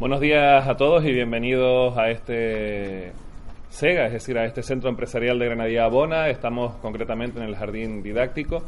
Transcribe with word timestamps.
Buenos 0.00 0.20
días 0.20 0.66
a 0.66 0.78
todos 0.78 1.04
y 1.04 1.12
bienvenidos 1.12 1.94
a 1.98 2.08
este 2.08 3.12
SEGA, 3.68 4.06
es 4.06 4.14
decir, 4.14 4.38
a 4.38 4.46
este 4.46 4.62
Centro 4.62 4.88
Empresarial 4.88 5.38
de 5.38 5.44
Granadilla 5.44 5.84
Abona. 5.84 6.30
Estamos 6.30 6.74
concretamente 6.76 7.38
en 7.38 7.44
el 7.44 7.54
Jardín 7.54 8.02
Didáctico 8.02 8.62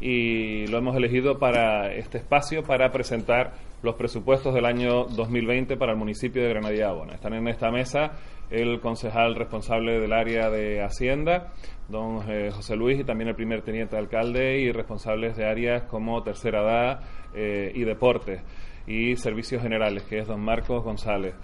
y 0.00 0.68
lo 0.68 0.78
hemos 0.78 0.94
elegido 0.94 1.40
para 1.40 1.92
este 1.92 2.18
espacio 2.18 2.62
para 2.62 2.92
presentar 2.92 3.54
los 3.82 3.96
presupuestos 3.96 4.54
del 4.54 4.64
año 4.64 5.06
2020 5.06 5.76
para 5.76 5.90
el 5.90 5.98
municipio 5.98 6.40
de 6.44 6.50
Granadilla 6.50 6.90
Abona. 6.90 7.14
Están 7.14 7.34
en 7.34 7.48
esta 7.48 7.72
mesa 7.72 8.12
el 8.48 8.78
concejal 8.78 9.34
responsable 9.34 9.98
del 9.98 10.12
área 10.12 10.50
de 10.50 10.84
Hacienda, 10.84 11.52
don 11.88 12.22
eh, 12.30 12.52
José 12.52 12.76
Luis, 12.76 13.00
y 13.00 13.02
también 13.02 13.26
el 13.26 13.34
primer 13.34 13.62
teniente 13.62 13.96
alcalde 13.96 14.60
y 14.60 14.70
responsables 14.70 15.36
de 15.36 15.46
áreas 15.46 15.82
como 15.82 16.22
Tercera 16.22 16.62
Edad 16.62 17.00
eh, 17.34 17.72
y 17.74 17.82
Deportes 17.82 18.40
y 18.86 19.16
Servicios 19.16 19.62
Generales, 19.62 20.02
que 20.04 20.18
es 20.20 20.26
don 20.26 20.40
Marcos 20.40 20.84
González. 20.84 21.34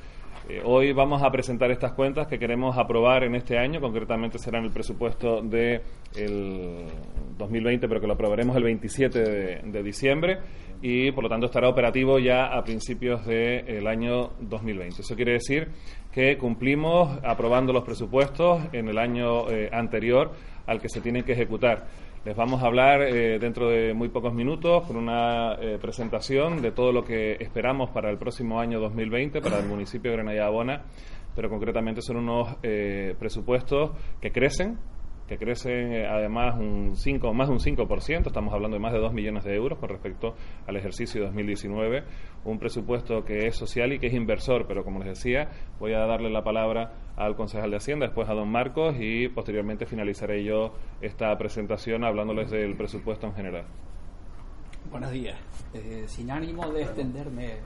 Eh, 0.49 0.61
hoy 0.65 0.93
vamos 0.93 1.23
a 1.23 1.31
presentar 1.31 1.71
estas 1.71 1.93
cuentas 1.93 2.27
que 2.27 2.39
queremos 2.39 2.77
aprobar 2.77 3.23
en 3.23 3.37
este 3.37 3.59
año, 3.59 3.81
concretamente 3.81 4.39
será 4.39 4.59
en 4.59 4.65
el 4.65 4.73
presupuesto 4.73 5.41
de 5.41 5.83
el 6.17 6.87
2020, 7.39 7.87
pero 7.87 8.01
que 8.01 8.07
lo 8.09 8.15
aprobaremos 8.15 8.57
el 8.57 8.65
27 8.65 9.21
de, 9.63 9.83
diciembre 9.83 10.39
y 10.81 11.13
por 11.13 11.23
lo 11.23 11.31
tanto 11.31 11.47
estará 11.47 11.69
operativo 11.69 12.19
ya 12.19 12.47
a 12.47 12.65
principios 12.65 13.25
del 13.25 13.87
año 13.87 14.31
2020. 14.41 15.03
Eso 15.03 15.15
quiere 15.15 15.35
decir 15.35 15.69
que 16.13 16.37
cumplimos 16.37 17.19
aprobando 17.23 17.73
los 17.73 17.85
presupuestos 17.85 18.63
en 18.73 18.89
el 18.89 18.99
año 18.99 19.49
eh, 19.49 19.71
anterior 19.73 20.33
al 20.67 20.81
que 20.81 20.89
se 20.89 21.01
tienen 21.01 21.23
que 21.23 21.33
ejecutar. 21.33 21.87
Les 22.25 22.37
vamos 22.37 22.63
a 22.63 22.67
hablar 22.67 23.03
eh, 23.03 23.41
dentro 23.41 23.69
de 23.69 23.95
muy 23.95 24.09
pocos 24.09 24.33
minutos 24.33 24.87
con 24.87 24.97
una 24.97 25.55
eh, 25.55 25.77
presentación 25.83 26.63
de 26.63 26.71
todo 26.71 26.93
lo 26.93 27.03
que 27.03 27.33
esperamos 27.41 27.91
para 27.91 28.11
el 28.11 28.17
próximo 28.17 28.61
año 28.61 28.79
2020 28.79 29.41
para 29.41 29.59
el 29.59 29.67
municipio 29.67 30.13
de 30.13 30.19
Granada 30.19 30.47
Abona, 30.47 30.83
pero 31.35 31.51
concretamente 31.51 32.01
son 32.01 32.19
unos 32.19 32.57
eh, 32.63 33.17
presupuestos 33.19 33.91
que 34.21 34.31
crecen, 34.31 34.79
que 35.27 35.39
crecen 35.39 35.93
eh, 35.93 36.07
además 36.07 36.57
un 36.59 36.97
5, 36.97 37.33
más 37.33 37.49
de 37.49 37.55
un 37.55 37.61
5%, 37.61 38.27
estamos 38.27 38.53
hablando 38.53 38.77
de 38.77 38.81
más 38.81 38.93
de 38.93 38.99
2 38.99 39.13
millones 39.13 39.45
de 39.45 39.55
euros 39.55 39.79
con 39.79 39.89
respecto 39.89 40.35
al 40.67 40.77
ejercicio 40.77 41.23
2019, 41.25 42.05
un 42.45 42.59
presupuesto 42.59 43.25
que 43.25 43.47
es 43.47 43.57
social 43.57 43.93
y 43.93 43.99
que 43.99 44.09
es 44.09 44.15
inversor, 44.15 44.67
pero 44.67 44.85
como 44.85 44.99
les 44.99 45.09
decía, 45.09 45.49
voy 45.79 45.93
a 45.95 46.01
darle 46.01 46.31
la 46.31 46.43
palabra 46.43 46.93
al 47.17 47.37
concejal 47.37 47.71
de 47.71 47.77
Hacienda, 47.77 48.07
después 48.07 48.29
a 48.29 48.35
don 48.35 48.49
Marcos 48.49 48.97
y 48.99 49.29
posteriormente 49.29 49.87
finalizaré 49.87 50.45
yo 50.45 50.75
esta 51.01 51.37
presentación 51.39 52.05
hablándoles 52.05 52.51
del 52.51 52.77
presupuesto 52.77 53.27
en 53.27 53.35
general. 53.35 53.65
Buenos 54.91 55.11
días. 55.13 55.39
Eh, 55.75 56.05
sin 56.07 56.31
ánimo 56.31 56.69
de 56.71 56.83
extenderme. 56.83 57.57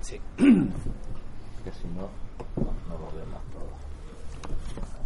Sí. 0.00 0.20
que 0.36 1.72
si 1.72 1.88
no, 1.88 2.08
no 2.56 2.98
lo 2.98 3.10
vemos 3.16 3.42
todo. 3.52 4.97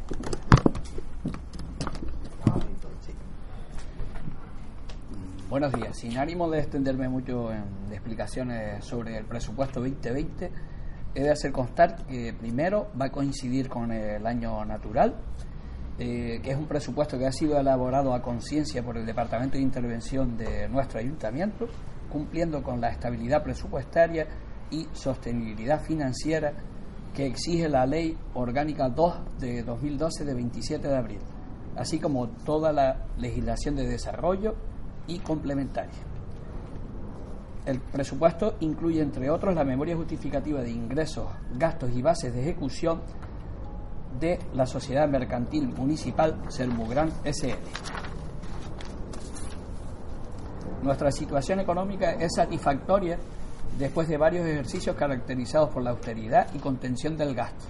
Buenos 5.52 5.72
días. 5.74 5.98
Sin 5.98 6.16
ánimo 6.16 6.48
de 6.50 6.61
extenderme 6.61 7.11
mucho 7.11 7.52
en 7.52 7.92
explicaciones 7.92 8.83
sobre 8.86 9.19
el 9.19 9.27
presupuesto 9.27 9.80
2020, 9.80 10.50
he 11.14 11.22
de 11.22 11.30
hacer 11.30 11.52
constar 11.52 12.06
que 12.06 12.33
primero 12.33 12.91
va 12.98 13.06
a 13.06 13.12
coincidir 13.12 13.69
con 13.69 13.92
el 13.92 14.27
año 14.27 14.64
natural, 14.64 15.14
eh, 15.98 16.41
que 16.42 16.52
es 16.52 16.56
un 16.56 16.66
presupuesto 16.66 17.19
que 17.19 17.27
ha 17.27 17.33
sido 17.33 17.61
elaborado 17.61 18.14
a 18.14 18.22
conciencia 18.22 18.83
por 18.83 18.96
el 18.96 19.05
Departamento 19.05 19.58
de 19.58 19.62
Intervención 19.62 20.39
de 20.39 20.70
nuestro 20.70 21.00
ayuntamiento, 21.00 21.69
cumpliendo 22.11 22.62
con 22.62 22.80
la 22.80 22.89
estabilidad 22.89 23.42
presupuestaria 23.42 24.27
y 24.70 24.89
sostenibilidad 24.94 25.83
financiera 25.83 26.55
que 27.14 27.27
exige 27.27 27.68
la 27.68 27.86
Ley 27.86 28.16
Orgánica 28.34 28.88
2 28.88 29.14
de 29.38 29.62
2012 29.62 30.24
de 30.24 30.34
27 30.34 30.88
de 30.88 30.96
abril, 30.96 31.20
así 31.77 31.98
como 31.98 32.28
toda 32.28 32.73
la 32.73 33.06
legislación 33.18 33.77
de 33.77 33.86
desarrollo 33.86 34.55
y 35.06 35.18
complementaria. 35.18 35.92
El 37.64 37.80
presupuesto 37.80 38.56
incluye, 38.61 39.02
entre 39.02 39.30
otros, 39.30 39.55
la 39.55 39.64
memoria 39.64 39.96
justificativa 39.96 40.62
de 40.62 40.70
ingresos, 40.70 41.27
gastos 41.56 41.90
y 41.95 42.02
bases 42.02 42.34
de 42.34 42.40
ejecución 42.40 43.01
de 44.18 44.39
la 44.55 44.67
Sociedad 44.67 45.08
Mercantil 45.08 45.68
Municipal 45.68 46.42
Sermugran 46.48 47.11
SL. 47.24 47.55
Nuestra 50.83 51.12
situación 51.12 51.61
económica 51.61 52.12
es 52.12 52.33
satisfactoria 52.34 53.18
después 53.78 54.08
de 54.08 54.16
varios 54.16 54.46
ejercicios 54.46 54.96
caracterizados 54.96 55.70
por 55.70 55.83
la 55.83 55.90
austeridad 55.90 56.48
y 56.55 56.58
contención 56.58 57.16
del 57.16 57.34
gasto. 57.34 57.64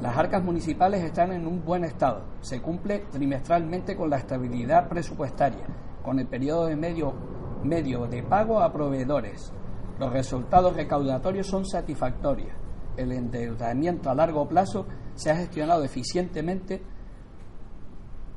Las 0.00 0.16
arcas 0.16 0.42
municipales 0.42 1.04
están 1.04 1.32
en 1.32 1.46
un 1.46 1.64
buen 1.64 1.84
estado. 1.84 2.24
Se 2.40 2.60
cumple 2.60 3.04
trimestralmente 3.12 3.94
con 3.94 4.10
la 4.10 4.16
estabilidad 4.16 4.88
presupuestaria, 4.88 5.64
con 6.02 6.18
el 6.18 6.26
periodo 6.26 6.66
de 6.66 6.74
medio, 6.74 7.14
medio 7.62 8.06
de 8.06 8.22
pago 8.24 8.60
a 8.60 8.72
proveedores. 8.72 9.52
Los 10.00 10.12
resultados 10.12 10.74
recaudatorios 10.74 11.46
son 11.46 11.64
satisfactorios. 11.64 12.52
El 12.96 13.12
endeudamiento 13.12 14.10
a 14.10 14.14
largo 14.14 14.48
plazo 14.48 14.86
se 15.14 15.30
ha 15.30 15.36
gestionado 15.36 15.84
eficientemente 15.84 16.82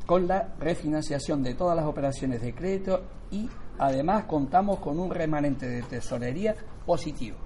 con 0.06 0.28
la 0.28 0.54
refinanciación 0.60 1.42
de 1.42 1.56
todas 1.56 1.76
las 1.76 1.86
operaciones 1.86 2.42
de 2.42 2.54
crédito 2.54 3.02
y 3.32 3.50
además 3.78 4.26
contamos 4.26 4.80
con 4.80 5.00
un 5.00 5.10
remanente 5.10 5.68
de 5.68 5.84
tesorería 5.84 6.56
positivo. 6.86 7.38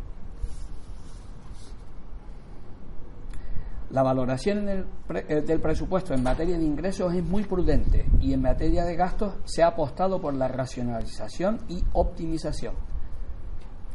La 3.92 4.04
valoración 4.04 4.68
del, 4.68 4.86
eh, 5.16 5.42
del, 5.42 5.60
presupuesto 5.60 6.14
en 6.14 6.22
materia 6.22 6.58
de 6.58 6.64
ingresos 6.64 7.12
es 7.14 7.24
muy 7.24 7.44
prudente 7.44 8.06
y 8.22 8.34
en 8.34 8.42
materia 8.42 8.86
de 8.86 8.96
gastos 8.96 9.34
se 9.46 9.64
ha 9.64 9.68
apostado 9.68 10.22
por 10.22 10.36
la 10.36 10.48
racionalización 10.48 11.62
y 11.68 11.84
optimización. 11.94 12.76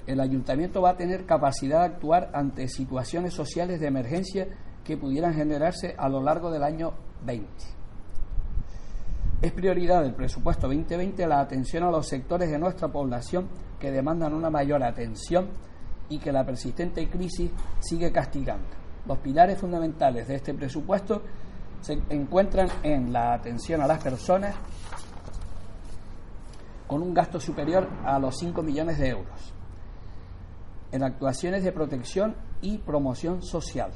El 0.06 0.20
ayuntamiento 0.20 0.82
va 0.82 0.90
a 0.90 0.96
tener 0.96 1.26
capacidad 1.26 1.80
de 1.80 1.94
actuar 1.94 2.30
ante 2.34 2.68
situaciones 2.68 3.34
sociales 3.34 3.78
de 3.78 3.86
emergencia 3.86 4.48
que 4.82 4.96
pudieran 4.96 5.32
generarse 5.32 5.94
a 5.96 6.08
lo 6.08 6.20
largo 6.22 6.50
del 6.50 6.64
año 6.64 6.92
20. 7.24 7.46
Es 9.44 9.52
prioridad 9.52 10.02
del 10.02 10.14
presupuesto 10.14 10.68
2020 10.68 11.26
la 11.26 11.40
atención 11.40 11.84
a 11.84 11.90
los 11.90 12.08
sectores 12.08 12.50
de 12.50 12.58
nuestra 12.58 12.88
población 12.88 13.46
que 13.78 13.90
demandan 13.90 14.32
una 14.32 14.48
mayor 14.48 14.82
atención 14.82 15.50
y 16.08 16.18
que 16.18 16.32
la 16.32 16.46
persistente 16.46 17.06
crisis 17.10 17.50
sigue 17.78 18.10
castigando. 18.10 18.64
Los 19.04 19.18
pilares 19.18 19.58
fundamentales 19.58 20.28
de 20.28 20.36
este 20.36 20.54
presupuesto 20.54 21.20
se 21.82 21.98
encuentran 22.08 22.70
en 22.82 23.12
la 23.12 23.34
atención 23.34 23.82
a 23.82 23.86
las 23.86 24.02
personas 24.02 24.54
con 26.86 27.02
un 27.02 27.12
gasto 27.12 27.38
superior 27.38 27.86
a 28.02 28.18
los 28.18 28.38
5 28.38 28.62
millones 28.62 28.98
de 28.98 29.10
euros, 29.10 29.52
en 30.90 31.02
actuaciones 31.02 31.62
de 31.64 31.72
protección 31.72 32.34
y 32.62 32.78
promoción 32.78 33.42
social. 33.42 33.90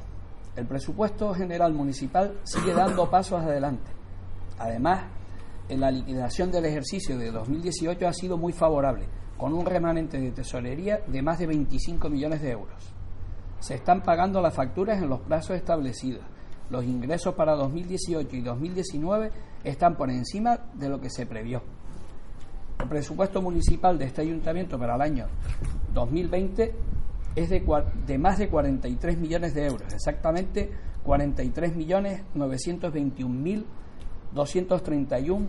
El 0.56 0.66
presupuesto 0.66 1.32
general 1.32 1.72
municipal 1.72 2.38
sigue 2.44 2.74
dando 2.74 3.08
pasos 3.08 3.40
adelante. 3.40 3.90
Además, 4.58 5.04
la 5.76 5.90
liquidación 5.90 6.50
del 6.50 6.64
ejercicio 6.64 7.18
de 7.18 7.30
2018 7.30 8.08
ha 8.08 8.12
sido 8.12 8.38
muy 8.38 8.52
favorable, 8.52 9.06
con 9.36 9.52
un 9.52 9.66
remanente 9.66 10.18
de 10.18 10.32
tesorería 10.32 11.00
de 11.06 11.22
más 11.22 11.38
de 11.38 11.46
25 11.46 12.08
millones 12.08 12.40
de 12.40 12.50
euros. 12.50 12.94
Se 13.60 13.74
están 13.74 14.02
pagando 14.02 14.40
las 14.40 14.54
facturas 14.54 15.02
en 15.02 15.08
los 15.08 15.20
plazos 15.20 15.56
establecidos. 15.56 16.22
Los 16.70 16.84
ingresos 16.84 17.34
para 17.34 17.54
2018 17.54 18.36
y 18.36 18.40
2019 18.40 19.30
están 19.64 19.96
por 19.96 20.10
encima 20.10 20.58
de 20.74 20.88
lo 20.88 21.00
que 21.00 21.10
se 21.10 21.26
previó. 21.26 21.62
El 22.80 22.88
presupuesto 22.88 23.42
municipal 23.42 23.98
de 23.98 24.06
este 24.06 24.22
ayuntamiento 24.22 24.78
para 24.78 24.94
el 24.94 25.02
año 25.02 25.26
2020 25.92 26.74
es 27.34 27.50
de, 27.50 27.64
de 28.06 28.18
más 28.18 28.38
de 28.38 28.48
43 28.48 29.18
millones 29.18 29.54
de 29.54 29.66
euros, 29.66 29.92
exactamente 29.92 30.70
43 31.04 31.74
millones 31.74 32.22
921 32.34 33.34
mil 33.34 33.66
231 34.34 35.48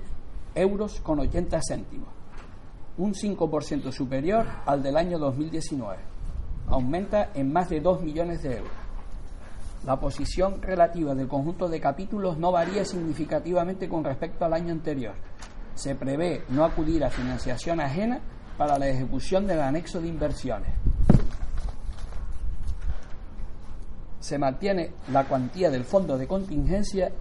euros 0.55 0.99
con 1.01 1.19
80 1.19 1.59
céntimos, 1.67 2.09
un 2.97 3.13
5% 3.13 3.91
superior 3.91 4.45
al 4.65 4.83
del 4.83 4.97
año 4.97 5.17
2019 5.19 6.09
aumenta 6.69 7.31
en 7.33 7.51
más 7.51 7.69
de 7.69 7.81
2 7.81 8.01
millones 8.01 8.43
de 8.43 8.57
euros. 8.57 8.71
La 9.85 9.99
posición 9.99 10.61
relativa 10.61 11.15
del 11.15 11.27
conjunto 11.27 11.67
de 11.67 11.79
capítulos 11.79 12.37
no 12.37 12.51
varía 12.51 12.85
significativamente 12.85 13.87
con 13.87 14.03
respecto 14.03 14.45
al 14.45 14.53
año 14.53 14.71
anterior. 14.71 15.15
Se 15.73 15.95
prevé 15.95 16.43
no 16.49 16.65
acudir 16.65 17.03
a 17.03 17.09
financiación 17.09 17.79
ajena 17.79 18.19
para 18.57 18.77
la 18.77 18.87
ejecución 18.87 19.47
del 19.47 19.61
anexo 19.61 20.01
de 20.01 20.09
inversiones. 20.09 20.73
Se 24.19 24.37
mantiene 24.37 24.91
la 25.11 25.23
cuantía 25.23 25.71
del 25.71 25.85
fondo 25.85 26.17
de 26.17 26.27
contingencia 26.27 27.11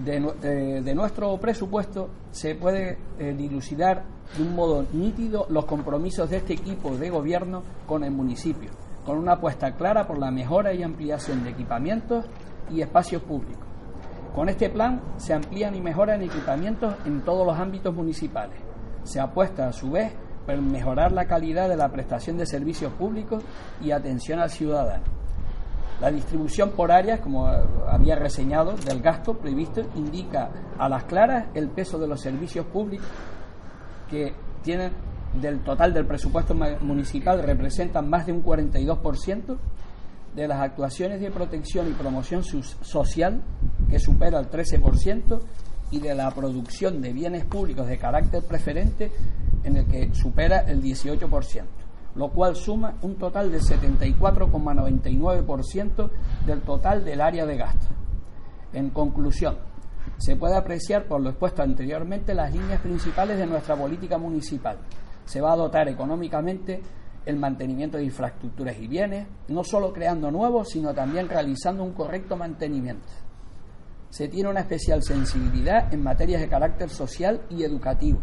De, 0.04 0.94
nuestro 0.94 1.38
presupuesto 1.38 2.10
se 2.32 2.56
puede 2.56 2.98
eh, 3.18 3.32
dilucidar 3.32 4.04
de 4.36 4.42
un 4.42 4.54
modo 4.54 4.84
nítido 4.92 5.46
los 5.48 5.64
compromisos 5.66 6.28
de 6.30 6.38
este 6.38 6.54
equipo 6.54 6.96
de 6.96 7.10
gobierno 7.10 7.62
con 7.86 8.02
el 8.02 8.10
municipio, 8.10 8.70
con 9.04 9.18
una 9.18 9.32
apuesta 9.32 9.74
clara 9.74 10.06
por 10.06 10.18
la 10.18 10.30
mejora 10.30 10.72
y 10.72 10.82
ampliación 10.82 11.44
de 11.44 11.50
equipamientos 11.50 12.26
y 12.70 12.80
espacios 12.80 13.22
públicos. 13.22 13.64
Con 14.34 14.48
este 14.48 14.70
plan 14.70 15.00
se 15.16 15.34
amplían 15.34 15.74
y 15.74 15.80
mejoran 15.80 16.22
equipamientos 16.22 16.94
en 17.04 17.22
todos 17.22 17.46
los 17.46 17.58
ámbitos 17.58 17.94
municipales. 17.94 18.58
Se 19.04 19.20
apuesta 19.20 19.68
a 19.68 19.72
su 19.72 19.90
vez 19.90 20.12
por 20.44 20.60
mejorar 20.60 21.12
la 21.12 21.26
calidad 21.26 21.68
de 21.68 21.76
la 21.76 21.90
prestación 21.90 22.36
de 22.36 22.46
servicios 22.46 22.92
públicos 22.94 23.42
y 23.80 23.92
atención 23.92 24.40
al 24.40 24.50
ciudadano 24.50 25.14
la 26.00 26.10
distribución 26.10 26.70
por 26.70 26.90
áreas, 26.90 27.20
como 27.20 27.46
había 27.46 28.16
reseñado, 28.16 28.72
del 28.72 29.00
gasto 29.00 29.34
previsto 29.38 29.82
indica 29.94 30.50
a 30.78 30.88
las 30.88 31.04
claras 31.04 31.46
el 31.54 31.68
peso 31.70 31.98
de 31.98 32.08
los 32.08 32.20
servicios 32.20 32.66
públicos 32.66 33.06
que 34.10 34.34
tienen 34.62 34.92
del 35.40 35.60
total 35.60 35.92
del 35.92 36.06
presupuesto 36.06 36.54
municipal 36.80 37.42
representan 37.42 38.08
más 38.08 38.26
de 38.26 38.32
un 38.32 38.44
42% 38.44 39.56
de 40.34 40.48
las 40.48 40.60
actuaciones 40.60 41.20
de 41.20 41.30
protección 41.30 41.88
y 41.88 41.92
promoción 41.92 42.42
social 42.44 43.40
que 43.88 43.98
supera 43.98 44.40
el 44.40 44.50
13% 44.50 45.40
y 45.90 46.00
de 46.00 46.14
la 46.14 46.30
producción 46.30 47.00
de 47.00 47.12
bienes 47.12 47.44
públicos 47.44 47.86
de 47.86 47.98
carácter 47.98 48.42
preferente 48.42 49.12
en 49.62 49.76
el 49.76 49.86
que 49.86 50.12
supera 50.14 50.60
el 50.60 50.82
18% 50.82 51.64
lo 52.14 52.30
cual 52.30 52.56
suma 52.56 52.94
un 53.02 53.16
total 53.16 53.50
del 53.50 53.60
74,99% 53.60 56.10
del 56.46 56.62
total 56.62 57.04
del 57.04 57.20
área 57.20 57.44
de 57.44 57.56
gasto. 57.56 57.88
En 58.72 58.90
conclusión, 58.90 59.58
se 60.18 60.36
puede 60.36 60.54
apreciar 60.56 61.06
por 61.06 61.20
lo 61.20 61.30
expuesto 61.30 61.62
anteriormente 61.62 62.34
las 62.34 62.52
líneas 62.52 62.80
principales 62.80 63.38
de 63.38 63.46
nuestra 63.46 63.74
política 63.76 64.18
municipal. 64.18 64.78
Se 65.24 65.40
va 65.40 65.52
a 65.52 65.56
dotar 65.56 65.88
económicamente 65.88 66.82
el 67.26 67.36
mantenimiento 67.36 67.96
de 67.96 68.04
infraestructuras 68.04 68.78
y 68.78 68.86
bienes, 68.86 69.26
no 69.48 69.64
solo 69.64 69.92
creando 69.92 70.30
nuevos, 70.30 70.68
sino 70.70 70.92
también 70.92 71.28
realizando 71.28 71.82
un 71.82 71.92
correcto 71.92 72.36
mantenimiento. 72.36 73.08
Se 74.10 74.28
tiene 74.28 74.50
una 74.50 74.60
especial 74.60 75.02
sensibilidad 75.02 75.92
en 75.92 76.02
materias 76.02 76.40
de 76.40 76.48
carácter 76.48 76.90
social 76.90 77.42
y 77.50 77.64
educativo, 77.64 78.20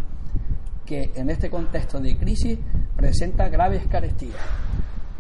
que 0.86 1.12
en 1.15 1.30
este 1.30 1.50
contexto 1.50 2.00
de 2.00 2.18
crisis 2.18 2.59
presenta 2.95 3.50
graves 3.50 3.88
carestías. 3.88 4.38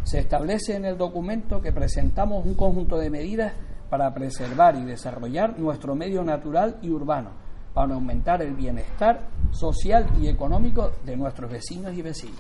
Se 0.03 0.19
establece 0.19 0.75
en 0.75 0.85
el 0.85 0.97
documento 0.97 1.61
que 1.61 1.73
presentamos 1.73 2.45
un 2.45 2.55
conjunto 2.55 2.97
de 2.97 3.09
medidas 3.09 3.53
para 3.89 4.13
preservar 4.13 4.75
y 4.75 4.85
desarrollar 4.85 5.59
nuestro 5.59 5.95
medio 5.95 6.23
natural 6.23 6.77
y 6.81 6.89
urbano, 6.89 7.31
para 7.73 7.93
aumentar 7.93 8.41
el 8.41 8.53
bienestar 8.53 9.27
social 9.51 10.07
y 10.19 10.27
económico 10.27 10.91
de 11.05 11.15
nuestros 11.15 11.51
vecinos 11.51 11.93
y 11.93 12.01
vecinas. 12.01 12.39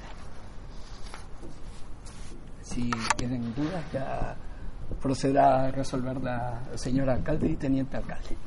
Si 2.61 2.89
tienen 3.15 3.53
dudas, 3.53 3.83
ya 3.91 4.35
procederá 5.01 5.65
a 5.65 5.71
resolver 5.71 6.21
la 6.21 6.61
señora 6.75 7.13
alcalde 7.13 7.49
y 7.49 7.55
teniente 7.55 7.97
alcalde. 7.97 8.37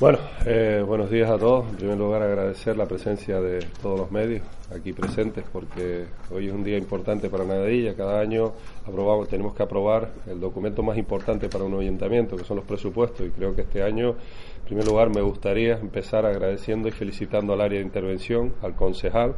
Bueno, 0.00 0.18
eh, 0.46 0.82
buenos 0.86 1.10
días 1.10 1.28
a 1.28 1.36
todos. 1.36 1.68
En 1.68 1.76
primer 1.76 1.98
lugar, 1.98 2.22
agradecer 2.22 2.74
la 2.74 2.86
presencia 2.86 3.38
de 3.38 3.58
todos 3.82 4.00
los 4.00 4.10
medios 4.10 4.40
aquí 4.74 4.94
presentes 4.94 5.44
porque 5.52 6.06
hoy 6.30 6.48
es 6.48 6.54
un 6.54 6.64
día 6.64 6.78
importante 6.78 7.28
para 7.28 7.44
Nadadilla. 7.44 7.94
Cada 7.94 8.18
año 8.18 8.54
aprobamos, 8.86 9.28
tenemos 9.28 9.54
que 9.54 9.62
aprobar 9.62 10.10
el 10.26 10.40
documento 10.40 10.82
más 10.82 10.96
importante 10.96 11.50
para 11.50 11.64
un 11.64 11.78
ayuntamiento, 11.78 12.34
que 12.34 12.44
son 12.44 12.56
los 12.56 12.64
presupuestos. 12.64 13.26
Y 13.26 13.28
creo 13.28 13.54
que 13.54 13.60
este 13.60 13.82
año, 13.82 14.16
en 14.60 14.64
primer 14.64 14.86
lugar, 14.86 15.10
me 15.10 15.20
gustaría 15.20 15.74
empezar 15.74 16.24
agradeciendo 16.24 16.88
y 16.88 16.92
felicitando 16.92 17.52
al 17.52 17.60
área 17.60 17.80
de 17.80 17.84
intervención, 17.84 18.54
al 18.62 18.74
concejal, 18.74 19.34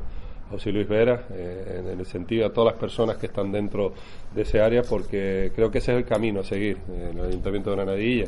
José 0.52 0.70
Luis 0.70 0.86
Vera, 0.86 1.26
eh, 1.32 1.80
en 1.80 1.98
el 1.98 2.06
sentido 2.06 2.46
a 2.46 2.52
todas 2.52 2.74
las 2.74 2.80
personas 2.80 3.16
que 3.16 3.26
están 3.26 3.50
dentro 3.50 3.94
de 4.32 4.42
ese 4.42 4.60
área, 4.60 4.82
porque 4.82 5.50
creo 5.56 5.72
que 5.72 5.78
ese 5.78 5.92
es 5.92 5.98
el 5.98 6.04
camino 6.04 6.40
a 6.40 6.44
seguir 6.44 6.76
en 6.88 7.18
el 7.18 7.26
Ayuntamiento 7.26 7.70
de 7.70 7.76
Granadilla. 7.76 8.26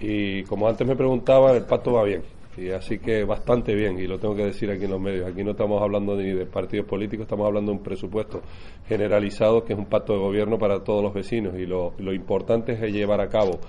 Y 0.00 0.42
como 0.44 0.66
antes 0.68 0.86
me 0.86 0.96
preguntaban, 0.96 1.56
el 1.56 1.64
pacto 1.64 1.92
va 1.92 2.04
bien. 2.04 2.22
Y 2.56 2.70
así 2.70 2.98
que 2.98 3.24
bastante 3.24 3.74
bien, 3.74 3.98
y 3.98 4.06
lo 4.06 4.18
tengo 4.18 4.34
que 4.34 4.44
decir 4.44 4.70
aquí 4.70 4.84
en 4.84 4.90
los 4.90 5.00
medios. 5.00 5.30
Aquí 5.30 5.44
no 5.44 5.52
estamos 5.52 5.80
hablando 5.80 6.16
ni 6.16 6.32
de 6.32 6.46
partidos 6.46 6.86
políticos, 6.86 7.24
estamos 7.24 7.46
hablando 7.46 7.72
de 7.72 7.78
un 7.78 7.82
presupuesto 7.82 8.42
generalizado 8.88 9.64
que 9.64 9.72
es 9.72 9.78
un 9.78 9.86
pacto 9.86 10.14
de 10.14 10.18
gobierno 10.18 10.58
para 10.58 10.82
todos 10.82 11.02
los 11.02 11.14
vecinos. 11.14 11.54
Y 11.56 11.66
lo, 11.66 11.94
importante 12.12 12.72
es 12.72 12.92
llevar 12.92 13.20
a 13.20 13.28
cabo 13.28 13.60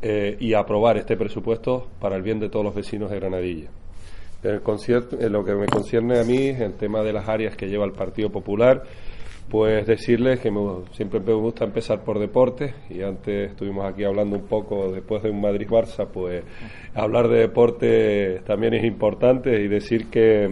eh, 0.00 0.36
y 0.38 0.54
aprobar 0.54 0.98
este 0.98 1.16
presupuesto 1.16 1.88
para 2.00 2.16
el 2.16 2.22
bien 2.22 2.38
de 2.38 2.48
todos 2.48 2.64
los 2.64 2.74
vecinos 2.74 3.10
de 3.10 3.16
Granadilla. 3.18 3.68
En, 4.44 4.62
en 5.20 5.32
lo 5.32 5.44
que 5.44 5.54
me 5.54 5.66
concierne 5.66 6.20
a 6.20 6.22
mí, 6.22 6.46
el 6.48 6.74
tema 6.74 7.02
de 7.02 7.12
las 7.12 7.28
áreas 7.28 7.56
que 7.56 7.66
lleva 7.66 7.84
el 7.84 7.92
Partido 7.92 8.30
Popular, 8.30 8.84
pues 9.50 9.86
decirles 9.86 10.40
que 10.40 10.52
siempre 10.92 11.20
me 11.20 11.32
gusta 11.32 11.64
empezar 11.64 12.04
por 12.04 12.18
deportes 12.18 12.74
y 12.90 13.02
antes 13.02 13.50
estuvimos 13.50 13.86
aquí 13.86 14.04
hablando 14.04 14.36
un 14.36 14.46
poco 14.46 14.92
después 14.92 15.22
de 15.22 15.30
un 15.30 15.40
Madrid-Barça, 15.40 16.06
pues 16.06 16.44
hablar 16.94 17.28
de 17.28 17.38
deporte 17.38 18.40
también 18.46 18.74
es 18.74 18.84
importante 18.84 19.62
y 19.62 19.68
decir 19.68 20.10
que, 20.10 20.48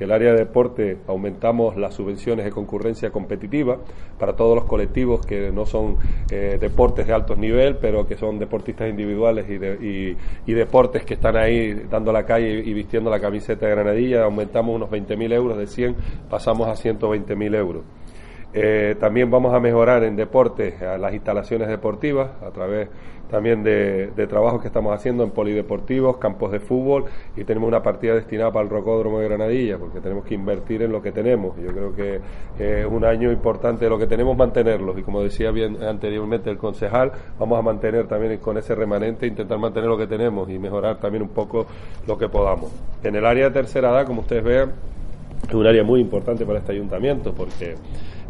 el 0.00 0.12
área 0.12 0.32
de 0.32 0.38
deporte 0.38 0.96
aumentamos 1.06 1.76
las 1.76 1.94
subvenciones 1.94 2.46
de 2.46 2.50
concurrencia 2.50 3.10
competitiva 3.10 3.78
para 4.18 4.34
todos 4.34 4.54
los 4.54 4.64
colectivos 4.64 5.24
que 5.26 5.52
no 5.52 5.66
son 5.66 5.98
eh, 6.30 6.56
deportes 6.58 7.06
de 7.06 7.12
alto 7.12 7.36
nivel, 7.36 7.76
pero 7.76 8.06
que 8.06 8.16
son 8.16 8.38
deportistas 8.38 8.88
individuales 8.88 9.46
y, 9.48 10.16
y, 10.50 10.54
deportes 10.54 11.04
que 11.04 11.14
están 11.14 11.36
ahí 11.36 11.74
dando 11.90 12.12
la 12.12 12.24
calle 12.24 12.62
y, 12.64 12.72
vistiendo 12.72 13.10
la 13.10 13.20
camiseta 13.20 13.66
de 13.66 13.72
Granadilla, 13.72 14.24
aumentamos 14.24 14.74
unos 14.74 14.90
20.000 14.90 15.34
euros, 15.34 15.58
de 15.58 15.66
100 15.66 15.96
pasamos 16.30 16.66
a 16.66 16.72
120.000 16.72 17.54
euros. 17.54 17.84
Eh, 18.52 18.96
también 18.98 19.30
vamos 19.30 19.54
a 19.54 19.60
mejorar 19.60 20.02
en 20.02 20.16
deporte 20.16 20.74
las 20.98 21.14
instalaciones 21.14 21.68
deportivas 21.68 22.30
a 22.42 22.50
través 22.50 22.88
también 23.30 23.62
de, 23.62 24.10
trabajos 24.28 24.60
que 24.60 24.66
estamos 24.66 24.92
haciendo 24.92 25.22
en 25.22 25.30
polideportivos, 25.30 26.16
campos 26.16 26.50
de 26.50 26.58
fútbol 26.58 27.04
y 27.36 27.44
tenemos 27.44 27.68
una 27.68 27.82
partida 27.82 28.14
destinada 28.14 28.50
para 28.52 28.64
el 28.64 28.70
Rocódromo 28.70 29.20
de 29.20 29.28
Granadilla 29.28 29.78
porque 29.78 30.00
tenemos 30.00 30.24
que 30.24 30.34
invertir 30.34 30.82
en 30.82 30.92
lo 30.92 31.00
que 31.00 31.12
tenemos. 31.12 31.56
Yo 31.56 31.68
creo 31.68 31.94
que 31.94 32.20
es 32.58 32.86
un 32.86 33.04
año 33.04 33.30
importante 33.30 33.88
lo 33.88 33.98
que 33.98 34.06
tenemos 34.06 34.36
mantenerlos 34.36 34.98
y 34.98 35.02
como 35.02 35.22
decía 35.22 35.52
bien 35.52 35.82
anteriormente 35.82 36.50
el 36.50 36.58
concejal, 36.58 37.12
vamos 37.38 37.58
a 37.58 37.62
mantener 37.62 38.08
también 38.08 38.36
con 38.38 38.58
ese 38.58 38.74
remanente, 38.74 39.26
intentar 39.26 39.58
mantener 39.58 39.88
lo 39.88 39.96
que 39.96 40.08
tenemos 40.08 40.50
y 40.50 40.58
mejorar 40.58 40.98
también 40.98 41.22
un 41.22 41.30
poco 41.30 41.66
lo 42.06 42.18
que 42.18 42.28
podamos. 42.28 42.72
En 43.04 43.14
el 43.14 43.24
área 43.24 43.44
de 43.46 43.50
tercera 43.52 43.90
edad, 43.90 44.06
como 44.06 44.22
ustedes 44.22 44.42
vean, 44.42 44.72
es 45.48 45.54
un 45.54 45.66
área 45.66 45.84
muy 45.84 46.00
importante 46.00 46.44
para 46.44 46.58
este 46.58 46.72
ayuntamiento 46.72 47.32
porque 47.32 47.76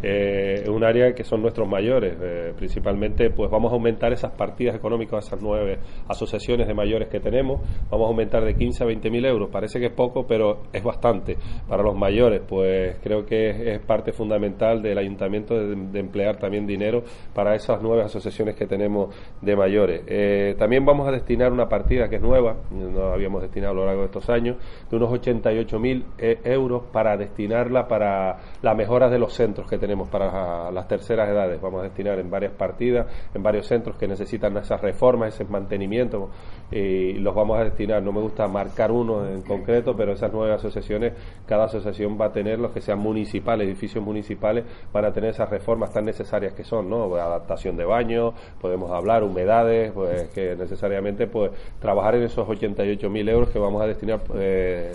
eh, 0.03 0.61
es 0.63 0.69
un 0.69 0.85
área 0.85 1.15
que 1.15 1.25
son 1.25 1.43
nuestros 1.43 1.69
mayores. 1.69 2.17
Eh, 2.21 2.53
principalmente, 2.57 3.31
pues 3.31 3.51
vamos 3.51 3.73
a 3.73 3.75
aumentar 3.75 4.13
esas 4.13 4.33
partidas 4.33 4.75
económicas 4.75 5.27
esas 5.27 5.43
nueve 5.43 5.79
asociaciones 6.09 6.67
de 6.67 6.75
mayores 6.75 7.09
que 7.09 7.21
tenemos. 7.21 7.61
Vamos 7.91 8.07
a 8.07 8.09
aumentar 8.09 8.45
de 8.45 8.55
15 8.55 8.85
a 8.85 8.87
20 8.87 9.11
mil 9.11 9.25
euros. 9.25 9.51
Parece 9.51 9.79
que 9.79 9.87
es 9.87 9.93
poco, 9.93 10.27
pero 10.27 10.63
es 10.73 10.83
bastante. 10.83 11.37
Para 11.69 11.83
los 11.83 11.97
mayores, 11.97 12.43
pues 12.47 12.97
creo 13.03 13.25
que 13.27 13.75
es, 13.75 13.81
parte 13.81 14.13
fundamental 14.13 14.83
del 14.83 14.99
ayuntamiento 14.99 15.55
de, 15.55 16.01
emplear 16.01 16.37
también 16.37 16.67
dinero 16.67 17.03
para 17.35 17.55
esas 17.55 17.83
nuevas 17.83 18.07
asociaciones 18.07 18.55
que 18.55 18.67
tenemos 18.67 19.15
de 19.41 19.57
mayores. 19.57 20.03
Eh, 20.07 20.55
también 20.59 20.85
vamos 20.85 21.09
a 21.09 21.13
destinar 21.13 21.53
una 21.53 21.69
partida 21.69 22.09
que 22.09 22.17
es 22.17 22.23
nueva, 22.23 22.57
no 22.71 23.13
habíamos 23.13 23.43
destinado 23.43 23.73
a 23.73 23.77
lo 23.77 23.87
largo 23.87 24.01
de 24.03 24.07
estos 24.07 24.29
años, 24.31 24.57
de 24.91 24.97
unos 24.97 25.13
88 25.13 25.79
mil 25.79 26.05
euros 26.45 26.85
para 26.93 27.17
destinarla 27.17 27.89
para 27.89 28.39
las 28.63 28.77
mejoras 28.77 29.11
de 29.11 29.19
los 29.19 29.33
centros 29.35 29.69
que 29.69 29.79
tenemos 29.79 29.90
tenemos 29.91 30.09
para 30.09 30.71
las 30.71 30.87
terceras 30.87 31.29
edades. 31.29 31.61
Vamos 31.61 31.81
a 31.81 31.83
destinar 31.83 32.21
en 32.21 32.31
varias 32.31 32.53
partidas, 32.53 33.09
en 33.35 33.43
varios 33.43 33.67
centros 33.67 33.97
que 33.97 34.07
necesitan 34.07 34.57
esas 34.57 34.81
reformas, 34.81 35.35
ese 35.35 35.45
mantenimiento, 35.51 36.31
y 36.71 37.15
los 37.15 37.35
vamos 37.35 37.59
a 37.59 37.65
destinar. 37.65 38.01
No 38.01 38.13
me 38.13 38.21
gusta 38.21 38.47
marcar 38.47 38.93
uno 38.93 39.27
en 39.27 39.43
concreto, 39.43 39.97
pero 39.97 40.13
esas 40.13 40.33
nueve 40.33 40.55
asociaciones, 40.55 41.15
cada 41.45 41.65
asociación 41.65 42.17
va 42.21 42.27
a 42.27 42.33
tener 42.33 42.61
los 42.61 42.71
que 42.71 42.81
sean 42.81 43.01
municipales, 43.01 43.67
edificios 43.67 44.05
municipales, 44.05 44.65
van 44.93 45.07
a 45.07 45.13
tener 45.13 45.31
esas 45.31 45.51
reformas 45.51 45.93
tan 45.93 46.05
necesarias 46.05 46.53
que 46.53 46.63
son, 46.63 46.89
¿no? 46.89 47.13
Adaptación 47.17 47.77
de 47.77 47.85
baños, 47.85 48.35
podemos 48.61 48.93
hablar, 48.93 49.25
humedades, 49.25 49.91
pues 49.91 50.29
que 50.29 50.55
necesariamente 50.55 51.27
pues 51.27 51.51
trabajar 51.81 52.15
en 52.15 52.23
esos 52.23 52.47
88.000 52.47 53.29
euros 53.29 53.51
que 53.51 53.59
vamos 53.59 53.83
a 53.83 53.89
destinar 53.89 54.21
eh, 54.37 54.93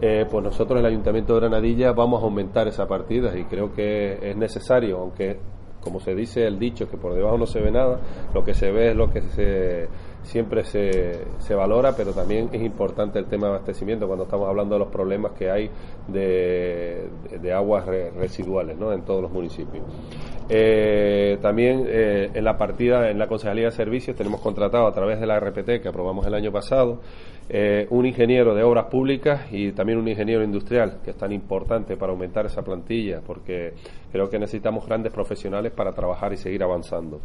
eh, 0.00 0.24
pues 0.30 0.42
nosotros, 0.42 0.80
el 0.80 0.86
Ayuntamiento 0.86 1.34
de 1.34 1.40
Granadilla, 1.40 1.92
vamos 1.92 2.22
a 2.22 2.24
aumentar 2.24 2.66
esa 2.68 2.86
partida 2.86 3.36
y 3.38 3.44
creo 3.44 3.72
que 3.72 4.30
es 4.30 4.36
necesario, 4.36 4.98
aunque 4.98 5.38
como 5.86 6.00
se 6.00 6.16
dice 6.16 6.44
el 6.44 6.58
dicho, 6.58 6.90
que 6.90 6.96
por 6.96 7.14
debajo 7.14 7.38
no 7.38 7.46
se 7.46 7.60
ve 7.60 7.70
nada, 7.70 8.00
lo 8.34 8.42
que 8.42 8.54
se 8.54 8.72
ve 8.72 8.90
es 8.90 8.96
lo 8.96 9.08
que 9.08 9.20
se 9.20 9.86
siempre 10.26 10.64
se, 10.64 11.24
se, 11.38 11.54
valora, 11.54 11.94
pero 11.96 12.12
también 12.12 12.50
es 12.52 12.62
importante 12.62 13.18
el 13.18 13.26
tema 13.26 13.46
de 13.46 13.54
abastecimiento 13.54 14.06
cuando 14.06 14.24
estamos 14.24 14.48
hablando 14.48 14.74
de 14.74 14.78
los 14.80 14.88
problemas 14.88 15.32
que 15.32 15.50
hay 15.50 15.70
de, 16.08 17.08
de 17.40 17.52
aguas 17.52 17.86
residuales 17.86 18.76
¿no? 18.76 18.92
en 18.92 19.02
todos 19.02 19.22
los 19.22 19.30
municipios. 19.30 19.84
Eh, 20.48 21.38
también 21.42 21.86
eh, 21.88 22.30
en 22.32 22.44
la 22.44 22.56
partida, 22.56 23.10
en 23.10 23.18
la 23.18 23.26
Concejalía 23.26 23.66
de 23.66 23.72
Servicios, 23.72 24.16
tenemos 24.16 24.40
contratado 24.40 24.86
a 24.86 24.92
través 24.92 25.18
de 25.18 25.26
la 25.26 25.40
RPT 25.40 25.82
que 25.82 25.88
aprobamos 25.88 26.24
el 26.26 26.34
año 26.34 26.52
pasado, 26.52 27.00
eh, 27.48 27.86
un 27.90 28.06
ingeniero 28.06 28.54
de 28.54 28.62
obras 28.62 28.86
públicas 28.86 29.46
y 29.50 29.72
también 29.72 29.98
un 29.98 30.08
ingeniero 30.08 30.44
industrial, 30.44 30.98
que 31.04 31.10
es 31.10 31.16
tan 31.16 31.32
importante 31.32 31.96
para 31.96 32.12
aumentar 32.12 32.46
esa 32.46 32.62
plantilla, 32.62 33.20
porque 33.26 33.72
creo 34.12 34.30
que 34.30 34.38
necesitamos 34.38 34.86
grandes 34.86 35.12
profesionales 35.12 35.72
para 35.72 35.92
trabajar 35.92 36.32
y 36.32 36.36
seguir 36.36 36.62
avanzando. 36.62 37.20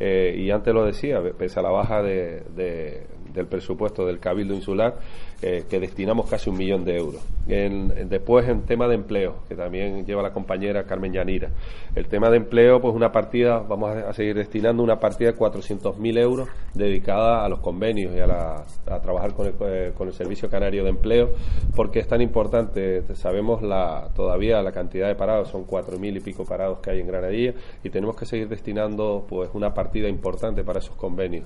Eh, 0.00 0.34
y 0.38 0.50
antes 0.50 0.72
lo 0.72 0.86
decía, 0.86 1.22
pese 1.36 1.60
a 1.60 1.62
la 1.62 1.70
baja 1.70 2.02
de, 2.02 3.06
del 3.32 3.46
presupuesto 3.46 4.06
del 4.06 4.18
Cabildo 4.18 4.54
Insular, 4.54 4.96
eh, 5.42 5.64
que 5.68 5.80
destinamos 5.80 6.28
casi 6.28 6.50
un 6.50 6.58
millón 6.58 6.84
de 6.84 6.96
euros. 6.96 7.22
después, 7.46 8.48
en 8.48 8.62
tema 8.62 8.86
de 8.86 8.94
empleo, 8.94 9.36
que 9.48 9.54
también 9.54 10.04
lleva 10.04 10.22
la 10.22 10.32
compañera 10.32 10.84
Carmen 10.84 11.12
Yanira. 11.12 11.48
El 11.94 12.06
tema 12.06 12.30
de 12.30 12.36
empleo, 12.36 12.80
pues 12.80 12.94
una 12.94 13.10
partida, 13.10 13.58
vamos 13.58 13.96
a, 13.96 14.12
seguir 14.12 14.36
destinando 14.36 14.82
una 14.82 15.00
partida 15.00 15.32
de 15.32 15.38
400.000 15.38 16.18
euros 16.18 16.48
dedicada 16.74 17.44
a 17.44 17.48
los 17.48 17.60
convenios 17.60 18.14
y 18.14 18.20
a, 18.20 18.26
la, 18.26 18.64
a 18.86 19.00
trabajar 19.00 19.34
con 19.34 19.46
el, 19.46 19.54
eh, 19.60 19.92
con 19.96 20.08
el 20.08 20.14
Servicio 20.14 20.48
Canario 20.50 20.84
de 20.84 20.90
Empleo, 20.90 21.30
porque 21.74 22.00
es 22.00 22.06
tan 22.06 22.20
importante, 22.20 23.02
sabemos 23.14 23.62
la, 23.62 24.10
todavía 24.14 24.62
la 24.62 24.72
cantidad 24.72 25.08
de 25.08 25.14
parados, 25.14 25.48
son 25.48 25.66
4.000 25.66 26.16
y 26.16 26.20
pico 26.20 26.44
parados 26.44 26.80
que 26.80 26.90
hay 26.90 27.00
en 27.00 27.06
Granadilla, 27.06 27.54
y 27.82 27.90
tenemos 27.90 28.16
que 28.16 28.26
seguir 28.26 28.48
destinando 28.48 29.24
pues 29.28 29.50
una 29.54 29.72
partida 29.72 30.08
importante 30.08 30.64
para 30.64 30.80
esos 30.80 30.96
convenios. 30.96 31.44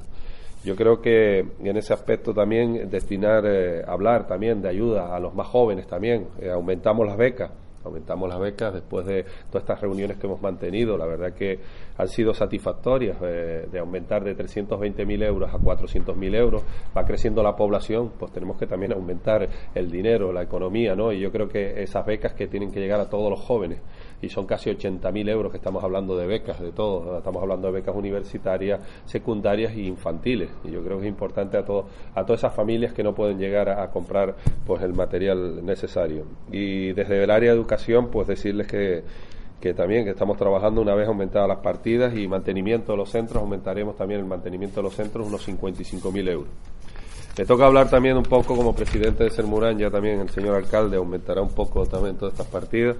Yo 0.64 0.76
creo 0.76 1.02
que 1.02 1.40
en 1.62 1.76
ese 1.76 1.92
aspecto 1.92 2.32
también 2.32 2.88
destinar, 2.88 3.44
eh, 3.46 3.82
hablar 3.86 4.26
también 4.26 4.62
de 4.62 4.70
ayuda 4.70 5.14
a 5.14 5.20
los 5.20 5.34
más 5.34 5.46
jóvenes 5.46 5.86
también. 5.86 6.28
Eh, 6.40 6.50
aumentamos 6.50 7.06
las 7.06 7.18
becas, 7.18 7.50
aumentamos 7.84 8.30
las 8.30 8.40
becas 8.40 8.72
después 8.72 9.04
de 9.04 9.24
todas 9.50 9.64
estas 9.64 9.82
reuniones 9.82 10.16
que 10.16 10.26
hemos 10.26 10.40
mantenido. 10.40 10.96
La 10.96 11.04
verdad 11.04 11.34
que 11.34 11.58
han 11.96 12.08
sido 12.08 12.34
satisfactorias 12.34 13.16
eh, 13.22 13.68
de 13.70 13.78
aumentar 13.78 14.24
de 14.24 14.36
320.000 14.36 15.24
euros 15.24 15.52
a 15.52 15.58
400.000 15.58 16.34
euros. 16.34 16.62
Va 16.96 17.04
creciendo 17.04 17.42
la 17.42 17.54
población, 17.54 18.12
pues 18.18 18.32
tenemos 18.32 18.56
que 18.58 18.66
también 18.66 18.92
aumentar 18.92 19.48
el 19.74 19.90
dinero, 19.90 20.32
la 20.32 20.42
economía, 20.42 20.94
¿no? 20.96 21.12
Y 21.12 21.20
yo 21.20 21.30
creo 21.30 21.48
que 21.48 21.82
esas 21.82 22.04
becas 22.04 22.32
que 22.32 22.46
tienen 22.46 22.72
que 22.72 22.80
llegar 22.80 23.00
a 23.00 23.08
todos 23.08 23.30
los 23.30 23.40
jóvenes 23.40 23.80
y 24.24 24.28
son 24.28 24.46
casi 24.46 24.70
80.000 24.70 25.28
euros 25.28 25.52
que 25.52 25.58
estamos 25.58 25.84
hablando 25.84 26.16
de 26.16 26.26
becas, 26.26 26.60
de 26.60 26.72
todo. 26.72 27.18
Estamos 27.18 27.42
hablando 27.42 27.68
de 27.68 27.74
becas 27.74 27.94
universitarias, 27.94 28.80
secundarias 29.04 29.72
e 29.72 29.82
infantiles. 29.82 30.50
Y 30.64 30.70
yo 30.70 30.82
creo 30.82 30.98
que 30.98 31.04
es 31.04 31.08
importante 31.08 31.56
a, 31.56 31.64
todo, 31.64 31.86
a 32.14 32.24
todas 32.24 32.40
esas 32.40 32.54
familias 32.54 32.92
que 32.92 33.02
no 33.02 33.14
pueden 33.14 33.38
llegar 33.38 33.68
a, 33.68 33.90
comprar 33.90 34.34
pues 34.66 34.82
el 34.82 34.94
material 34.94 35.64
necesario. 35.64 36.24
Y 36.50 36.92
desde 36.92 37.22
el 37.22 37.30
área 37.30 37.50
de 37.50 37.56
educación, 37.56 38.10
pues 38.10 38.26
decirles 38.26 38.66
que 38.66 39.04
que 39.64 39.72
también 39.72 40.04
que 40.04 40.10
estamos 40.10 40.36
trabajando 40.36 40.82
una 40.82 40.94
vez 40.94 41.08
aumentadas 41.08 41.48
las 41.48 41.60
partidas 41.60 42.14
y 42.14 42.28
mantenimiento 42.28 42.92
de 42.92 42.98
los 42.98 43.08
centros, 43.08 43.42
aumentaremos 43.42 43.96
también 43.96 44.20
el 44.20 44.26
mantenimiento 44.26 44.76
de 44.76 44.82
los 44.82 44.94
centros 44.94 45.26
unos 45.26 45.48
55.000 45.48 46.28
euros. 46.28 46.48
Me 47.36 47.44
toca 47.44 47.66
hablar 47.66 47.90
también 47.90 48.16
un 48.16 48.22
poco 48.22 48.54
como 48.54 48.76
presidente 48.76 49.24
de 49.24 49.30
Sermurán, 49.30 49.76
ya 49.76 49.90
también 49.90 50.20
el 50.20 50.30
señor 50.30 50.54
alcalde 50.54 50.96
aumentará 50.96 51.42
un 51.42 51.52
poco 51.52 51.84
también 51.84 52.16
todas 52.16 52.34
estas 52.34 52.46
partidas. 52.46 52.96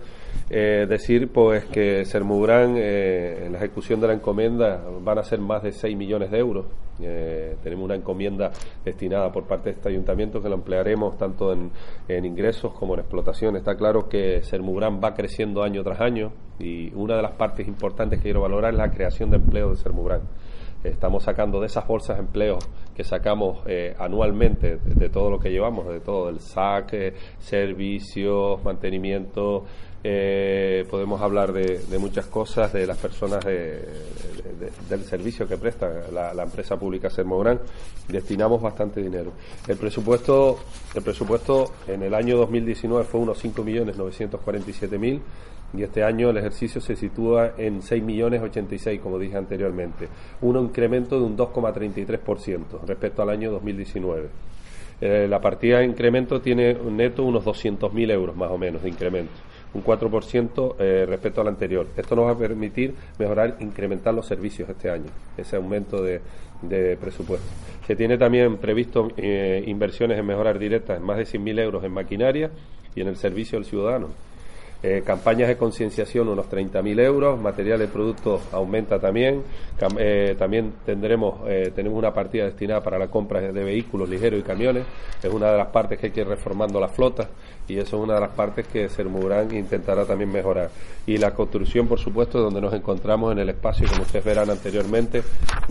Eh, 0.50 0.86
decir 0.88 1.28
pues 1.28 1.66
que 1.66 2.04
Sermurán 2.04 2.74
eh, 2.76 3.44
en 3.46 3.52
la 3.52 3.58
ejecución 3.58 4.00
de 4.00 4.08
la 4.08 4.14
encomienda 4.14 4.82
van 5.02 5.18
a 5.18 5.22
ser 5.22 5.38
más 5.38 5.62
de 5.62 5.70
6 5.70 5.96
millones 5.96 6.32
de 6.32 6.38
euros. 6.38 6.66
Eh, 7.00 7.56
tenemos 7.62 7.84
una 7.84 7.94
encomienda 7.94 8.50
destinada 8.84 9.30
por 9.30 9.44
parte 9.44 9.70
de 9.70 9.76
este 9.76 9.88
ayuntamiento 9.90 10.42
que 10.42 10.48
lo 10.48 10.56
emplearemos 10.56 11.16
tanto 11.16 11.52
en, 11.52 11.70
en 12.08 12.24
ingresos 12.24 12.72
como 12.72 12.94
en 12.94 13.00
explotación. 13.00 13.54
Está 13.54 13.76
claro 13.76 14.08
que 14.08 14.42
Sermurán 14.42 15.00
va 15.02 15.14
creciendo 15.14 15.62
año 15.62 15.84
tras 15.84 16.00
año 16.00 16.32
y 16.58 16.92
una 16.94 17.14
de 17.14 17.22
las 17.22 17.32
partes 17.32 17.68
importantes 17.68 18.18
que 18.18 18.24
quiero 18.24 18.40
valorar 18.40 18.72
es 18.72 18.78
la 18.78 18.90
creación 18.90 19.30
de 19.30 19.36
empleo 19.36 19.70
de 19.70 19.76
Sermurán. 19.76 20.22
Estamos 20.84 21.24
sacando 21.24 21.60
de 21.60 21.66
esas 21.66 21.86
bolsas 21.86 22.16
de 22.16 22.22
empleo 22.24 22.58
que 22.94 23.04
sacamos 23.04 23.60
eh, 23.66 23.96
anualmente 23.98 24.76
de, 24.76 25.08
todo 25.08 25.30
lo 25.30 25.40
que 25.40 25.50
llevamos, 25.50 25.88
de 25.88 26.00
todo 26.00 26.28
el 26.28 26.40
SAC, 26.40 27.14
servicios, 27.40 28.62
mantenimiento, 28.62 29.64
eh, 30.06 30.84
podemos 30.90 31.22
hablar 31.22 31.54
de, 31.54 31.98
muchas 31.98 32.26
cosas, 32.26 32.70
de 32.74 32.86
las 32.86 32.98
personas 32.98 33.42
del 33.44 35.02
servicio 35.04 35.48
que 35.48 35.56
presta 35.56 35.90
la, 36.12 36.42
empresa 36.42 36.78
pública 36.78 37.08
Sermogran, 37.08 37.58
destinamos 38.08 38.60
bastante 38.60 39.00
dinero. 39.00 39.32
El 39.66 39.78
presupuesto, 39.78 40.58
el 40.94 41.02
presupuesto 41.02 41.72
en 41.88 42.02
el 42.02 42.12
año 42.12 42.36
2019 42.36 43.04
fue 43.04 43.20
unos 43.20 43.42
5.947.000 43.42 45.20
y 45.76 45.82
este 45.82 46.04
año 46.04 46.30
el 46.30 46.36
ejercicio 46.36 46.80
se 46.80 46.96
sitúa 46.96 47.52
en 47.58 47.80
6.086, 47.80 49.00
como 49.00 49.18
dije 49.18 49.36
anteriormente, 49.36 50.08
un 50.40 50.56
incremento 50.58 51.18
de 51.18 51.24
un 51.24 51.36
2,33% 51.36 52.82
respecto 52.86 53.22
al 53.22 53.30
año 53.30 53.50
2019. 53.50 54.28
Eh, 55.00 55.26
la 55.28 55.40
partida 55.40 55.78
de 55.78 55.86
incremento 55.86 56.40
tiene 56.40 56.74
neto 56.74 57.24
unos 57.24 57.44
200.000 57.44 58.10
euros 58.12 58.36
más 58.36 58.50
o 58.50 58.58
menos 58.58 58.82
de 58.82 58.88
incremento 58.88 59.32
un 59.74 59.82
4% 59.82 60.76
eh, 60.78 61.04
respecto 61.06 61.40
al 61.40 61.48
anterior. 61.48 61.88
Esto 61.96 62.16
nos 62.16 62.26
va 62.26 62.30
a 62.30 62.38
permitir 62.38 62.94
mejorar, 63.18 63.56
incrementar 63.60 64.14
los 64.14 64.26
servicios 64.26 64.68
este 64.68 64.90
año, 64.90 65.06
ese 65.36 65.56
aumento 65.56 66.02
de, 66.02 66.20
presupuesto. 66.98 67.46
Se 67.86 67.94
tiene 67.94 68.16
también 68.16 68.56
previsto 68.56 69.08
eh, 69.16 69.62
inversiones 69.66 70.18
en 70.18 70.24
mejoras 70.24 70.58
directas 70.58 70.96
en 70.96 71.04
más 71.04 71.18
de 71.18 71.24
100.000 71.24 71.60
euros 71.60 71.84
en 71.84 71.92
maquinaria 71.92 72.50
y 72.94 73.02
en 73.02 73.08
el 73.08 73.16
servicio 73.16 73.58
al 73.58 73.64
ciudadano. 73.64 74.08
Eh, 74.86 75.02
campañas 75.02 75.48
de 75.48 75.56
concienciación, 75.56 76.28
unos 76.28 76.46
30.000 76.50 77.00
euros. 77.00 77.40
Material 77.40 77.78
de 77.78 77.88
productos 77.88 78.42
aumenta 78.52 78.98
también. 79.00 79.42
Eh, 79.98 80.36
también 80.38 80.74
tendremos 80.84 81.40
eh, 81.48 81.72
tenemos 81.74 81.98
una 81.98 82.12
partida 82.12 82.44
destinada 82.44 82.82
para 82.82 82.98
la 82.98 83.08
compra 83.08 83.40
de 83.40 83.64
vehículos 83.64 84.10
ligeros 84.10 84.40
y 84.40 84.42
camiones. 84.42 84.84
Es 85.22 85.32
una 85.32 85.52
de 85.52 85.56
las 85.56 85.68
partes 85.68 85.98
que 85.98 86.08
hay 86.08 86.12
que 86.12 86.20
ir 86.20 86.28
reformando 86.28 86.78
la 86.78 86.88
flota 86.88 87.30
y 87.66 87.78
eso 87.78 87.96
es 87.96 88.02
una 88.02 88.14
de 88.14 88.20
las 88.20 88.30
partes 88.30 88.66
que 88.66 88.88
Sermurán 88.88 89.54
intentará 89.54 90.04
también 90.04 90.30
mejorar. 90.30 90.70
Y 91.06 91.16
la 91.16 91.34
construcción, 91.34 91.88
por 91.88 91.98
supuesto, 91.98 92.40
donde 92.40 92.60
nos 92.60 92.74
encontramos 92.74 93.32
en 93.32 93.38
el 93.38 93.48
espacio, 93.48 93.88
como 93.88 94.02
ustedes 94.02 94.24
verán 94.24 94.50
anteriormente, 94.50 95.22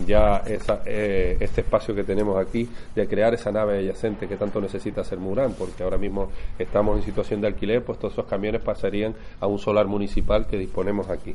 ya 0.06 0.38
esa, 0.38 0.82
este 0.84 1.60
espacio 1.60 1.94
que 1.94 2.02
tenemos 2.04 2.36
aquí 2.36 2.68
de 2.94 3.06
crear 3.06 3.34
esa 3.34 3.52
nave 3.52 3.78
adyacente 3.78 4.26
que 4.26 4.36
tanto 4.36 4.60
necesita 4.60 5.04
Sermurán, 5.04 5.54
porque 5.58 5.84
ahora 5.84 5.98
mismo 5.98 6.30
estamos 6.58 6.96
en 6.96 7.04
situación 7.04 7.40
de 7.40 7.46
alquiler, 7.48 7.84
pues 7.84 7.98
todos 7.98 8.14
esos 8.14 8.26
camiones 8.26 8.62
pasarían 8.62 9.14
a 9.40 9.46
un 9.46 9.58
solar 9.58 9.86
municipal 9.86 10.46
que 10.46 10.56
disponemos 10.58 11.10
aquí. 11.10 11.34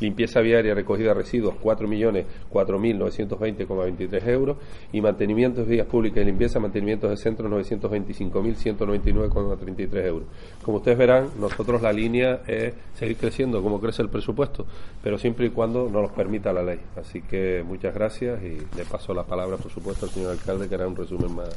limpieza 0.00 0.40
viaria 0.40 0.74
recogida 0.74 1.08
de 1.08 1.14
residuos 1.14 1.54
4.004.920,23 1.62 4.28
euros 4.28 4.58
y 4.92 5.00
mantenimiento 5.00 5.64
de 5.64 5.70
vías 5.70 5.86
públicas 5.86 6.22
y 6.22 6.26
limpieza, 6.26 6.60
mantenimientos 6.60 7.08
de 7.10 7.16
centros 7.16 7.50
925.199,33 7.50 10.04
euros. 10.04 10.28
Como 10.62 10.76
ustedes 10.78 10.98
verán, 10.98 11.28
nosotros 11.38 11.80
la 11.82 11.92
línea 11.92 12.40
es 12.46 12.74
seguir 12.94 13.16
creciendo 13.16 13.62
como 13.62 13.80
crece 13.80 14.02
el 14.02 14.08
presupuesto, 14.08 14.66
pero 15.02 15.18
siempre 15.18 15.46
y 15.46 15.50
cuando 15.50 15.88
nos 15.88 16.02
lo 16.02 16.12
permita 16.12 16.52
la 16.52 16.62
ley. 16.62 16.78
Así 16.96 17.22
que 17.22 17.64
muchas 17.66 17.92
gracias 17.94 18.42
y 18.42 18.58
le 18.76 18.84
paso 18.84 19.14
la 19.14 19.24
palabra, 19.24 19.56
por 19.56 19.70
supuesto, 19.70 20.04
al 20.06 20.12
señor 20.12 20.32
alcalde 20.32 20.68
que 20.68 20.74
hará 20.74 20.86
un 20.86 20.96
resumen 20.96 21.34
más 21.34 21.48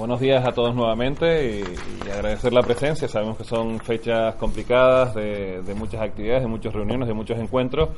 buenos 0.00 0.18
días 0.18 0.42
a 0.46 0.52
todos 0.52 0.74
nuevamente 0.74 1.60
y, 1.60 2.10
agradecer 2.10 2.54
la 2.54 2.62
presencia. 2.62 3.06
Sabemos 3.06 3.36
que 3.36 3.44
son 3.44 3.78
fechas 3.80 4.34
complicadas 4.36 5.14
de, 5.14 5.74
muchas 5.76 6.00
actividades, 6.00 6.42
de 6.42 6.48
muchas 6.48 6.72
reuniones, 6.72 7.06
de 7.06 7.12
muchos 7.12 7.38
encuentros, 7.38 7.90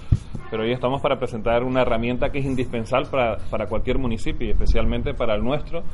pero 0.50 0.64
hoy 0.64 0.72
estamos 0.72 1.00
para 1.00 1.20
presentar 1.20 1.62
una 1.62 1.82
herramienta 1.82 2.30
que 2.30 2.40
es 2.40 2.44
indispensable 2.44 3.06
para, 3.08 3.66
cualquier 3.66 3.98
municipio 3.98 4.48
y 4.48 4.50
especialmente 4.50 5.14
para 5.14 5.36
el 5.36 5.44
nuestro, 5.44 5.84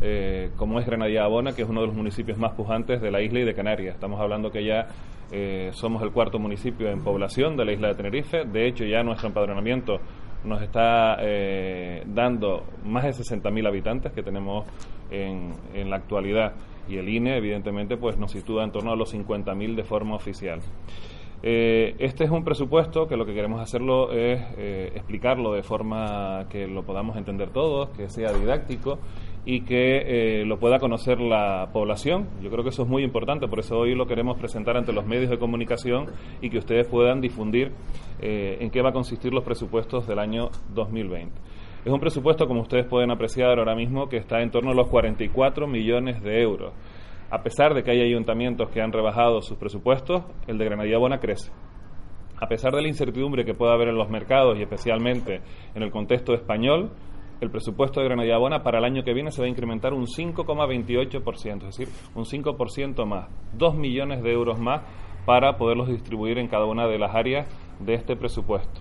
eh, 0.00 0.50
como 0.56 0.78
es 0.78 0.86
Granadilla 0.86 1.24
Abona, 1.24 1.52
que 1.52 1.62
es 1.62 1.68
uno 1.68 1.80
de 1.80 1.88
los 1.88 1.96
municipios 1.96 2.38
más 2.38 2.52
pujantes 2.52 3.02
de 3.02 3.10
la 3.10 3.20
isla 3.20 3.40
y 3.40 3.44
de 3.44 3.54
Canarias. 3.54 3.96
Estamos 3.96 4.20
hablando 4.20 4.52
que 4.52 4.64
ya 4.64 4.86
eh, 5.32 5.70
somos 5.72 6.00
el 6.04 6.12
cuarto 6.12 6.38
municipio 6.38 6.88
en 6.88 7.02
población 7.02 7.56
de 7.56 7.64
la 7.64 7.72
isla 7.72 7.88
de 7.88 7.94
Tenerife. 7.96 8.44
De 8.44 8.68
hecho, 8.68 8.84
ya 8.84 9.02
nuestro 9.02 9.26
empadronamiento 9.26 9.98
nos 10.44 10.62
está 10.62 11.16
eh, 11.20 12.04
dando 12.06 12.62
más 12.84 13.02
de 13.02 13.10
60.000 13.10 13.66
habitantes 13.66 14.12
que 14.12 14.22
tenemos 14.22 14.64
en, 15.10 15.54
la 15.88 15.96
actualidad 15.96 16.54
y 16.88 16.96
el 16.96 17.08
INE 17.08 17.36
evidentemente 17.36 17.96
pues 17.96 18.16
nos 18.16 18.32
sitúa 18.32 18.64
en 18.64 18.72
torno 18.72 18.92
a 18.92 18.96
los 18.96 19.14
50.000 19.14 19.74
de 19.74 19.84
forma 19.84 20.14
oficial. 20.14 20.60
Eh, 21.42 21.94
este 21.98 22.24
es 22.24 22.30
un 22.30 22.44
presupuesto 22.44 23.06
que 23.06 23.16
lo 23.16 23.26
que 23.26 23.34
queremos 23.34 23.60
hacerlo 23.60 24.10
es 24.12 24.42
eh, 24.56 24.92
explicarlo 24.94 25.52
de 25.52 25.62
forma 25.62 26.46
que 26.50 26.66
lo 26.66 26.82
podamos 26.82 27.16
entender 27.16 27.50
todos, 27.50 27.90
que 27.90 28.08
sea 28.08 28.32
didáctico 28.32 28.98
y 29.44 29.60
que 29.60 30.40
eh, 30.40 30.44
lo 30.44 30.58
pueda 30.58 30.78
conocer 30.78 31.20
la 31.20 31.68
población. 31.72 32.26
Yo 32.42 32.50
creo 32.50 32.64
que 32.64 32.70
eso 32.70 32.82
es 32.82 32.88
muy 32.88 33.04
importante, 33.04 33.46
por 33.48 33.60
eso 33.60 33.78
hoy 33.78 33.94
lo 33.94 34.06
queremos 34.06 34.38
presentar 34.38 34.76
ante 34.76 34.92
los 34.92 35.06
medios 35.06 35.30
de 35.30 35.38
comunicación 35.38 36.06
y 36.40 36.50
que 36.50 36.58
ustedes 36.58 36.86
puedan 36.86 37.20
difundir 37.20 37.70
en 38.18 38.70
qué 38.70 38.80
va 38.80 38.88
a 38.88 38.92
consistir 38.92 39.32
los 39.34 39.44
presupuestos 39.44 40.08
del 40.08 40.18
año 40.18 40.50
2020. 40.74 41.32
Es 41.86 41.92
un 41.92 42.00
presupuesto, 42.00 42.48
como 42.48 42.62
ustedes 42.62 42.84
pueden 42.84 43.12
apreciar 43.12 43.60
ahora 43.60 43.76
mismo, 43.76 44.08
que 44.08 44.16
está 44.16 44.42
en 44.42 44.50
torno 44.50 44.72
a 44.72 44.74
los 44.74 44.88
44 44.88 45.68
millones 45.68 46.20
de 46.20 46.42
euros. 46.42 46.72
A 47.30 47.44
pesar 47.44 47.74
de 47.74 47.84
que 47.84 47.92
hay 47.92 48.00
ayuntamientos 48.00 48.70
que 48.70 48.82
han 48.82 48.90
rebajado 48.90 49.40
sus 49.40 49.56
presupuestos, 49.56 50.24
el 50.48 50.58
de 50.58 50.64
Granadilla 50.64 50.98
Bona 50.98 51.20
crece. 51.20 51.52
A 52.40 52.48
pesar 52.48 52.74
de 52.74 52.82
la 52.82 52.88
incertidumbre 52.88 53.44
que 53.44 53.54
pueda 53.54 53.72
haber 53.72 53.86
en 53.86 53.94
los 53.94 54.10
mercados 54.10 54.58
y 54.58 54.62
especialmente 54.62 55.42
en 55.76 55.82
el 55.84 55.92
contexto 55.92 56.34
español, 56.34 56.90
el 57.40 57.50
presupuesto 57.50 58.00
de 58.00 58.06
Granadilla 58.06 58.38
Bona 58.38 58.64
para 58.64 58.78
el 58.80 58.84
año 58.84 59.04
que 59.04 59.14
viene 59.14 59.30
se 59.30 59.40
va 59.40 59.46
a 59.46 59.50
incrementar 59.50 59.94
un 59.94 60.06
5,28%, 60.06 61.68
es 61.68 61.76
decir, 61.76 61.88
un 62.16 62.24
5% 62.24 63.06
más, 63.06 63.28
2 63.56 63.76
millones 63.76 64.24
de 64.24 64.32
euros 64.32 64.58
más 64.58 64.82
para 65.24 65.56
poderlos 65.56 65.86
distribuir 65.86 66.38
en 66.38 66.48
cada 66.48 66.64
una 66.64 66.88
de 66.88 66.98
las 66.98 67.14
áreas 67.14 67.48
de 67.78 67.94
este 67.94 68.16
presupuesto. 68.16 68.80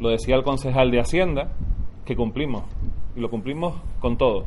Lo 0.00 0.08
decía 0.08 0.34
el 0.34 0.42
concejal 0.42 0.90
de 0.90 1.00
Hacienda, 1.00 1.52
que 2.04 2.16
cumplimos, 2.16 2.64
y 3.14 3.20
lo 3.20 3.30
cumplimos 3.30 3.80
con 4.00 4.16
todo. 4.16 4.46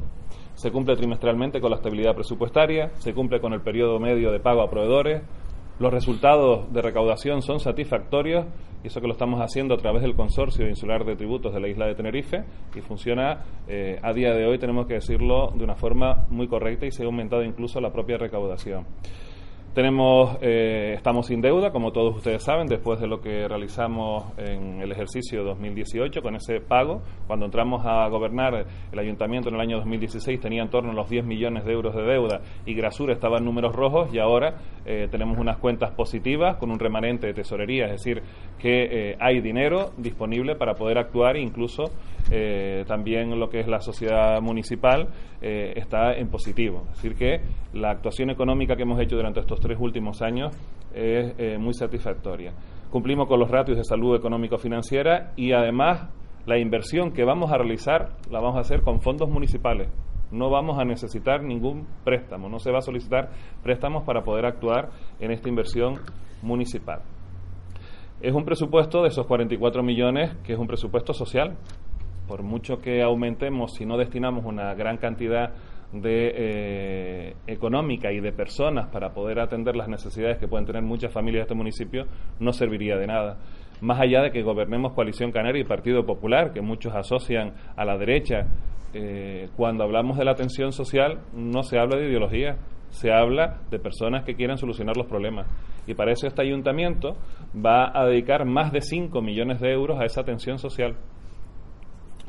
Se 0.55 0.71
cumple 0.71 0.95
trimestralmente 0.95 1.61
con 1.61 1.69
la 1.69 1.77
estabilidad 1.77 2.15
presupuestaria, 2.15 2.89
se 2.95 3.13
cumple 3.13 3.39
con 3.39 3.53
el 3.53 3.61
periodo 3.61 3.99
medio 3.99 4.31
de 4.31 4.39
pago 4.39 4.61
a 4.61 4.69
proveedores, 4.69 5.23
los 5.79 5.91
resultados 5.91 6.71
de 6.71 6.81
recaudación 6.81 7.41
son 7.41 7.59
satisfactorios 7.59 8.45
y 8.83 8.87
eso 8.87 9.01
que 9.01 9.07
lo 9.07 9.13
estamos 9.13 9.41
haciendo 9.41 9.73
a 9.73 9.77
través 9.77 10.03
del 10.03 10.13
Consorcio 10.13 10.67
Insular 10.67 11.03
de 11.03 11.15
Tributos 11.15 11.53
de 11.53 11.59
la 11.59 11.67
isla 11.67 11.87
de 11.87 11.95
Tenerife 11.95 12.43
y 12.75 12.81
funciona 12.81 13.43
eh, 13.67 13.97
a 14.03 14.13
día 14.13 14.33
de 14.33 14.45
hoy, 14.45 14.59
tenemos 14.59 14.85
que 14.85 14.95
decirlo 14.95 15.51
de 15.55 15.63
una 15.63 15.75
forma 15.75 16.27
muy 16.29 16.47
correcta 16.47 16.85
y 16.85 16.91
se 16.91 17.03
ha 17.03 17.05
aumentado 17.07 17.43
incluso 17.43 17.81
la 17.81 17.91
propia 17.91 18.17
recaudación. 18.17 18.85
Tenemos, 19.73 20.37
eh, 20.39 20.93
estamos 20.95 21.25
sin 21.25 21.41
deuda, 21.41 21.71
como 21.71 21.91
todos 21.91 22.15
ustedes 22.15 22.43
saben, 22.43 22.67
después 22.67 22.99
de 22.99 23.07
lo 23.07 23.21
que 23.21 23.47
realizamos 23.47 24.23
en 24.37 24.83
el 24.83 24.91
ejercicio 24.91 25.43
2018 25.43 26.21
con 26.21 26.35
ese 26.35 26.61
pago. 26.61 27.01
Cuando 27.25 27.45
entramos 27.45 27.83
a 27.83 28.07
gobernar 28.07 28.67
el 28.91 28.99
ayuntamiento 28.99 29.49
en 29.49 29.55
el 29.55 29.61
año 29.61 29.77
2016 29.77 30.39
tenía 30.39 30.61
en 30.61 30.69
torno 30.69 30.91
a 30.91 30.93
los 30.93 31.09
10 31.09 31.25
millones 31.25 31.65
de 31.65 31.73
euros 31.73 31.95
de 31.95 32.03
deuda 32.03 32.41
y 32.67 32.75
Grasura 32.75 33.13
estaba 33.13 33.39
en 33.39 33.45
números 33.45 33.75
rojos 33.75 34.13
y 34.13 34.19
ahora 34.19 34.57
eh, 34.85 35.07
tenemos 35.09 35.39
unas 35.39 35.57
cuentas 35.57 35.89
positivas 35.95 36.57
con 36.57 36.69
un 36.69 36.77
remanente 36.77 37.25
de 37.25 37.33
tesorería, 37.33 37.85
es 37.85 37.93
decir, 37.93 38.21
que 38.59 38.83
eh, 38.91 39.17
hay 39.19 39.41
dinero 39.41 39.89
disponible 39.97 40.55
para 40.55 40.75
poder 40.75 40.99
actuar 40.99 41.35
e 41.35 41.41
incluso 41.41 41.85
también 42.87 43.37
lo 43.37 43.49
que 43.49 43.59
es 43.59 43.67
la 43.67 43.79
sociedad 43.79 44.41
municipal 44.41 45.09
está 45.41 46.13
en 46.13 46.29
positivo. 46.29 46.83
Es 46.91 47.01
decir, 47.01 47.15
que 47.15 47.41
la 47.73 47.91
actuación 47.91 48.29
económica 48.29 48.75
que 48.75 48.83
hemos 48.83 48.99
hecho 48.99 49.17
durante 49.17 49.41
estos 49.41 49.59
tres 49.63 49.79
últimos 49.79 50.21
años 50.21 50.55
es 50.93 51.33
eh, 51.39 51.57
muy 51.57 51.73
satisfactoria. 51.73 52.53
Cumplimos 52.91 53.27
con 53.27 53.39
los 53.39 53.49
ratios 53.49 53.77
de 53.77 53.83
salud 53.83 54.15
económico-financiera 54.15 55.31
y 55.35 55.53
además 55.53 56.09
la 56.45 56.59
inversión 56.59 57.11
que 57.13 57.23
vamos 57.23 57.51
a 57.51 57.57
realizar 57.57 58.09
la 58.29 58.39
vamos 58.39 58.57
a 58.57 58.59
hacer 58.59 58.81
con 58.81 59.01
fondos 59.01 59.29
municipales. 59.29 59.89
No 60.31 60.49
vamos 60.49 60.77
a 60.79 60.83
necesitar 60.83 61.41
ningún 61.43 61.87
préstamo, 62.03 62.49
no 62.49 62.59
se 62.59 62.71
va 62.71 62.79
a 62.79 62.81
solicitar 62.81 63.29
préstamos 63.63 64.03
para 64.03 64.23
poder 64.23 64.45
actuar 64.45 64.89
en 65.19 65.31
esta 65.31 65.47
inversión 65.47 65.95
municipal. 66.41 67.01
Es 68.21 68.33
un 68.33 68.45
presupuesto 68.45 69.01
de 69.01 69.09
esos 69.09 69.25
44 69.25 69.81
millones 69.81 70.35
que 70.43 70.53
es 70.53 70.59
un 70.59 70.67
presupuesto 70.67 71.13
social. 71.13 71.55
Por 72.27 72.43
mucho 72.43 72.77
que 72.77 73.01
aumentemos, 73.01 73.73
si 73.73 73.85
no 73.85 73.97
destinamos 73.97 74.45
una 74.45 74.73
gran 74.75 74.97
cantidad 74.97 75.53
de 75.93 76.31
eh, 76.35 77.35
económica 77.47 78.11
y 78.11 78.19
de 78.19 78.31
personas 78.31 78.89
para 78.89 79.13
poder 79.13 79.39
atender 79.39 79.75
las 79.75 79.87
necesidades 79.87 80.39
que 80.39 80.47
pueden 80.47 80.65
tener 80.65 80.81
muchas 80.81 81.13
familias 81.13 81.41
de 81.41 81.43
este 81.43 81.55
municipio 81.55 82.05
no 82.39 82.51
serviría 82.51 82.97
de 82.97 83.07
nada. 83.07 83.37
Más 83.81 83.99
allá 83.99 84.21
de 84.21 84.31
que 84.31 84.41
gobernemos 84.41 84.93
Coalición 84.93 85.31
Canaria 85.31 85.61
y 85.61 85.65
Partido 85.65 86.05
Popular, 86.05 86.51
que 86.53 86.61
muchos 86.61 86.95
asocian 86.95 87.53
a 87.75 87.85
la 87.85 87.97
derecha, 87.97 88.47
eh, 88.93 89.49
cuando 89.55 89.83
hablamos 89.83 90.17
de 90.17 90.25
la 90.25 90.31
atención 90.31 90.71
social 90.71 91.19
no 91.33 91.63
se 91.63 91.77
habla 91.79 91.97
de 91.97 92.07
ideología, 92.07 92.57
se 92.89 93.11
habla 93.11 93.61
de 93.71 93.79
personas 93.79 94.23
que 94.23 94.35
quieren 94.35 94.57
solucionar 94.57 94.95
los 94.95 95.07
problemas. 95.07 95.47
Y 95.87 95.95
para 95.95 96.11
eso 96.11 96.27
este 96.27 96.41
ayuntamiento 96.41 97.17
va 97.53 97.91
a 97.93 98.05
dedicar 98.05 98.45
más 98.45 98.71
de 98.71 98.81
5 98.81 99.21
millones 99.21 99.59
de 99.59 99.71
euros 99.71 99.99
a 99.99 100.05
esa 100.05 100.21
atención 100.21 100.59
social. 100.59 100.95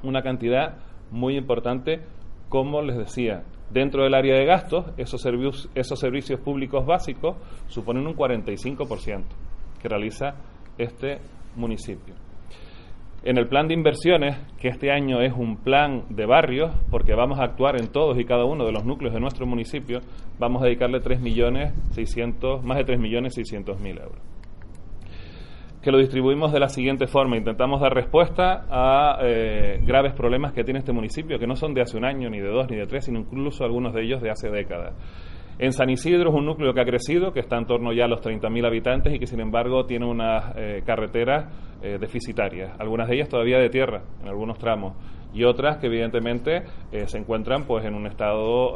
Una 0.03 0.22
cantidad 0.22 0.79
muy 1.11 1.37
importante, 1.37 2.00
como 2.48 2.83
les 2.83 2.96
decía, 2.96 3.44
Dentro 3.74 4.04
del 4.04 4.14
área 4.14 4.38
de 4.38 4.44
gastos, 4.44 4.87
esos, 4.96 5.20
servicios, 5.20 5.68
esos 5.74 5.98
servicios 5.98 6.38
públicos 6.38 6.87
básicos 6.87 7.34
suponen 7.66 8.06
un 8.06 8.14
45% 8.14 9.24
que 9.82 9.88
realiza 9.88 10.37
este 10.78 11.18
municipio. 11.56 12.14
En 13.24 13.37
el 13.37 13.48
plan 13.48 13.66
de 13.66 13.74
inversiones, 13.74 14.37
que 14.60 14.68
este 14.68 14.92
año 14.92 15.20
es 15.22 15.32
un 15.32 15.56
plan 15.56 16.04
de 16.08 16.24
barrios, 16.24 16.72
porque 16.88 17.14
vamos 17.14 17.40
a 17.40 17.46
actuar 17.46 17.80
en 17.80 17.88
todos 17.88 18.16
y 18.20 18.24
cada 18.24 18.44
uno 18.44 18.64
de 18.64 18.70
los 18.70 18.84
núcleos 18.84 19.12
de 19.12 19.18
nuestro 19.18 19.44
municipio, 19.44 19.98
vamos 20.38 20.62
a 20.62 20.66
dedicarle 20.66 21.00
3 21.00 21.20
millones 21.20 21.72
600, 21.94 22.62
más 22.62 22.78
de 22.78 22.84
3 22.84 23.00
millones 23.00 23.34
600 23.34 23.80
mil 23.80 23.98
euros. 23.98 24.34
Que 25.85 25.92
lo 25.92 25.99
distribuimos 25.99 26.51
de 26.51 26.61
la 26.61 26.70
siguiente 26.70 27.07
forma. 27.07 27.37
Intentamos 27.37 27.79
dar 27.79 27.92
respuesta 27.92 28.64
a 28.70 29.18
eh, 29.23 29.83
graves 29.85 30.14
problemas 30.14 30.55
que 30.55 30.64
tiene 30.64 30.79
este 30.79 30.92
municipio, 30.92 31.38
que 31.38 31.47
no 31.47 31.57
son 31.57 31.75
de 31.75 31.83
hace 31.83 31.99
un 31.99 32.07
año, 32.07 32.31
ni 32.31 32.40
de 32.40 32.49
dos, 32.49 32.70
ni 32.70 32.77
de 32.79 32.87
tres, 32.87 33.05
sino 33.05 33.18
incluso 33.18 33.64
algunos 33.64 33.92
de 33.92 34.03
ellos 34.03 34.23
de 34.23 34.31
hace 34.31 34.49
décadas. 34.49 34.94
En 35.59 35.73
San 35.73 35.90
Isidro 35.90 36.31
es 36.31 36.35
un 36.35 36.47
núcleo 36.47 36.73
que 36.73 36.81
ha 36.81 36.87
crecido, 36.87 37.35
que 37.35 37.40
está 37.40 37.59
en 37.59 37.66
torno 37.66 37.92
ya 37.92 38.07
a 38.07 38.09
los 38.09 38.23
30.000 38.23 38.66
habitantes 38.66 39.12
y 39.12 39.18
que 39.18 39.27
sin 39.27 39.40
embargo 39.40 39.85
tiene 39.85 40.07
unas 40.07 40.55
eh, 40.57 40.83
carreteras 40.87 41.53
eh, 41.83 41.99
deficitarias, 42.01 42.73
algunas 42.81 43.07
de 43.07 43.16
ellas 43.16 43.29
todavía 43.29 43.59
de 43.59 43.68
tierra 43.68 44.03
en 44.23 44.29
algunos 44.29 44.57
tramos 44.59 44.94
y 45.35 45.44
otras 45.44 45.79
que 45.79 45.88
evidentemente 45.88 46.62
eh, 46.92 47.07
se 47.07 47.18
encuentran 47.18 47.64
pues 47.66 47.85
en 47.85 47.94
un 47.94 48.07
estado 48.07 48.75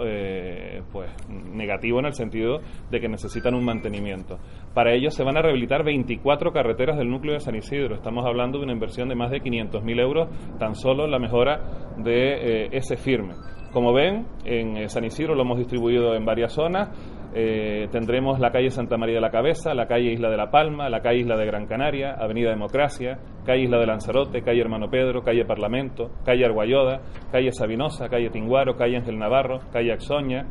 pues 0.92 1.10
negativo 1.30 2.00
en 2.00 2.06
el 2.06 2.12
sentido 2.12 2.58
de 2.90 3.00
que 3.00 3.08
necesitan 3.08 3.54
un 3.54 3.64
mantenimiento. 3.64 4.38
Para 4.74 4.92
ello 4.92 5.10
se 5.10 5.24
van 5.24 5.36
a 5.36 5.42
rehabilitar 5.42 5.84
24 5.84 6.52
carreteras 6.52 6.98
del 6.98 7.08
núcleo 7.08 7.34
de 7.34 7.40
San 7.40 7.54
Isidro. 7.54 7.94
Estamos 7.94 8.24
hablando 8.26 8.58
de 8.58 8.64
una 8.64 8.72
inversión 8.72 9.08
de 9.08 9.14
más 9.14 9.30
de 9.30 9.40
500.000 9.40 10.00
euros 10.00 10.28
tan 10.58 10.74
solo 10.74 11.04
en 11.04 11.10
la 11.10 11.18
mejora 11.18 11.60
de 11.98 12.68
ese 12.72 12.96
firme. 12.96 13.34
Como 13.72 13.92
ven, 13.92 14.26
en 14.44 14.78
eh, 14.78 14.88
San 14.88 15.04
Isidro 15.04 15.34
lo 15.34 15.42
hemos 15.42 15.58
distribuido 15.58 16.14
en 16.14 16.24
varias 16.24 16.52
zonas. 16.52 16.88
Eh, 17.34 17.88
tendremos 17.92 18.40
la 18.40 18.50
calle 18.50 18.70
Santa 18.70 18.96
María 18.96 19.16
de 19.16 19.20
la 19.20 19.30
Cabeza, 19.30 19.74
la 19.74 19.86
calle 19.86 20.12
Isla 20.12 20.30
de 20.30 20.36
la 20.38 20.50
Palma, 20.50 20.88
la 20.88 21.00
calle 21.00 21.20
Isla 21.20 21.36
de 21.36 21.44
Gran 21.44 21.66
Canaria, 21.66 22.14
Avenida 22.18 22.50
Democracia, 22.50 23.18
calle 23.44 23.64
Isla 23.64 23.78
de 23.78 23.86
Lanzarote, 23.86 24.42
calle 24.42 24.60
Hermano 24.60 24.88
Pedro, 24.88 25.22
calle 25.22 25.44
Parlamento, 25.44 26.10
calle 26.24 26.46
Arguayoda, 26.46 27.00
calle 27.30 27.52
Sabinosa, 27.52 28.08
calle 28.08 28.30
Tinguaro, 28.30 28.76
calle 28.76 28.96
Ángel 28.96 29.18
Navarro, 29.18 29.58
calle 29.70 29.92
Axoña, 29.92 30.46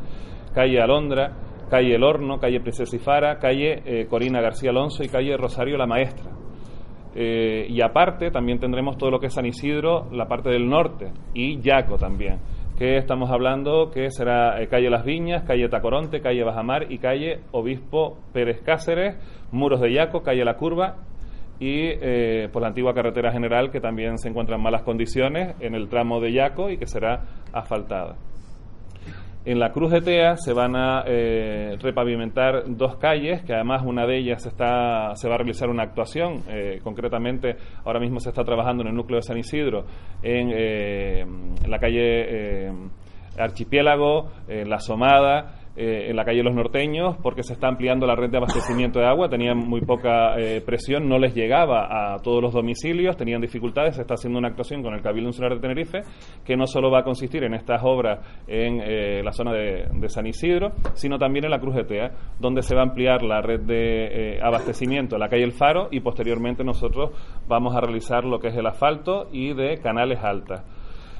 calle 0.53 0.79
Alondra, 0.79 1.31
calle 1.67 1.95
El 1.95 2.03
Horno, 2.03 2.37
calle 2.37 2.59
Princesa 2.59 3.37
calle 3.39 3.81
eh, 3.83 4.05
Corina 4.07 4.39
García 4.39 4.69
Alonso 4.69 5.03
y 5.03 5.09
calle 5.09 5.35
Rosario 5.35 5.77
la 5.77 5.87
Maestra. 5.87 6.31
y 7.15 7.81
aparte 7.81 8.29
también 8.29 8.59
tendremos 8.59 8.95
todo 8.95 9.09
lo 9.09 9.19
que 9.19 9.25
es 9.25 9.33
San 9.33 9.47
Isidro, 9.47 10.07
la 10.11 10.27
parte 10.27 10.49
del 10.51 10.69
norte 10.69 11.11
y 11.33 11.59
Yaco 11.59 11.97
también 11.97 12.37
que 12.77 12.97
estamos 12.97 13.31
hablando 13.31 13.89
que 13.89 14.11
será 14.11 14.61
eh, 14.61 14.67
calle 14.67 14.89
Las 14.91 15.03
Viñas, 15.03 15.43
calle 15.43 15.67
Tacoronte, 15.67 16.21
calle 16.21 16.43
Bajamar 16.43 16.91
y 16.91 16.99
calle 16.99 17.39
Obispo 17.51 18.19
Pérez 18.33 18.61
Cáceres, 18.61 19.15
Muros 19.51 19.81
de 19.81 19.93
Yaco, 19.93 20.21
calle 20.21 20.45
La 20.45 20.57
Curva 20.57 20.97
y 21.59 21.89
eh, 21.89 22.49
por 22.53 22.61
la 22.61 22.67
antigua 22.67 22.93
carretera 22.93 23.31
general 23.31 23.71
que 23.71 23.81
también 23.81 24.19
se 24.19 24.29
encuentra 24.29 24.57
en 24.57 24.61
malas 24.61 24.83
condiciones 24.83 25.55
en 25.59 25.73
el 25.73 25.89
tramo 25.89 26.21
de 26.21 26.33
Yaco 26.33 26.69
y 26.69 26.77
que 26.77 26.85
será 26.85 27.23
asfaltada. 27.51 28.15
En 29.47 29.60
la 29.60 29.71
Cruz 29.71 29.93
de 29.93 30.01
Tea 30.01 30.36
se 30.36 30.51
van 30.51 30.75
a 30.75 31.05
eh, 31.07 31.77
repavimentar 31.79 32.63
dos 32.67 32.97
calles, 32.97 33.43
que 33.43 33.53
además 33.53 33.81
una 33.86 34.05
de 34.05 34.17
ellas 34.17 34.45
está, 34.45 35.15
se 35.15 35.29
va 35.29 35.36
a 35.36 35.38
realizar 35.38 35.69
una 35.69 35.83
actuación. 35.83 36.43
Eh, 36.49 36.81
concretamente, 36.83 37.55
ahora 37.86 38.01
mismo 38.01 38.19
se 38.19 38.27
está 38.27 38.43
trabajando 38.43 38.83
en 38.83 38.89
el 38.89 38.95
núcleo 38.95 39.19
de 39.19 39.21
San 39.21 39.38
Isidro, 39.38 39.86
en, 40.21 40.51
eh, 40.53 41.25
la 41.65 41.79
calle 41.79 42.73
Archipiélago, 43.38 44.31
en 44.49 44.69
La 44.69 44.79
Somada, 44.79 45.57
eh, 45.79 46.09
en 46.09 46.15
la 46.15 46.25
calle 46.25 46.41
Los 46.41 46.55
Norteños 46.55 47.17
porque 47.21 47.43
se 47.43 47.53
está 47.53 47.67
ampliando 47.67 48.07
la 48.07 48.15
red 48.15 48.31
de 48.31 48.37
abastecimiento 48.37 48.97
de 48.97 49.05
agua, 49.05 49.29
tenían 49.29 49.59
muy 49.59 49.81
poca 49.81 50.35
eh, 50.35 50.59
presión, 50.59 51.07
no 51.07 51.19
les 51.19 51.35
llegaba 51.35 52.15
a 52.15 52.17
todos 52.17 52.41
los 52.41 52.51
domicilios, 52.51 53.15
tenían 53.15 53.41
dificultades, 53.41 53.95
se 53.95 54.01
está 54.01 54.15
haciendo 54.15 54.39
una 54.39 54.47
actuación 54.47 54.81
con 54.81 54.95
el 54.95 55.03
Cabildo 55.03 55.29
Insular 55.29 55.53
de 55.53 55.59
Tenerife 55.59 56.01
que 56.43 56.57
no 56.57 56.65
solo 56.65 56.89
va 56.89 57.01
a 57.01 57.03
consistir 57.03 57.43
en 57.43 57.53
estas 57.53 57.81
obras 57.83 58.19
en 58.47 58.81
eh, 58.81 59.21
la 59.23 59.31
zona 59.31 59.53
de, 59.53 60.09
San 60.09 60.25
Isidro, 60.25 60.71
sino 60.93 61.19
también 61.19 61.45
en 61.45 61.51
la 61.51 61.59
Cruz 61.59 61.75
de 61.75 61.83
Tea, 61.83 62.11
donde 62.39 62.63
se 62.63 62.73
va 62.73 62.81
a 62.81 62.85
ampliar 62.85 63.21
la 63.21 63.41
red 63.41 63.59
de 63.59 64.39
abastecimiento 64.41 65.15
en 65.15 65.19
la 65.19 65.29
calle 65.29 65.43
El 65.43 65.51
Faro 65.51 65.89
y 65.91 65.99
posteriormente 65.99 66.63
nosotros 66.63 67.11
vamos 67.47 67.75
a 67.75 67.81
realizar 67.81 68.23
lo 68.23 68.39
que 68.39 68.47
es 68.47 68.55
el 68.55 68.65
asfalto 68.65 69.27
y 69.31 69.53
de 69.53 69.77
canales 69.77 70.19
altas. 70.23 70.63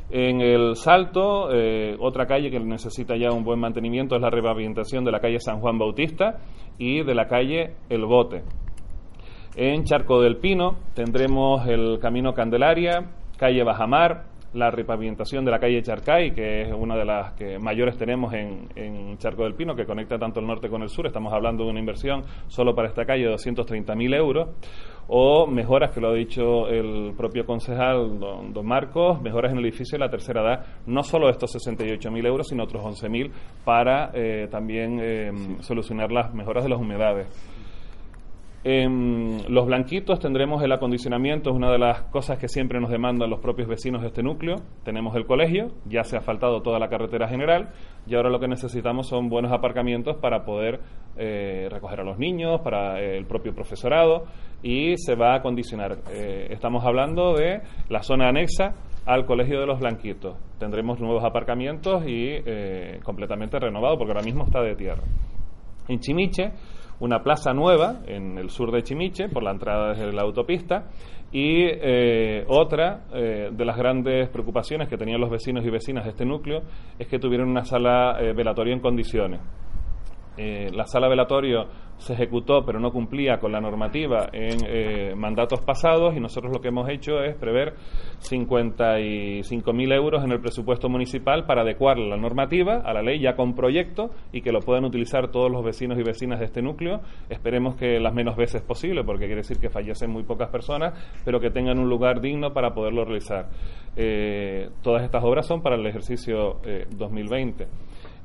En 0.10 0.40
el 0.40 0.78
Salto, 0.78 1.50
eh, 1.52 1.98
otra 2.00 2.26
calle 2.26 2.50
que 2.50 2.60
necesita 2.62 3.18
ya 3.18 3.32
un 3.32 3.44
buen 3.44 3.60
mantenimiento 3.60 4.16
es 4.16 4.22
la 4.22 4.30
repavimentación 4.30 5.04
de 5.04 5.12
la 5.12 5.20
calle 5.20 5.40
San 5.42 5.60
Juan 5.60 5.78
Bautista 5.78 6.38
y 6.78 7.04
de 7.04 7.14
la 7.14 7.28
calle 7.28 7.76
El 7.90 8.06
Bote. 8.06 8.44
En 9.58 9.84
Charco 9.84 10.22
del 10.22 10.38
Pino 10.38 10.78
tendremos 10.94 11.68
el 11.68 12.00
Camino 12.00 12.34
Candelaria, 12.34 13.10
calle 13.38 13.64
Bajamar, 13.64 14.38
la 14.54 14.72
repavimentación 14.72 15.44
de 15.44 15.52
la 15.52 15.60
calle 15.60 15.82
Charcay, 15.82 16.32
que 16.32 16.62
es 16.62 16.74
una 16.74 16.96
de 16.96 17.04
las 17.04 17.34
que 17.34 17.60
mayores 17.60 17.98
tenemos 17.98 18.34
en, 18.34 18.70
en, 18.76 19.18
Charco 19.18 19.44
del 19.44 19.56
Pino, 19.56 19.76
que 19.76 19.86
conecta 19.86 20.18
tanto 20.18 20.40
el 20.40 20.48
norte 20.48 20.70
con 20.70 20.82
el 20.84 20.90
sur. 20.90 21.06
Estamos 21.06 21.34
hablando 21.34 21.66
de 21.66 21.72
una 21.72 21.80
inversión 21.80 22.24
solo 22.48 22.74
para 22.74 22.88
esta 22.88 23.06
calle 23.06 23.26
de 23.26 23.34
230.000 23.34 24.16
euros 24.16 24.50
o 25.08 25.48
mejoras 25.48 25.92
que 25.92 26.02
lo 26.02 26.10
ha 26.10 26.14
dicho 26.14 26.68
el 26.68 27.14
propio 27.16 27.46
concejal 27.46 28.20
don, 28.20 28.54
don, 28.54 28.66
Marcos, 28.66 29.22
mejoras 29.22 29.52
en 29.52 29.60
el 29.60 29.66
edificio 29.66 29.98
de 29.98 30.06
la 30.06 30.12
tercera 30.12 30.42
edad, 30.42 30.66
no 30.86 31.04
solo 31.04 31.30
estos 31.30 31.56
68.000 31.56 32.26
euros, 32.28 32.48
sino 32.48 32.64
otros 32.64 32.84
11.000 32.84 33.32
para 33.64 34.12
eh, 34.14 34.48
también 34.52 35.00
eh, 35.02 35.32
solucionar 35.62 36.12
las 36.12 36.34
mejoras 36.34 36.64
de 36.64 36.70
las 36.70 36.80
humedades. 36.80 37.28
En 38.64 39.44
los 39.48 39.66
blanquitos 39.66 40.20
tendremos 40.20 40.62
el 40.62 40.74
acondicionamiento, 40.74 41.52
es 41.52 41.56
una 41.56 41.72
de 41.72 41.78
las 41.78 42.02
cosas 42.02 42.38
que 42.38 42.50
siempre 42.50 42.82
nos 42.82 42.90
demandan 42.90 43.30
los 43.30 43.40
propios 43.40 43.70
vecinos 43.70 44.02
de 44.02 44.08
este 44.08 44.24
núcleo. 44.24 44.58
Tenemos 44.84 45.16
el 45.16 45.26
colegio, 45.26 45.72
ya 45.86 46.04
se 46.04 46.18
ha 46.18 46.22
faltado 46.22 46.62
toda 46.62 46.78
la 46.78 46.90
carretera 46.90 47.30
general 47.30 47.70
y 48.06 48.16
ahora 48.16 48.30
lo 48.30 48.42
que 48.42 48.50
necesitamos 48.50 49.08
son 49.08 49.30
buenos 49.30 49.54
aparcamientos 49.54 50.18
para 50.18 50.44
poder 50.44 50.82
eh, 51.16 51.70
recoger 51.72 52.02
a 52.02 52.04
los 52.04 52.20
niños, 52.20 52.60
para 52.60 53.00
el 53.00 53.26
propio 53.26 53.56
profesorado 53.56 54.26
y 54.64 54.98
se 54.98 55.16
va 55.16 55.34
a 55.34 55.38
acondicionar. 55.38 55.98
Eh, 56.12 56.48
estamos 56.50 56.84
hablando 56.86 57.34
de 57.34 57.62
la 57.90 58.02
zona 58.02 58.30
anexa 58.30 58.74
al 59.06 59.26
Colegio 59.26 59.60
de 59.60 59.66
los 59.66 59.80
Blanquitos. 59.80 60.38
Tendremos 60.60 61.00
nuevos 61.00 61.24
aparcamientos 61.24 62.04
y 62.06 62.30
eh, 62.46 63.00
completamente 63.04 63.60
renovado 63.60 63.98
porque 63.98 64.12
ahora 64.14 64.26
mismo 64.26 64.44
está 64.44 64.62
de 64.62 64.76
tierra. 64.76 65.04
En 65.88 66.00
Chimiche, 66.00 66.52
una 67.00 67.24
plaza 67.24 67.54
nueva 67.54 68.02
en 68.08 68.38
el 68.38 68.50
sur 68.50 68.72
de 68.72 68.84
Chimiche, 68.84 69.30
por 69.30 69.44
la 69.44 69.52
entrada 69.52 69.94
desde 69.94 70.12
la 70.12 70.24
autopista, 70.24 70.88
y 71.32 71.66
eh, 71.66 72.46
otra 72.48 73.06
de 73.12 73.66
las 73.66 73.78
grandes 73.78 74.30
preocupaciones 74.30 74.88
que 74.88 74.98
tenían 74.98 75.20
los 75.20 75.30
vecinos 75.30 75.66
y 75.66 75.70
vecinas 75.70 76.06
de 76.06 76.12
este 76.12 76.26
núcleo 76.26 76.62
es 76.98 77.08
que 77.08 77.20
tuvieran 77.20 77.50
una 77.50 77.64
sala 77.64 78.18
velatoria 78.34 78.74
en 78.74 78.80
condiciones. 78.80 79.42
Eh, 80.38 80.70
la 80.72 80.86
sala 80.86 81.08
velatorio 81.08 81.68
se 81.98 82.14
ejecutó 82.14 82.64
pero 82.64 82.80
no 82.80 82.92
cumplía 82.92 83.40
con 83.40 83.52
la 83.52 83.60
normativa 83.60 84.30
en 84.32 84.58
eh, 84.68 85.16
mandatos 85.16 85.62
pasados 85.62 86.16
y 86.16 86.20
nosotros 86.20 86.54
lo 86.54 86.62
que 86.62 86.68
hemos 86.68 86.88
hecho 86.90 87.24
es 87.24 87.36
prever 87.36 87.74
55.000 88.22 89.94
euros 89.94 90.24
en 90.24 90.32
el 90.32 90.40
presupuesto 90.40 90.90
municipal 90.90 91.46
para 91.46 91.62
adecuar 91.62 91.98
la 91.98 92.18
normativa 92.18 92.82
a 92.86 92.94
la 92.94 93.02
ley 93.02 93.20
ya 93.20 93.36
con 93.36 93.56
proyecto 93.56 94.12
y 94.32 94.42
que 94.42 94.52
lo 94.52 94.60
puedan 94.60 94.86
utilizar 94.86 95.32
todos 95.32 95.52
los 95.52 95.66
vecinos 95.66 95.98
y 95.98 96.04
vecinas 96.04 96.40
de 96.40 96.46
este 96.46 96.62
núcleo. 96.62 97.02
Esperemos 97.30 97.76
que 97.76 98.00
las 98.00 98.14
menos 98.14 98.36
veces 98.36 98.62
posible 98.62 99.04
porque 99.04 99.26
quiere 99.26 99.42
decir 99.42 99.58
que 99.58 99.70
fallecen 99.70 100.12
muy 100.12 100.24
pocas 100.24 100.50
personas 100.50 100.94
pero 101.26 101.40
que 101.40 101.50
tengan 101.50 101.80
un 101.80 101.90
lugar 101.90 102.22
digno 102.22 102.54
para 102.54 102.76
poderlo 102.76 103.06
realizar. 103.06 103.50
Eh, 103.96 104.70
todas 104.84 105.04
estas 105.04 105.24
obras 105.24 105.48
son 105.48 105.64
para 105.64 105.76
el 105.76 105.86
ejercicio 105.88 106.60
2020. 106.92 107.68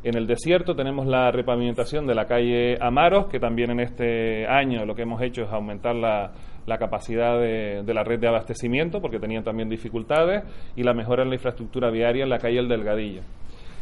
En 0.04 0.16
el 0.16 0.26
desierto 0.26 0.74
tenemos 0.74 1.06
la 1.06 1.30
repavimentación 1.30 2.08
de 2.08 2.16
la 2.16 2.26
calle 2.26 2.76
Amaros, 2.80 3.26
que 3.26 3.38
también 3.38 3.70
en 3.70 3.78
este 3.78 4.44
año 4.48 4.84
lo 4.84 4.96
que 4.96 5.02
hemos 5.02 5.22
hecho 5.22 5.42
es 5.42 5.52
aumentar 5.52 5.94
la, 5.94 6.32
capacidad 6.76 7.38
de, 7.38 7.84
la 7.86 8.02
red 8.02 8.18
de 8.18 8.26
abastecimiento, 8.26 9.00
porque 9.00 9.20
tenían 9.20 9.44
también 9.44 9.68
dificultades, 9.68 10.42
y 10.74 10.82
la 10.82 10.92
mejora 10.92 11.22
en 11.22 11.28
la 11.28 11.36
infraestructura 11.36 11.90
viaria 11.90 12.24
en 12.24 12.30
la 12.30 12.38
calle 12.38 12.58
El 12.58 12.68
Delgadillo. 12.68 13.22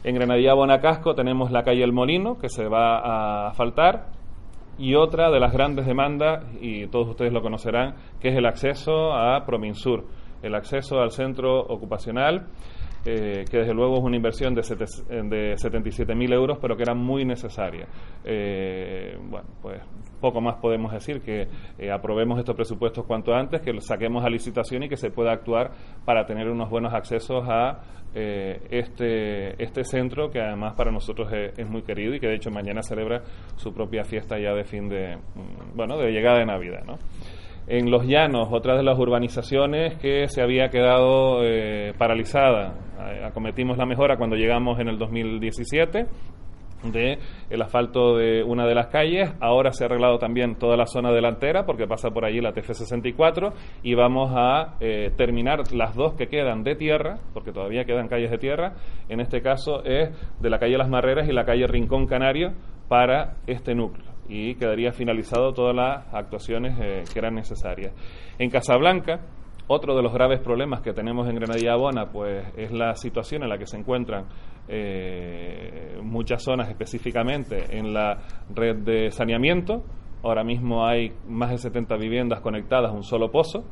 En 0.05 0.15
Granadilla 0.15 0.53
Bonacasco 0.53 1.15
tenemos 1.15 1.51
la 1.51 1.63
calle 1.63 1.83
El 1.83 1.93
Molino, 1.93 2.37
que 2.37 2.51
se 2.51 2.69
va 2.69 2.99
a 2.99 3.49
asfaltar, 3.49 4.09
y 4.79 4.97
otra 4.97 5.31
de 5.31 5.41
las 5.41 5.55
grandes 5.55 5.87
demandas, 5.87 6.45
y 6.61 6.87
todos 6.89 7.09
ustedes 7.09 7.33
lo 7.33 7.41
conocerán, 7.41 7.95
que 8.21 8.29
es 8.29 8.37
el 8.37 8.45
acceso 8.45 9.15
a 9.15 9.47
Prominsur, 9.47 10.05
el 10.43 10.55
acceso 10.55 11.01
al 11.01 11.13
centro 11.13 11.61
ocupacional 11.61 12.47
eh, 13.05 13.45
que 13.51 13.59
desde 13.59 13.73
luego 13.73 13.97
es 13.99 14.05
una 14.05 14.17
inversión 14.17 14.55
de, 14.55 14.61
de 14.61 15.55
77.000 15.55 16.33
euros, 16.35 16.59
pero 16.61 16.77
que 16.77 16.83
era 16.83 16.95
muy 16.95 17.25
necesaria. 17.25 17.87
Eh, 18.25 19.17
bueno, 19.29 19.49
pues 19.63 19.81
poco 20.21 20.41
más 20.43 20.57
podemos 20.57 20.93
decir, 20.93 21.23
que 21.23 21.49
eh, 21.79 21.91
aprobemos 21.91 22.39
estos 22.39 22.55
presupuestos 22.55 23.07
cuanto 23.07 23.33
antes, 23.33 23.63
que 23.63 23.73
saquemos 23.81 24.23
a 24.25 24.29
licitación 24.29 24.83
y 24.83 24.89
que 24.89 24.99
se 24.99 25.11
pueda 25.11 25.33
actuar 25.33 25.71
para 26.05 26.27
tener 26.27 26.49
unos 26.49 26.69
buenos 26.69 26.93
accesos 26.93 27.43
a 27.49 27.81
este, 28.13 29.63
este 29.63 29.85
centro, 29.85 30.33
que 30.33 30.41
además 30.41 30.75
para 30.75 30.91
nosotros 30.91 31.33
es, 31.33 31.57
es, 31.57 31.71
muy 31.71 31.83
querido 31.83 32.13
y 32.13 32.19
que 32.19 32.27
de 32.27 32.35
hecho 32.35 32.51
mañana 32.51 32.83
celebra 32.83 33.23
su 33.55 33.73
propia 33.73 34.03
fiesta 34.03 34.37
ya 34.37 34.53
de 34.53 34.65
fin 34.65 34.89
de, 34.89 35.17
mm, 35.17 35.77
bueno, 35.77 35.97
de 35.97 36.11
llegada 36.11 36.41
de 36.41 36.47
Navidad, 36.47 36.83
¿no? 36.85 36.99
En 37.73 37.89
los 37.89 38.05
llanos, 38.05 38.49
otra 38.51 38.77
de 38.77 38.83
las 38.83 38.99
urbanizaciones 38.99 39.97
que 39.99 40.27
se 40.27 40.43
había 40.43 40.71
quedado 40.71 41.45
eh, 41.45 41.95
paralizada. 41.97 42.75
Eh, 42.99 43.23
acometimos 43.25 43.79
la 43.79 43.87
mejora 43.87 44.17
cuando 44.17 44.35
llegamos 44.35 44.81
en 44.81 44.89
el 44.89 44.99
2017 44.99 46.07
de 46.83 47.19
el 47.49 47.63
asfalto 47.63 48.17
de 48.17 48.43
una 48.43 48.67
de 48.67 48.75
las 48.75 48.89
calles. 48.89 49.33
Ahora 49.39 49.71
se 49.71 49.85
ha 49.85 49.87
arreglado 49.87 50.19
también 50.19 50.57
toda 50.57 50.77
la 50.77 50.87
zona 50.87 51.13
delantera 51.13 51.65
porque 51.65 51.87
pasa 51.87 52.11
por 52.11 52.25
allí 52.25 52.41
la 52.41 52.53
TF64 52.53 53.53
y 53.85 53.95
vamos 53.95 54.33
a 54.35 54.75
eh, 54.81 55.13
terminar 55.17 55.61
las 55.73 55.95
dos 55.95 56.15
que 56.15 56.27
quedan 56.27 56.65
de 56.65 56.75
tierra, 56.75 57.21
porque 57.33 57.53
todavía 57.53 57.85
quedan 57.85 58.09
calles 58.09 58.33
de 58.33 58.39
tierra. 58.39 58.73
En 59.09 59.21
este 59.21 59.43
caso 59.43 59.85
es 59.85 60.11
de 60.41 60.51
la 60.51 60.59
calle 60.59 60.77
Las 60.77 60.89
Marreras 60.89 61.29
y 61.29 61.33
la 61.33 61.45
calle 61.45 61.69
Rincón 61.69 62.09
Canario 62.09 62.53
para 62.89 63.37
este 63.47 63.77
núcleo 63.77 64.10
y 64.31 64.55
quedaría 64.55 64.93
finalizado 64.93 65.53
todas 65.53 65.75
las 65.75 66.15
actuaciones 66.15 66.79
eh, 66.81 67.03
que 67.13 67.19
eran 67.19 67.35
necesarias. 67.35 67.93
En 68.39 68.49
Casablanca, 68.49 69.21
otro 69.67 69.97
de 69.97 70.03
los 70.03 70.13
graves 70.13 70.41
problemas 70.41 70.83
que 70.83 70.93
tenemos 70.93 71.29
en 71.29 71.35
Granadilla 71.35 71.75
Bona 71.75 72.07
pues, 72.07 72.47
es 72.57 72.71
la 72.71 72.95
situación 72.95 73.43
en 73.43 73.49
la 73.49 73.59
que 73.59 73.67
se 73.67 73.77
encuentran 73.77 74.27
eh, 74.69 75.99
muchas 76.01 76.45
zonas, 76.45 76.69
específicamente 76.69 77.77
en 77.77 77.93
la 77.93 78.19
red 78.55 78.77
de 78.77 79.11
saneamiento. 79.11 79.83
Ahora 80.23 80.45
mismo 80.45 80.87
hay 80.87 81.13
más 81.27 81.51
de 81.51 81.59
70 81.59 81.97
viviendas 81.97 82.41
conectadas 82.41 82.93
a 82.93 82.95
un 82.95 83.03
solo 83.03 83.33
pozo 83.33 83.65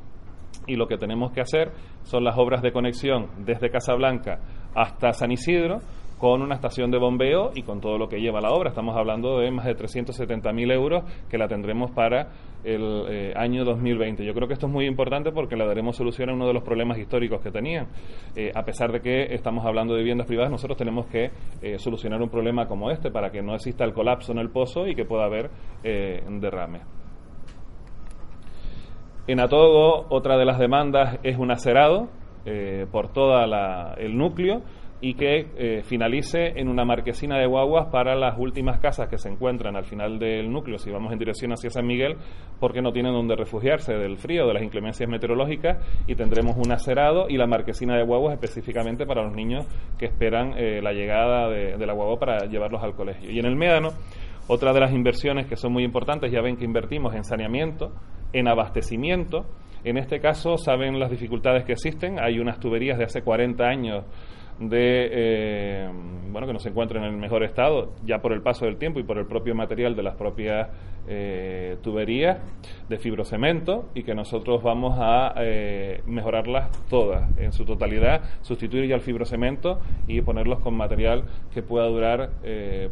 y 0.66 0.74
lo 0.74 0.88
que 0.88 0.98
tenemos 0.98 1.30
que 1.30 1.40
hacer 1.40 1.70
son 2.02 2.24
las 2.24 2.36
obras 2.36 2.62
de 2.62 2.72
conexión 2.72 3.28
desde 3.44 3.70
Casablanca 3.70 4.40
hasta 4.74 5.12
San 5.12 5.30
Isidro 5.30 5.78
con 6.18 6.42
una 6.42 6.56
estación 6.56 6.90
de 6.90 6.98
bombeo 6.98 7.52
y 7.54 7.62
con 7.62 7.80
todo 7.80 7.96
lo 7.96 8.08
que 8.08 8.20
lleva 8.20 8.40
la 8.40 8.50
obra. 8.50 8.70
Estamos 8.70 8.96
hablando 8.96 9.38
de 9.38 9.50
más 9.50 9.64
de 9.64 9.76
370.000 9.76 10.72
euros 10.72 11.04
que 11.30 11.38
la 11.38 11.46
tendremos 11.48 11.92
para 11.92 12.28
el 12.64 13.04
eh, 13.08 13.32
año 13.36 13.64
2020. 13.64 14.24
Yo 14.24 14.34
creo 14.34 14.48
que 14.48 14.54
esto 14.54 14.66
es 14.66 14.72
muy 14.72 14.86
importante 14.86 15.30
porque 15.30 15.56
le 15.56 15.64
daremos 15.64 15.96
solución 15.96 16.30
a 16.30 16.34
uno 16.34 16.46
de 16.48 16.54
los 16.54 16.64
problemas 16.64 16.98
históricos 16.98 17.40
que 17.40 17.50
tenían. 17.50 17.86
Eh, 18.34 18.50
a 18.54 18.64
pesar 18.64 18.90
de 18.90 19.00
que 19.00 19.34
estamos 19.34 19.64
hablando 19.64 19.94
de 19.94 20.00
viviendas 20.00 20.26
privadas, 20.26 20.50
nosotros 20.50 20.76
tenemos 20.76 21.06
que 21.06 21.30
eh, 21.62 21.78
solucionar 21.78 22.20
un 22.20 22.28
problema 22.28 22.66
como 22.66 22.90
este 22.90 23.10
para 23.10 23.30
que 23.30 23.40
no 23.40 23.54
exista 23.54 23.84
el 23.84 23.92
colapso 23.92 24.32
en 24.32 24.38
el 24.38 24.50
pozo 24.50 24.88
y 24.88 24.94
que 24.94 25.04
pueda 25.04 25.24
haber 25.24 25.50
derrame. 25.82 26.80
En 29.26 29.40
Atogo, 29.40 30.06
otra 30.08 30.36
de 30.36 30.44
las 30.44 30.58
demandas 30.58 31.18
es 31.22 31.38
un 31.38 31.50
acerado 31.50 32.08
por 32.90 33.12
todo 33.12 33.38
el 33.98 34.16
núcleo 34.16 34.62
y 35.00 35.14
que 35.14 35.46
eh, 35.56 35.82
finalice 35.84 36.54
en 36.56 36.68
una 36.68 36.84
marquesina 36.84 37.38
de 37.38 37.46
guaguas 37.46 37.86
para 37.92 38.16
las 38.16 38.36
últimas 38.38 38.80
casas 38.80 39.08
que 39.08 39.16
se 39.16 39.28
encuentran 39.28 39.76
al 39.76 39.84
final 39.84 40.18
del 40.18 40.50
núcleo, 40.50 40.78
si 40.78 40.90
vamos 40.90 41.12
en 41.12 41.18
dirección 41.18 41.52
hacia 41.52 41.70
San 41.70 41.86
Miguel, 41.86 42.16
porque 42.58 42.82
no 42.82 42.92
tienen 42.92 43.12
donde 43.12 43.36
refugiarse 43.36 43.94
del 43.94 44.16
frío, 44.16 44.46
de 44.46 44.54
las 44.54 44.62
inclemencias 44.62 45.08
meteorológicas, 45.08 45.78
y 46.08 46.16
tendremos 46.16 46.56
un 46.56 46.72
acerado 46.72 47.26
y 47.28 47.36
la 47.36 47.46
marquesina 47.46 47.96
de 47.96 48.02
guaguas 48.02 48.34
específicamente 48.34 49.06
para 49.06 49.22
los 49.22 49.34
niños 49.34 49.66
que 49.98 50.06
esperan 50.06 50.54
eh, 50.56 50.80
la 50.82 50.92
llegada 50.92 51.48
de, 51.48 51.86
la 51.86 51.92
guagua 51.92 52.18
para 52.18 52.46
llevarlos 52.46 52.82
al 52.82 52.94
colegio. 52.94 53.30
Y 53.30 53.38
en 53.38 53.46
el 53.46 53.54
Médano, 53.54 53.90
otra 54.48 54.72
de 54.72 54.80
las 54.80 54.92
inversiones 54.92 55.46
que 55.46 55.56
son 55.56 55.72
muy 55.72 55.84
importantes, 55.84 56.32
ya 56.32 56.40
ven 56.40 56.56
que 56.56 56.64
invertimos 56.64 57.14
en 57.14 57.22
saneamiento, 57.22 57.92
en 58.32 58.48
abastecimiento, 58.48 59.46
en 59.84 59.96
este 59.96 60.20
caso 60.20 60.56
saben 60.56 60.98
las 60.98 61.10
dificultades 61.10 61.64
que 61.64 61.72
existen, 61.72 62.18
hay 62.20 62.40
unas 62.40 62.58
tuberías 62.58 62.98
de 62.98 63.04
hace 63.04 63.22
40 63.22 63.64
años 63.64 64.04
de 64.60 65.08
eh, 65.12 65.88
bueno 66.30 66.46
que 66.46 66.52
no 66.52 66.58
se 66.58 66.68
encuentran 66.68 67.04
en 67.04 67.14
el 67.14 67.18
mejor 67.18 67.44
estado 67.44 67.92
ya 68.04 68.20
por 68.20 68.32
el 68.32 68.42
paso 68.42 68.64
del 68.64 68.76
tiempo 68.76 68.98
y 68.98 69.04
por 69.04 69.18
el 69.18 69.26
propio 69.26 69.54
material 69.54 69.94
de 69.94 70.02
las 70.02 70.16
propias 70.16 70.68
eh, 71.10 71.78
tuberías 71.80 72.38
de 72.88 72.98
fibrocemento 72.98 73.88
y 73.94 74.02
que 74.02 74.14
nosotros 74.14 74.62
vamos 74.62 74.98
a 75.00 75.32
eh, 75.38 76.02
mejorarlas 76.06 76.70
todas 76.90 77.30
en 77.38 77.52
su 77.52 77.64
totalidad 77.64 78.20
sustituir 78.42 78.86
ya 78.88 78.96
el 78.96 79.00
fibrocemento 79.00 79.80
y 80.06 80.20
ponerlos 80.20 80.58
con 80.58 80.76
material 80.76 81.24
que 81.54 81.62
pueda 81.62 81.86
durar 81.86 82.30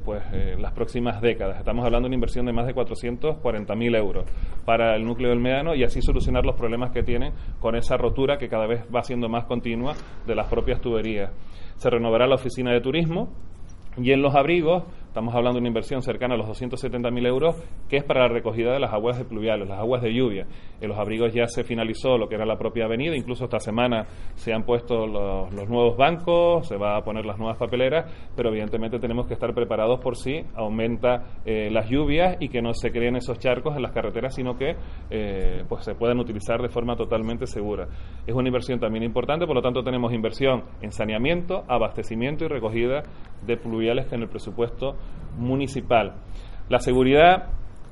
pues 0.04 0.22
las 0.58 0.72
próximas 0.72 1.20
décadas. 1.20 1.58
Estamos 1.58 1.84
hablando 1.84 2.06
de 2.06 2.10
una 2.10 2.14
inversión 2.14 2.46
de 2.46 2.52
más 2.52 2.66
de 2.66 2.74
440.000 2.74 3.96
euros 3.96 4.24
para 4.64 4.96
el 4.96 5.04
núcleo 5.04 5.30
del 5.30 5.40
Médano 5.40 5.74
y 5.74 5.84
así 5.84 6.00
solucionar 6.00 6.46
los 6.46 6.56
problemas 6.56 6.92
que 6.92 7.02
tienen 7.02 7.32
con 7.60 7.76
esa 7.76 7.96
rotura 7.96 8.38
que 8.38 8.48
cada 8.48 8.66
vez 8.66 8.82
va 8.94 9.02
siendo 9.02 9.28
más 9.28 9.44
continua 9.44 9.94
de 10.26 10.34
las 10.34 10.46
propias 10.46 10.80
tuberías 10.80 11.30
se 11.76 11.90
renovará 11.90 12.26
la 12.26 12.36
oficina 12.36 12.72
de 12.72 12.80
turismo 12.80 13.28
y 13.96 14.12
en 14.12 14.22
los 14.22 14.34
abrigos 14.34 14.84
Estamos 15.16 15.34
hablando 15.34 15.54
de 15.54 15.60
una 15.60 15.68
inversión 15.68 16.02
cercana 16.02 16.34
a 16.34 16.36
los 16.36 16.46
270.000 16.46 17.26
euros, 17.26 17.56
que 17.88 17.96
es 17.96 18.04
para 18.04 18.20
la 18.20 18.28
recogida 18.28 18.74
de 18.74 18.80
las 18.80 18.92
aguas 18.92 19.24
pluviales, 19.24 19.66
las 19.66 19.78
aguas 19.78 20.02
de 20.02 20.12
lluvia. 20.12 20.46
En 20.78 20.90
los 20.90 20.98
abrigos 20.98 21.32
ya 21.32 21.46
se 21.46 21.64
finalizó 21.64 22.18
lo 22.18 22.28
que 22.28 22.34
era 22.34 22.44
la 22.44 22.58
propia 22.58 22.84
avenida, 22.84 23.16
incluso 23.16 23.44
esta 23.44 23.58
semana 23.58 24.04
se 24.34 24.52
han 24.52 24.64
puesto 24.64 25.06
los, 25.06 25.50
nuevos 25.70 25.96
bancos, 25.96 26.68
se 26.68 26.76
va 26.76 26.98
a 26.98 27.00
poner 27.02 27.24
las 27.24 27.38
nuevas 27.38 27.56
papeleras, 27.56 28.12
pero 28.36 28.50
evidentemente 28.50 28.98
tenemos 28.98 29.26
que 29.26 29.32
estar 29.32 29.54
preparados 29.54 30.00
por 30.00 30.16
si 30.16 30.44
aumenta 30.54 31.40
eh, 31.46 31.70
las 31.70 31.88
lluvias 31.88 32.36
y 32.38 32.50
que 32.50 32.60
no 32.60 32.74
se 32.74 32.90
creen 32.90 33.16
esos 33.16 33.38
charcos 33.38 33.74
en 33.74 33.80
las 33.80 33.92
carreteras, 33.92 34.34
sino 34.34 34.58
que 34.58 34.76
eh, 35.08 35.64
pues 35.66 35.82
se 35.82 35.94
puedan 35.94 36.18
utilizar 36.18 36.60
de 36.60 36.68
forma 36.68 36.94
totalmente 36.94 37.46
segura. 37.46 37.88
Es 38.26 38.34
una 38.34 38.48
inversión 38.48 38.78
también 38.80 39.02
importante, 39.02 39.46
por 39.46 39.56
lo 39.56 39.62
tanto 39.62 39.82
tenemos 39.82 40.12
inversión 40.12 40.64
en 40.82 40.92
saneamiento, 40.92 41.64
abastecimiento 41.68 42.44
y 42.44 42.48
recogida 42.48 43.02
de 43.46 43.56
pluviales 43.56 44.06
que 44.08 44.14
en 44.14 44.22
el 44.22 44.28
presupuesto 44.28 44.96
municipal. 45.38 46.14
La 46.68 46.80
seguridad 46.80 47.48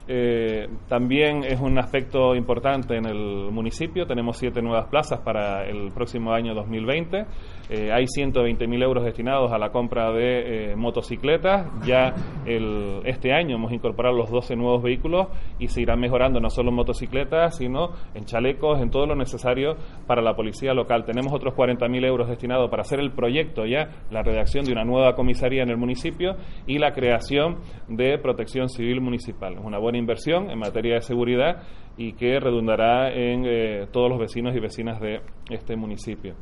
eh, 0.07 0.69
también 0.87 1.45
es 1.45 1.59
un 1.61 1.79
aspecto 1.79 2.35
importante 2.35 2.97
en 2.97 3.07
el 3.07 3.51
municipio. 3.51 4.07
Tenemos 4.07 4.37
siete 4.37 4.61
nuevas 4.61 4.89
plazas 4.89 5.21
para 5.21 5.65
el 5.65 5.93
próximo 5.93 6.33
año 6.33 6.55
2020. 6.55 7.25
Eh, 7.71 7.91
hay 7.91 8.05
120.000 8.05 8.83
euros 8.83 9.05
destinados 9.05 9.51
a 9.53 9.59
la 9.59 9.71
compra 9.71 10.13
de 10.13 10.73
eh, 10.73 10.77
motocicletas. 10.77 11.67
Ya 11.87 12.15
el, 12.45 13.01
este 13.07 13.33
año 13.33 13.57
hemos 13.57 13.73
incorporado 13.73 14.15
los 14.15 14.31
12 14.31 14.57
nuevos 14.57 14.83
vehículos 14.83 15.29
y 15.59 15.69
se 15.69 15.81
irán 15.81 16.01
mejorando 16.01 16.39
no 16.39 16.51
solo 16.51 16.69
en 16.69 16.77
motocicletas, 16.77 17.57
sino 17.57 17.93
en 18.15 18.25
chalecos, 18.25 18.83
en 18.83 18.91
todo 18.91 19.07
lo 19.07 19.17
necesario 19.17 19.77
para 20.07 20.21
la 20.21 20.37
policía 20.37 20.75
local. 20.75 21.05
Tenemos 21.07 21.33
otros 21.33 21.55
40.000 21.55 22.05
euros 22.05 22.29
destinados 22.29 22.69
para 22.71 22.83
hacer 22.83 23.01
el 23.01 23.13
proyecto 23.13 23.65
ya, 23.65 23.89
la 24.11 24.23
redacción 24.23 24.67
de 24.67 24.73
una 24.73 24.85
nueva 24.85 25.15
comisaría 25.15 25.63
en 25.63 25.71
el 25.71 25.79
municipio 25.79 26.37
y 26.67 26.79
la 26.79 26.93
creación 26.93 27.57
de 27.89 28.19
protección 28.19 28.69
civil 28.69 29.01
municipal. 29.01 29.55
Es 29.55 29.65
una 29.65 29.79
buena 29.79 29.94
inversión 29.99 30.51
en 30.51 30.59
materia 30.59 30.95
de 30.95 31.01
seguridad 31.01 31.63
y 31.97 32.13
que 32.15 32.41
redundará 32.41 33.13
en 33.13 33.45
eh, 33.47 33.87
todos 33.93 34.09
los 34.09 34.19
vecinos 34.19 34.55
y 34.55 34.61
vecinas 34.61 35.01
de 35.01 35.21
este 35.51 35.77
municipio. 35.77 36.35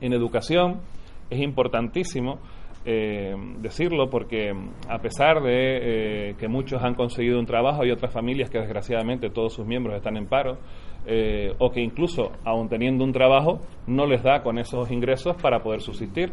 En 0.00 0.12
educación 0.12 0.80
es 1.28 1.40
importantísimo 1.40 2.38
eh, 2.86 3.34
decirlo 3.58 4.08
porque 4.08 4.52
a 4.88 4.98
pesar 4.98 5.42
de 5.42 6.30
eh, 6.30 6.34
que 6.38 6.48
muchos 6.48 6.82
han 6.82 6.94
conseguido 6.94 7.38
un 7.38 7.44
trabajo, 7.44 7.82
hay 7.82 7.90
otras 7.90 8.12
familias 8.12 8.48
que 8.48 8.58
desgraciadamente 8.58 9.28
todos 9.28 9.52
sus 9.52 9.66
miembros 9.66 9.96
están 9.96 10.16
en 10.16 10.26
paro 10.26 10.58
o 11.58 11.70
que 11.70 11.80
incluso 11.80 12.30
aun 12.44 12.68
teniendo 12.68 13.04
un 13.04 13.12
trabajo 13.12 13.60
no 13.86 14.04
les 14.04 14.22
da 14.22 14.42
con 14.42 14.58
esos 14.58 14.90
ingresos 14.90 15.34
para 15.40 15.62
poder 15.62 15.80
subsistir 15.80 16.30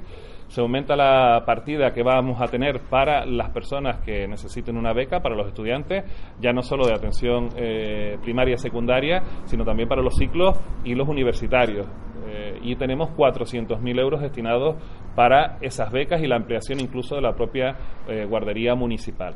se 0.48 0.62
aumenta 0.62 0.96
la 0.96 1.44
partida 1.46 1.94
que 1.94 2.04
vamos 2.04 2.42
a 2.42 2.48
tener 2.48 2.82
para 2.90 3.26
las 3.26 3.50
personas 3.52 4.00
que 4.00 4.28
necesiten 4.28 4.78
una 4.78 4.94
beca, 4.94 5.20
para 5.20 5.36
los 5.36 5.48
estudiantes, 5.48 6.04
ya 6.40 6.54
no 6.54 6.62
solo 6.62 6.86
de 6.88 6.94
atención 6.94 7.50
eh, 7.56 8.18
primaria 8.22 8.56
y 8.56 8.58
secundaria, 8.58 9.24
sino 9.46 9.64
también 9.64 9.90
para 9.90 10.02
los 10.02 10.16
ciclos 10.16 10.60
y 10.84 10.96
los 10.96 11.08
universitarios. 11.08 11.88
Eh, 12.30 12.60
y 12.62 12.76
tenemos 12.76 13.10
400.000 13.12 14.00
euros 14.00 14.22
destinados 14.22 14.76
para 15.16 15.58
esas 15.62 15.92
becas 15.92 16.22
y 16.22 16.28
la 16.28 16.36
ampliación 16.36 16.80
incluso 16.80 17.16
de 17.16 17.22
la 17.22 17.34
propia 17.34 17.76
eh, 18.08 18.26
guardería 18.26 18.76
municipal. 18.76 19.36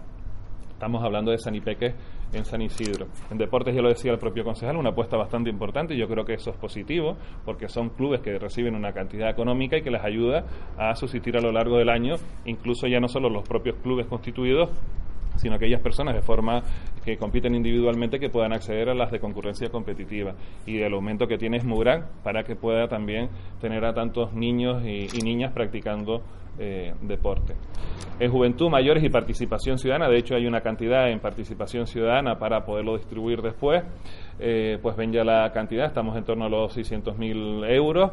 Estamos 0.82 1.04
hablando 1.04 1.30
de 1.30 1.38
Sanipeque 1.38 1.94
en 2.34 2.44
San 2.44 2.60
Isidro. 2.60 3.06
En 3.30 3.38
deportes, 3.38 3.76
ya 3.76 3.84
lo 3.84 3.90
decía 3.90 4.12
el 4.14 4.18
propio 4.18 4.44
concejal, 4.44 4.78
una 4.78 4.90
apuesta 4.90 5.16
bastante 5.16 5.48
importante 5.48 5.94
y 5.94 5.98
yo 6.00 6.08
creo 6.08 6.26
que 6.26 6.34
eso 6.34 6.50
es 6.50 6.58
positivo 6.58 7.18
porque 7.46 7.70
son 7.70 7.90
clubes 7.90 8.22
que 8.22 8.40
reciben 8.40 8.74
una 8.74 8.92
cantidad 8.92 9.30
económica 9.30 9.78
y 9.78 9.84
que 9.84 9.92
les 9.92 10.04
ayuda 10.04 10.44
a 10.80 10.96
subsistir 10.96 11.38
a 11.38 11.40
lo 11.40 11.52
largo 11.52 11.78
del 11.78 11.88
año, 11.88 12.16
incluso 12.46 12.88
ya 12.88 13.00
no 13.00 13.08
solo 13.08 13.30
los 13.30 13.48
propios 13.48 13.76
clubes 13.84 14.08
constituidos, 14.08 14.72
sino 15.36 15.56
aquellas 15.56 15.82
personas 15.82 16.16
de 16.16 16.22
forma 16.22 16.64
que 17.04 17.18
compiten 17.18 17.56
individualmente 17.56 18.20
que 18.20 18.30
puedan 18.30 18.54
acceder 18.54 18.90
a 18.90 18.96
las 18.96 19.12
de 19.12 19.20
concurrencia 19.20 19.70
competitiva. 19.70 20.34
Y 20.66 20.80
el 20.82 20.94
aumento 20.94 21.28
que 21.28 21.38
tiene 21.38 21.58
es 21.58 21.64
muy 21.64 21.80
gran 21.80 22.06
para 22.24 22.44
que 22.44 22.56
pueda 22.56 22.88
también 22.88 23.30
tener 23.60 23.86
a 23.86 23.94
tantos 23.94 24.34
niños 24.34 24.84
y, 24.84 25.08
niñas 25.22 25.52
practicando 25.52 26.24
eh, 26.60 26.94
deporte. 27.02 27.56
En 28.20 28.32
juventud, 28.32 28.70
mayores 28.70 29.04
y 29.04 29.10
participación 29.10 29.78
ciudadana, 29.78 30.08
de 30.08 30.18
hecho 30.18 30.36
hay 30.36 30.46
una 30.46 30.62
cantidad 30.62 31.10
en 31.10 31.20
participación 31.20 31.88
ciudadana 31.88 32.38
para 32.38 32.66
poderlo 32.66 32.98
distribuir 32.98 33.42
después, 33.42 33.84
eh, 34.40 34.78
pues 34.82 34.96
ven 34.96 35.12
ya 35.12 35.24
la 35.24 35.52
cantidad, 35.52 35.88
estamos 35.88 36.16
en 36.18 36.24
torno 36.24 36.46
a 36.46 36.50
los 36.50 36.78
600.000 36.78 37.68
euros 37.72 38.12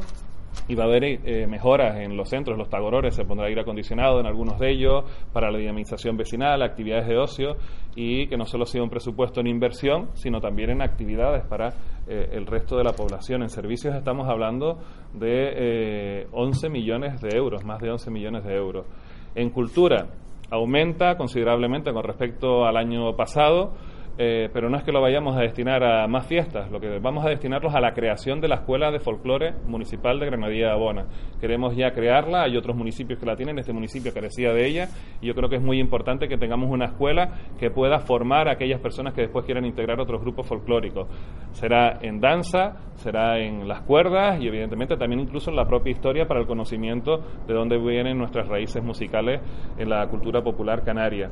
y 0.68 0.74
va 0.74 0.84
a 0.84 0.86
haber 0.86 1.04
eh, 1.04 1.46
mejoras 1.46 1.96
en 1.98 2.16
los 2.16 2.28
centros, 2.28 2.58
los 2.58 2.68
tagorores, 2.68 3.14
se 3.14 3.24
pondrá 3.24 3.46
aire 3.46 3.62
acondicionado 3.62 4.20
en 4.20 4.26
algunos 4.26 4.58
de 4.58 4.70
ellos 4.70 5.04
para 5.32 5.50
la 5.50 5.58
dinamización 5.58 6.16
vecinal, 6.16 6.62
actividades 6.62 7.08
de 7.08 7.16
ocio 7.16 7.56
y 7.96 8.26
que 8.26 8.36
no 8.36 8.44
solo 8.44 8.66
sea 8.66 8.82
un 8.82 8.90
presupuesto 8.90 9.40
en 9.40 9.46
inversión, 9.46 10.10
sino 10.14 10.40
también 10.40 10.70
en 10.70 10.82
actividades 10.82 11.44
para 11.46 11.72
eh, 12.06 12.30
el 12.32 12.46
resto 12.46 12.76
de 12.76 12.84
la 12.84 12.92
población. 12.92 13.42
En 13.42 13.48
servicios 13.48 13.94
estamos 13.94 14.28
hablando 14.28 14.78
de 15.14 16.26
11 16.32 16.66
eh, 16.66 16.70
millones 16.70 17.20
de 17.20 17.36
euros, 17.36 17.64
más 17.64 17.80
de 17.80 17.90
11 17.90 18.10
millones 18.10 18.44
de 18.44 18.54
euros. 18.54 18.86
En 19.34 19.50
cultura 19.50 20.06
aumenta 20.50 21.16
considerablemente 21.16 21.92
con 21.92 22.02
respecto 22.02 22.64
al 22.64 22.76
año 22.76 23.14
pasado 23.16 23.72
eh, 24.20 24.50
pero 24.52 24.68
no 24.68 24.76
es 24.76 24.82
que 24.82 24.90
lo 24.90 25.00
vayamos 25.00 25.36
a 25.36 25.40
destinar 25.40 25.84
a 25.84 26.08
más 26.08 26.26
fiestas, 26.26 26.68
lo 26.72 26.80
que 26.80 26.98
vamos 26.98 27.24
a 27.24 27.28
destinarlos 27.28 27.72
a 27.74 27.80
la 27.80 27.92
creación 27.92 28.40
de 28.40 28.48
la 28.48 28.56
Escuela 28.56 28.90
de 28.90 28.98
Folclore 28.98 29.54
Municipal 29.66 30.18
de 30.18 30.26
Granadilla 30.26 30.66
de 30.66 30.72
Abona. 30.72 31.06
Queremos 31.40 31.76
ya 31.76 31.92
crearla, 31.92 32.42
hay 32.42 32.56
otros 32.56 32.74
municipios 32.74 33.20
que 33.20 33.26
la 33.26 33.36
tienen, 33.36 33.60
este 33.60 33.72
municipio 33.72 34.12
carecía 34.12 34.52
de 34.52 34.66
ella, 34.66 34.88
y 35.20 35.28
yo 35.28 35.34
creo 35.34 35.48
que 35.48 35.54
es 35.54 35.62
muy 35.62 35.78
importante 35.78 36.26
que 36.26 36.36
tengamos 36.36 36.68
una 36.68 36.86
escuela 36.86 37.30
que 37.60 37.70
pueda 37.70 38.00
formar 38.00 38.48
a 38.48 38.52
aquellas 38.54 38.80
personas 38.80 39.14
que 39.14 39.20
después 39.20 39.44
quieran 39.44 39.64
integrar 39.64 40.00
otros 40.00 40.20
grupos 40.20 40.48
folclóricos. 40.48 41.06
Será 41.52 42.00
en 42.02 42.20
danza, 42.20 42.76
será 42.96 43.38
en 43.38 43.68
las 43.68 43.82
cuerdas 43.82 44.40
y 44.40 44.48
evidentemente 44.48 44.96
también 44.96 45.20
incluso 45.20 45.50
en 45.50 45.56
la 45.56 45.66
propia 45.66 45.92
historia 45.92 46.26
para 46.26 46.40
el 46.40 46.46
conocimiento 46.48 47.22
de 47.46 47.54
dónde 47.54 47.78
vienen 47.78 48.18
nuestras 48.18 48.48
raíces 48.48 48.82
musicales 48.82 49.40
en 49.78 49.88
la 49.88 50.04
cultura 50.08 50.42
popular 50.42 50.82
canaria. 50.82 51.30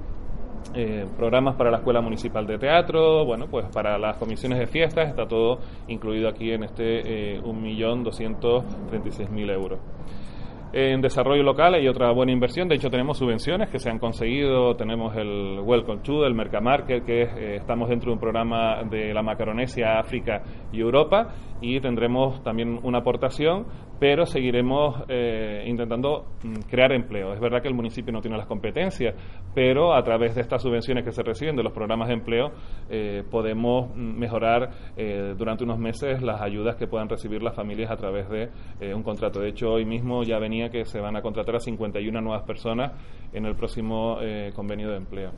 Eh, 0.74 1.06
programas 1.16 1.54
para 1.56 1.70
la 1.70 1.78
Escuela 1.78 2.00
Municipal 2.00 2.46
de 2.46 2.58
Teatro, 2.58 3.24
bueno, 3.24 3.46
pues 3.46 3.64
para 3.66 3.98
las 3.98 4.16
comisiones 4.16 4.58
de 4.58 4.66
fiestas 4.66 5.08
está 5.08 5.26
todo 5.26 5.60
incluido 5.88 6.28
aquí 6.28 6.52
en 6.52 6.64
este 6.64 7.36
eh, 7.36 7.40
1.236.000 7.42 9.52
euros. 9.52 9.78
En 10.72 11.00
desarrollo 11.00 11.42
local 11.42 11.74
hay 11.74 11.86
otra 11.86 12.10
buena 12.10 12.32
inversión, 12.32 12.68
de 12.68 12.74
hecho 12.74 12.90
tenemos 12.90 13.18
subvenciones 13.18 13.70
que 13.70 13.78
se 13.78 13.88
han 13.88 13.98
conseguido, 13.98 14.74
tenemos 14.76 15.16
el 15.16 15.60
Welcome 15.62 16.02
to, 16.02 16.26
el 16.26 16.34
Mercamarket, 16.34 17.04
que 17.04 17.22
eh, 17.22 17.56
estamos 17.56 17.88
dentro 17.88 18.10
de 18.10 18.14
un 18.14 18.20
programa 18.20 18.82
de 18.82 19.14
la 19.14 19.22
Macaronesia, 19.22 19.98
África 19.98 20.42
y 20.72 20.80
Europa, 20.80 21.28
y 21.60 21.80
tendremos 21.80 22.42
también 22.42 22.78
una 22.82 22.98
aportación, 22.98 23.66
pero 23.98 24.26
seguiremos 24.26 25.04
eh, 25.08 25.64
intentando 25.66 26.26
mm, 26.42 26.68
crear 26.68 26.92
empleo. 26.92 27.32
Es 27.32 27.40
verdad 27.40 27.62
que 27.62 27.68
el 27.68 27.74
municipio 27.74 28.12
no 28.12 28.20
tiene 28.20 28.36
las 28.36 28.46
competencias, 28.46 29.14
pero 29.54 29.94
a 29.94 30.02
través 30.02 30.34
de 30.34 30.42
estas 30.42 30.62
subvenciones 30.62 31.04
que 31.04 31.12
se 31.12 31.22
reciben 31.22 31.56
de 31.56 31.62
los 31.62 31.72
programas 31.72 32.08
de 32.08 32.14
empleo 32.14 32.50
eh, 32.90 33.22
podemos 33.30 33.88
mm, 33.94 34.18
mejorar 34.18 34.70
eh, 34.96 35.34
durante 35.36 35.64
unos 35.64 35.78
meses 35.78 36.20
las 36.20 36.42
ayudas 36.42 36.76
que 36.76 36.86
puedan 36.86 37.08
recibir 37.08 37.42
las 37.42 37.56
familias 37.56 37.90
a 37.90 37.96
través 37.96 38.28
de 38.28 38.50
un 38.94 39.02
contrato. 39.02 39.40
De 39.40 39.48
hecho, 39.48 39.70
hoy 39.70 39.84
mismo 39.84 40.22
ya 40.22 40.38
que 40.70 40.84
se 40.84 41.00
van 41.00 41.16
a 41.16 41.22
contratar 41.22 41.56
a 41.56 41.60
51 41.60 42.20
nuevas 42.20 42.42
personas 42.44 42.92
en 43.32 43.46
el 43.46 43.54
próximo 43.54 44.18
convenio 44.54 44.90
de 44.90 44.96
empleo. 44.96 45.32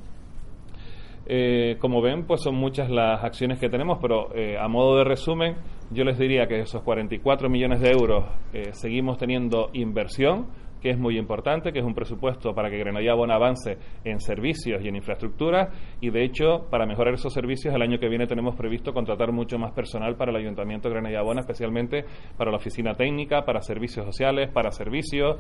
Eh, 1.31 1.77
como 1.79 2.01
ven, 2.01 2.27
pues 2.27 2.41
son 2.41 2.55
muchas 2.55 2.89
las 2.89 3.23
acciones 3.23 3.59
que 3.59 3.69
tenemos, 3.69 3.99
pero 4.01 4.35
eh, 4.35 4.57
a 4.59 4.67
modo 4.67 4.97
de 4.97 5.05
resumen, 5.05 5.57
yo 5.91 6.03
les 6.05 6.19
diría 6.19 6.47
que 6.47 6.61
esos 6.61 6.83
44 6.83 7.51
millones 7.51 7.81
de 7.81 7.91
euros 7.91 8.25
eh, 8.55 8.71
seguimos 8.73 9.19
teniendo 9.19 9.69
inversión, 9.75 10.47
que 10.81 10.91
es 10.91 10.99
muy 10.99 11.19
importante, 11.19 11.73
que 11.73 11.79
es 11.81 11.85
un 11.85 11.95
presupuesto 11.95 12.55
para 12.55 12.71
que 12.71 12.79
Granadilla 12.79 13.15
Bona 13.15 13.35
avance 13.35 13.79
en 14.05 14.21
servicios 14.21 14.83
y 14.83 14.89
en 14.89 14.97
infraestructuras 14.97 15.69
y 16.01 16.11
de 16.11 16.25
hecho 16.25 16.67
para 16.71 16.87
mejorar 16.87 17.15
esos 17.15 17.33
servicios 17.33 17.75
el 17.75 17.83
año 17.83 17.99
que 17.99 18.09
viene 18.09 18.27
tenemos 18.27 18.57
previsto 18.57 18.93
contratar 18.93 19.33
mucho 19.33 19.59
más 19.59 19.73
personal 19.73 20.17
para 20.17 20.31
el 20.31 20.37
Ayuntamiento 20.37 20.89
de 20.89 20.95
Granadilla 20.95 21.23
Bona, 21.23 21.41
especialmente 21.41 22.05
para 22.37 22.51
la 22.51 22.57
oficina 22.57 22.95
técnica, 22.95 23.45
para 23.45 23.61
servicios 23.61 24.05
sociales, 24.05 24.51
para 24.51 24.71
servicios, 24.71 25.37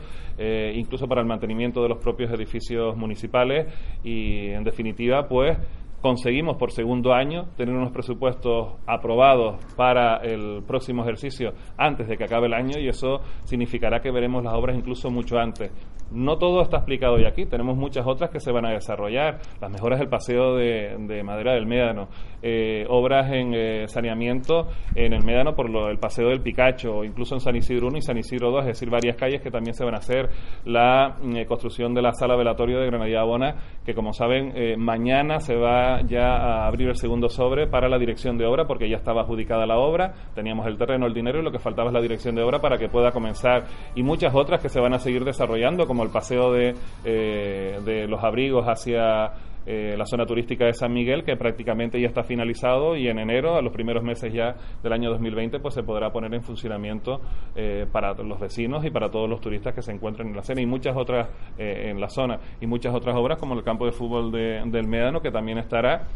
incluso 0.74 1.06
para 1.06 1.20
el 1.20 1.26
mantenimiento 1.26 1.82
de 1.82 1.88
los 1.88 1.98
propios 1.98 2.30
edificios 2.32 2.96
municipales. 2.96 3.66
Y 4.02 4.48
en 4.48 4.64
definitiva 4.64 5.28
pues 5.28 5.56
conseguimos 6.00 6.56
por 6.56 6.70
segundo 6.70 7.12
año 7.12 7.46
tener 7.56 7.74
unos 7.74 7.92
presupuestos 7.92 8.74
aprobados 8.86 9.56
para 9.76 10.18
el 10.18 10.62
próximo 10.66 11.02
ejercicio 11.02 11.52
antes 11.76 12.08
de 12.08 12.16
que 12.16 12.24
acabe 12.24 12.46
el 12.46 12.54
año 12.54 12.78
y 12.78 12.88
eso 12.88 13.20
significará 13.44 14.00
que 14.00 14.10
veremos 14.10 14.44
las 14.44 14.54
obras 14.54 14.76
incluso 14.76 15.10
mucho 15.10 15.38
antes. 15.38 15.72
No 16.10 16.38
todo 16.38 16.62
está 16.62 16.78
explicado 16.78 17.14
hoy 17.14 17.26
aquí, 17.26 17.44
tenemos 17.44 17.76
muchas 17.76 18.06
otras 18.06 18.30
que 18.30 18.40
se 18.40 18.50
van 18.50 18.64
a 18.64 18.70
desarrollar, 18.70 19.40
las 19.60 19.70
mejoras 19.70 19.98
del 19.98 20.08
paseo 20.08 20.56
de, 20.56 21.22
Madera 21.22 21.52
del 21.52 21.66
Médano, 21.66 22.08
eh, 22.40 22.86
obras 22.88 23.30
en 23.30 23.52
eh, 23.54 23.88
saneamiento 23.88 24.68
en 24.94 25.12
el 25.12 25.22
Médano 25.22 25.54
por 25.54 25.68
lo, 25.68 25.90
el 25.90 25.98
paseo 25.98 26.28
del 26.28 26.40
Picacho, 26.40 27.04
incluso 27.04 27.34
en 27.34 27.40
San 27.40 27.56
Isidro 27.56 27.88
1 27.88 27.98
y 27.98 28.02
San 28.02 28.16
Isidro 28.16 28.50
2, 28.50 28.60
es 28.60 28.66
decir, 28.68 28.88
varias 28.88 29.16
calles 29.16 29.42
que 29.42 29.50
también 29.50 29.74
se 29.74 29.84
van 29.84 29.94
a 29.94 29.98
hacer, 29.98 30.30
la 30.64 31.16
mm, 31.20 31.44
construcción 31.46 31.92
de 31.92 32.00
la 32.00 32.12
sala 32.12 32.36
velatorio 32.36 32.80
de 32.80 32.86
Granadilla 32.86 33.24
Bona, 33.24 33.56
que 33.84 33.92
como 33.92 34.14
saben, 34.14 34.52
eh, 34.54 34.76
mañana 34.78 35.40
se 35.40 35.56
va 35.56 35.87
ya 36.06 36.66
abrir 36.66 36.88
el 36.88 36.96
segundo 36.96 37.28
sobre 37.28 37.66
para 37.66 37.88
la 37.88 37.98
dirección 37.98 38.38
de 38.38 38.46
obra, 38.46 38.66
porque 38.66 38.88
ya 38.88 38.96
estaba 38.96 39.22
adjudicada 39.22 39.66
la 39.66 39.78
obra, 39.78 40.12
teníamos 40.34 40.66
el 40.66 40.76
terreno, 40.76 41.06
el 41.06 41.14
dinero 41.14 41.40
y 41.40 41.42
lo 41.42 41.50
que 41.50 41.58
faltaba 41.58 41.88
es 41.88 41.94
la 41.94 42.00
dirección 42.00 42.34
de 42.34 42.42
obra 42.42 42.60
para 42.60 42.78
que 42.78 42.88
pueda 42.88 43.12
comenzar, 43.12 43.64
y 43.94 44.02
muchas 44.02 44.34
otras 44.34 44.60
que 44.60 44.68
se 44.68 44.80
van 44.80 44.94
a 44.94 44.98
seguir 44.98 45.24
desarrollando, 45.24 45.86
como 45.86 46.02
el 46.02 46.10
paseo 46.10 46.52
de, 46.52 46.74
eh, 47.04 47.78
de 47.84 48.06
los 48.06 48.22
abrigos 48.22 48.66
hacia 48.66 49.32
eh, 49.66 49.94
la 49.96 50.06
zona 50.06 50.26
turística 50.26 50.64
de 50.64 50.72
San 50.72 50.92
Miguel, 50.92 51.24
que 51.24 51.36
prácticamente 51.36 52.00
ya 52.00 52.08
está 52.08 52.22
finalizado 52.22 52.96
y 52.96 53.08
en 53.08 53.18
enero, 53.18 53.56
a 53.56 53.62
los 53.62 53.72
primeros 53.72 54.02
meses 54.02 54.32
ya 54.32 54.54
del 54.82 54.92
año 54.92 55.10
2020, 55.10 55.60
pues 55.60 55.74
se 55.74 55.82
podrá 55.82 56.10
poner 56.10 56.32
en 56.34 56.42
funcionamiento 56.42 57.20
eh, 57.54 57.86
para 57.90 58.14
los 58.14 58.40
vecinos 58.40 58.84
y 58.84 58.90
para 58.90 59.10
todos 59.10 59.28
los 59.28 59.40
turistas 59.40 59.74
que 59.74 59.82
se 59.82 59.92
encuentren 59.92 60.28
en 60.28 60.36
la 60.36 60.42
zona 60.42 60.60
y 60.60 60.66
muchas 60.66 60.96
otras 60.96 61.28
en 61.58 62.00
la 62.00 62.08
zona 62.08 62.38
y 62.60 62.66
muchas 62.66 62.94
otras 62.94 63.16
obras 63.16 63.38
como 63.38 63.54
el 63.54 63.62
campo 63.62 63.84
de 63.84 63.92
fútbol 63.92 64.30
del 64.32 64.86
Médano 64.86 65.20
que 65.20 65.30
también 65.30 65.58
estará 65.58 66.06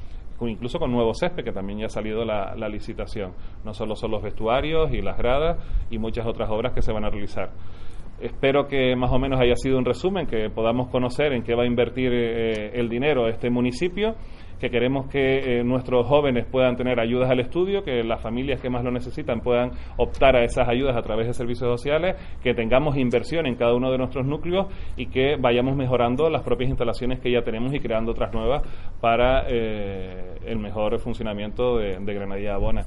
incluso 0.48 0.78
con 0.78 0.90
nuevo 0.92 1.14
césped, 1.14 1.44
que 1.44 1.52
también 1.52 1.80
ya 1.80 1.86
ha 1.86 1.90
salido 1.90 2.24
la, 2.24 2.54
licitación. 2.68 3.32
No 3.64 3.74
solo 3.74 3.96
son 3.96 4.10
los 4.10 4.22
vestuarios 4.22 4.92
y 4.92 5.02
las 5.02 5.16
gradas 5.16 5.58
y 5.90 5.98
muchas 5.98 6.26
otras 6.26 6.50
obras 6.50 6.72
que 6.72 6.82
se 6.82 6.92
van 6.92 7.04
a 7.04 7.10
realizar. 7.10 7.50
Espero 8.22 8.68
que 8.68 8.94
más 8.94 9.10
o 9.10 9.18
menos 9.18 9.40
haya 9.40 9.56
sido 9.56 9.76
un 9.76 9.84
resumen, 9.84 10.28
que 10.28 10.48
podamos 10.48 10.88
conocer 10.90 11.32
en 11.32 11.42
qué 11.42 11.56
va 11.56 11.64
a 11.64 11.66
invertir 11.66 12.12
eh, 12.12 12.70
el 12.74 12.88
dinero 12.88 13.26
este 13.26 13.50
municipio, 13.50 14.14
que 14.60 14.70
queremos 14.70 15.10
que 15.10 15.58
eh, 15.58 15.64
nuestros 15.64 16.06
jóvenes 16.06 16.46
puedan 16.46 16.76
tener 16.76 17.00
ayudas 17.00 17.28
al 17.28 17.40
estudio, 17.40 17.82
que 17.82 18.04
las 18.04 18.22
familias 18.22 18.60
que 18.60 18.70
más 18.70 18.84
lo 18.84 18.92
necesitan 18.92 19.40
puedan 19.40 19.72
optar 19.96 20.36
a 20.36 20.44
esas 20.44 20.68
ayudas 20.68 20.96
a 20.96 21.02
través 21.02 21.26
de 21.26 21.32
servicios 21.32 21.68
sociales, 21.68 22.14
que 22.44 22.54
tengamos 22.54 22.96
inversión 22.96 23.44
en 23.46 23.56
cada 23.56 23.74
uno 23.74 23.90
de 23.90 23.98
nuestros 23.98 24.24
núcleos 24.24 24.68
y 24.96 25.06
que 25.06 25.34
vayamos 25.34 25.74
mejorando 25.74 26.30
las 26.30 26.44
propias 26.44 26.70
instalaciones 26.70 27.18
que 27.18 27.32
ya 27.32 27.42
tenemos 27.42 27.74
y 27.74 27.80
creando 27.80 28.12
otras 28.12 28.32
nuevas 28.32 28.62
para 29.00 29.46
eh, 29.48 30.36
el 30.46 30.60
mejor 30.60 30.96
funcionamiento 31.00 31.78
de, 31.78 31.98
de 31.98 32.14
Granadilla 32.14 32.54
Abona. 32.54 32.84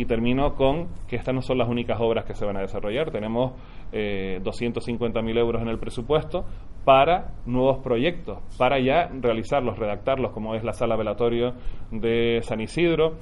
Y 0.00 0.06
termino 0.06 0.54
con 0.54 0.88
que 1.06 1.16
estas 1.16 1.34
no 1.34 1.42
son 1.42 1.58
las 1.58 1.68
únicas 1.68 2.00
obras 2.00 2.24
que 2.24 2.34
se 2.34 2.46
van 2.46 2.56
a 2.56 2.60
desarrollar. 2.62 3.10
Tenemos 3.10 3.52
eh, 3.92 4.40
250.000 4.42 5.38
euros 5.38 5.60
en 5.60 5.68
el 5.68 5.78
presupuesto 5.78 6.46
para 6.86 7.34
nuevos 7.44 7.84
proyectos, 7.84 8.38
para 8.56 8.80
ya 8.80 9.10
realizarlos, 9.20 9.78
redactarlos, 9.78 10.32
como 10.32 10.54
es 10.54 10.64
la 10.64 10.72
sala 10.72 10.96
velatorio 10.96 11.52
de 11.90 12.40
San 12.40 12.62
Isidro, 12.62 13.16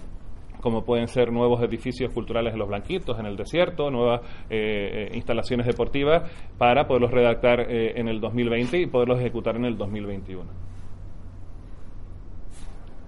como 0.60 0.84
pueden 0.84 1.08
ser 1.08 1.32
nuevos 1.32 1.60
edificios 1.62 2.12
culturales 2.12 2.52
en 2.52 2.60
los 2.60 2.68
Blanquitos, 2.68 3.18
en 3.18 3.26
el 3.26 3.36
desierto, 3.36 3.90
nuevas 3.90 4.20
eh, 4.48 5.08
eh, 5.10 5.16
instalaciones 5.16 5.66
deportivas, 5.66 6.30
para 6.58 6.86
poderlos 6.86 7.10
redactar 7.10 7.60
eh, 7.62 7.98
en 7.98 8.06
el 8.06 8.20
2020 8.20 8.82
y 8.82 8.86
poderlos 8.86 9.18
ejecutar 9.18 9.56
en 9.56 9.64
el 9.64 9.76
2021. 9.76 10.48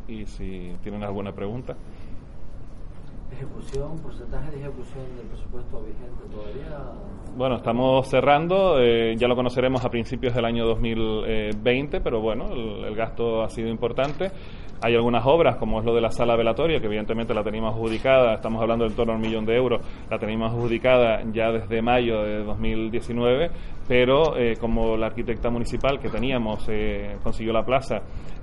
Y 0.08 0.26
si 0.26 0.72
tienen 0.82 1.04
alguna 1.04 1.30
pregunta. 1.30 1.76
¿Ejecución, 3.32 3.98
porcentaje 3.98 4.50
de 4.50 4.60
ejecución 4.60 5.04
del 5.16 5.26
presupuesto 5.26 5.80
vigente 5.82 6.24
todavía? 6.30 6.78
Bueno, 7.36 7.56
estamos 7.56 8.08
cerrando, 8.08 8.80
eh, 8.80 9.14
ya 9.16 9.28
lo 9.28 9.36
conoceremos 9.36 9.84
a 9.84 9.88
principios 9.88 10.34
del 10.34 10.44
año 10.44 10.66
2020, 10.66 12.00
pero 12.00 12.20
bueno, 12.20 12.52
el, 12.52 12.94
gasto 12.94 13.42
ha 13.42 13.48
sido 13.48 13.68
importante. 13.68 14.30
Hay 14.82 14.94
algunas 14.94 15.24
obras, 15.26 15.56
como 15.56 15.78
es 15.78 15.84
lo 15.84 15.94
de 15.94 16.00
la 16.00 16.10
sala 16.10 16.36
velatoria, 16.36 16.80
que 16.80 16.86
evidentemente 16.86 17.32
la 17.32 17.44
teníamos 17.44 17.74
adjudicada, 17.74 18.34
estamos 18.34 18.60
hablando 18.60 18.84
del 18.84 18.94
torno 18.94 19.12
a 19.12 19.16
un 19.16 19.22
millón 19.22 19.46
de 19.46 19.54
euros, 19.54 19.80
la 20.10 20.18
teníamos 20.18 20.52
adjudicada 20.52 21.22
ya 21.32 21.52
desde 21.52 21.82
mayo 21.82 22.22
de 22.22 22.42
2019, 22.42 23.50
pero 23.90 24.36
eh, 24.36 24.56
como 24.56 24.96
la 24.96 25.06
arquitecta 25.06 25.50
municipal 25.50 25.98
que 25.98 26.08
teníamos 26.08 26.64
eh, 26.68 27.18
consiguió 27.24 27.52
la 27.52 27.64
plaza 27.64 27.96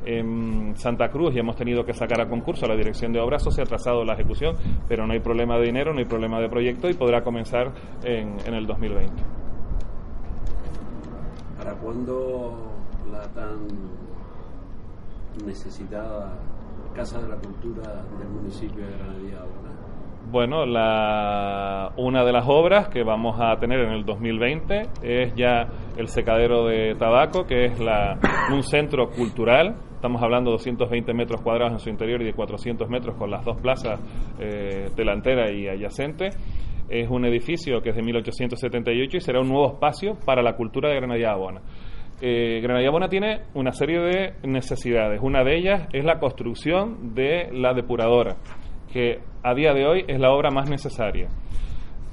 en 0.04 0.76
Santa 0.76 1.08
Cruz 1.08 1.34
y 1.34 1.40
hemos 1.40 1.56
tenido 1.56 1.86
que 1.86 1.94
sacar 1.94 2.20
a 2.20 2.28
concurso 2.28 2.66
a 2.66 2.68
la 2.68 2.76
dirección 2.76 3.14
de 3.14 3.22
obras, 3.22 3.44
eso 3.44 3.52
se 3.52 3.62
ha 3.62 3.64
atrasado 3.64 4.04
la 4.04 4.16
ejecución, 4.16 4.58
pero 4.90 5.08
no 5.08 5.14
hay 5.14 5.22
problema 5.22 5.56
de 5.58 5.68
dinero, 5.68 5.94
no 5.94 6.00
hay 6.00 6.06
problema 6.06 6.42
de 6.42 6.50
proyecto 6.50 6.90
y 6.90 6.96
podrá 6.96 7.24
comenzar 7.24 7.72
en, 8.04 8.54
el 8.54 8.68
2020. 8.68 9.24
¿Para 11.58 11.76
cuándo 11.76 12.74
la 13.10 13.22
tan 13.32 13.68
necesitada 15.46 16.34
Casa 16.94 17.22
de 17.22 17.30
la 17.30 17.38
Cultura 17.38 18.04
del 18.20 18.28
municipio 18.28 18.86
de 18.86 18.98
Granadilla 18.98 19.46
Bueno, 20.30 20.66
la 20.66 21.94
Una 21.96 22.26
de 22.26 22.34
las 22.34 22.44
obras 22.50 22.90
que 22.90 23.02
vamos 23.02 23.40
a 23.40 23.56
tener 23.60 23.80
en 23.80 23.94
el 23.94 24.04
2020 24.04 24.82
es 25.02 25.34
ya 25.36 25.68
el 25.96 26.10
secadero 26.10 26.66
de 26.66 26.96
tabaco, 26.96 27.46
que 27.46 27.66
es 27.66 27.80
la, 27.80 28.20
un 28.52 28.62
centro 28.62 29.10
cultural. 29.10 29.78
Estamos 29.96 30.22
hablando 30.22 30.52
de 30.52 30.58
220 30.58 31.14
metros 31.14 31.42
cuadrados 31.42 31.72
en 31.72 31.80
su 31.80 31.90
interior 31.90 32.22
y 32.22 32.26
de 32.26 32.34
400 32.34 32.90
metros 32.90 33.16
con 33.16 33.32
las 33.32 33.46
dos 33.46 33.56
plazas 33.62 34.02
eh, 34.38 34.90
delantera 34.98 35.50
y 35.50 35.70
adyacente. 35.70 36.32
Es 36.90 37.10
un 37.10 37.24
edificio 37.24 37.82
que 37.82 37.92
es 37.92 37.96
de 37.96 38.02
1878 38.02 39.18
y 39.18 39.22
será 39.22 39.40
un 39.40 39.48
nuevo 39.48 39.68
espacio 39.74 40.18
para 40.26 40.42
la 40.42 40.58
cultura 40.58 40.90
de 40.90 40.96
Granadilla 40.96 41.32
Abona. 41.32 41.62
Eh, 42.20 42.60
Granadilla 42.62 42.90
Abona 42.90 43.08
tiene 43.08 43.44
una 43.54 43.72
serie 43.72 44.00
de 44.00 44.34
necesidades. 44.44 45.22
Una 45.22 45.46
de 45.46 45.58
ellas 45.58 45.88
es 45.94 46.04
la 46.04 46.20
construcción 46.20 47.14
de 47.14 47.50
la 47.54 47.74
depuradora, 47.74 48.38
que 48.92 49.20
a 49.44 49.54
día 49.54 49.74
de 49.74 49.86
hoy 49.86 50.06
es 50.08 50.20
la 50.20 50.32
obra 50.32 50.50
más 50.52 50.70
necesaria 50.70 51.30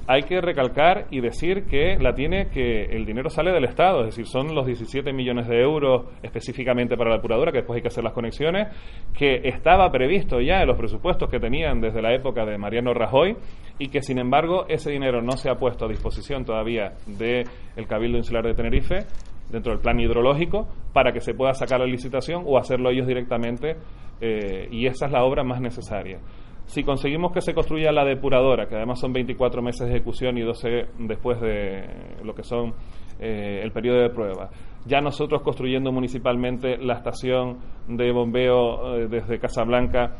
hay 0.07 0.23
que 0.23 0.39
recalcar 0.39 1.07
y 1.09 1.19
decir 1.19 1.65
que 1.65 1.97
la 1.99 2.13
tiene 2.13 2.49
que 2.49 2.83
el 2.83 3.05
dinero 3.05 3.29
sale 3.29 3.51
del 3.51 3.63
Estado, 3.63 4.01
es 4.01 4.07
decir, 4.07 4.27
son 4.27 4.53
los 4.53 4.65
17 4.65 5.11
millones 5.13 5.47
de 5.47 5.59
euros 5.59 6.05
específicamente 6.21 6.95
para 6.95 7.09
la 7.09 7.15
depuradora, 7.17 7.51
que 7.51 7.59
después 7.59 7.77
hay 7.77 7.81
que 7.81 7.87
hacer 7.87 8.03
las 8.03 8.13
conexiones, 8.13 8.67
que 9.17 9.41
estaba 9.45 9.89
previsto 9.91 10.39
ya 10.41 10.61
en 10.61 10.67
los 10.67 10.77
presupuestos 10.77 11.29
que 11.29 11.39
tenían 11.39 11.81
desde 11.81 12.01
la 12.01 12.13
época 12.13 12.45
de 12.45 12.57
Mariano 12.57 12.93
Rajoy 12.93 13.35
y 13.79 13.87
que 13.87 14.01
sin 14.01 14.19
embargo 14.19 14.65
ese 14.69 14.91
dinero 14.91 15.21
no 15.21 15.37
se 15.37 15.49
ha 15.49 15.55
puesto 15.55 15.85
a 15.85 15.89
disposición 15.89 16.45
todavía 16.45 16.93
del 17.07 17.47
Cabildo 17.87 18.17
Insular 18.17 18.45
de 18.45 18.53
Tenerife 18.53 19.05
dentro 19.49 19.71
del 19.71 19.81
plan 19.81 19.99
hidrológico 19.99 20.67
para 20.93 21.11
que 21.13 21.19
se 21.19 21.33
pueda 21.33 21.53
sacar 21.53 21.79
la 21.79 21.85
licitación 21.87 22.43
o 22.45 22.57
hacerlo 22.57 22.91
ellos 22.91 23.07
directamente 23.07 23.75
eh, 24.21 24.67
y 24.71 24.85
esa 24.85 25.07
es 25.07 25.11
la 25.11 25.23
obra 25.23 25.43
más 25.43 25.59
necesaria. 25.59 26.19
Si 26.65 26.83
conseguimos 26.83 27.31
que 27.31 27.41
se 27.41 27.53
construya 27.53 27.91
la 27.91 28.03
depuradora, 28.03 28.67
que 28.67 28.75
además 28.75 28.99
son 28.99 29.13
24 29.13 29.61
meses 29.61 29.87
de 29.87 29.95
ejecución 29.95 30.37
y 30.37 30.41
12 30.41 30.87
después 30.99 31.39
de 31.39 31.85
lo 32.23 32.33
que 32.33 32.43
son 32.43 32.73
eh, 33.19 33.61
el 33.63 33.71
periodo 33.71 34.01
de 34.01 34.09
prueba, 34.09 34.49
ya 34.85 34.99
nosotros 34.99 35.41
construyendo 35.41 35.91
municipalmente 35.91 36.77
la 36.77 36.95
estación 36.95 37.59
de 37.87 38.11
bombeo 38.11 38.97
eh, 38.97 39.07
desde 39.07 39.39
Casablanca 39.39 40.17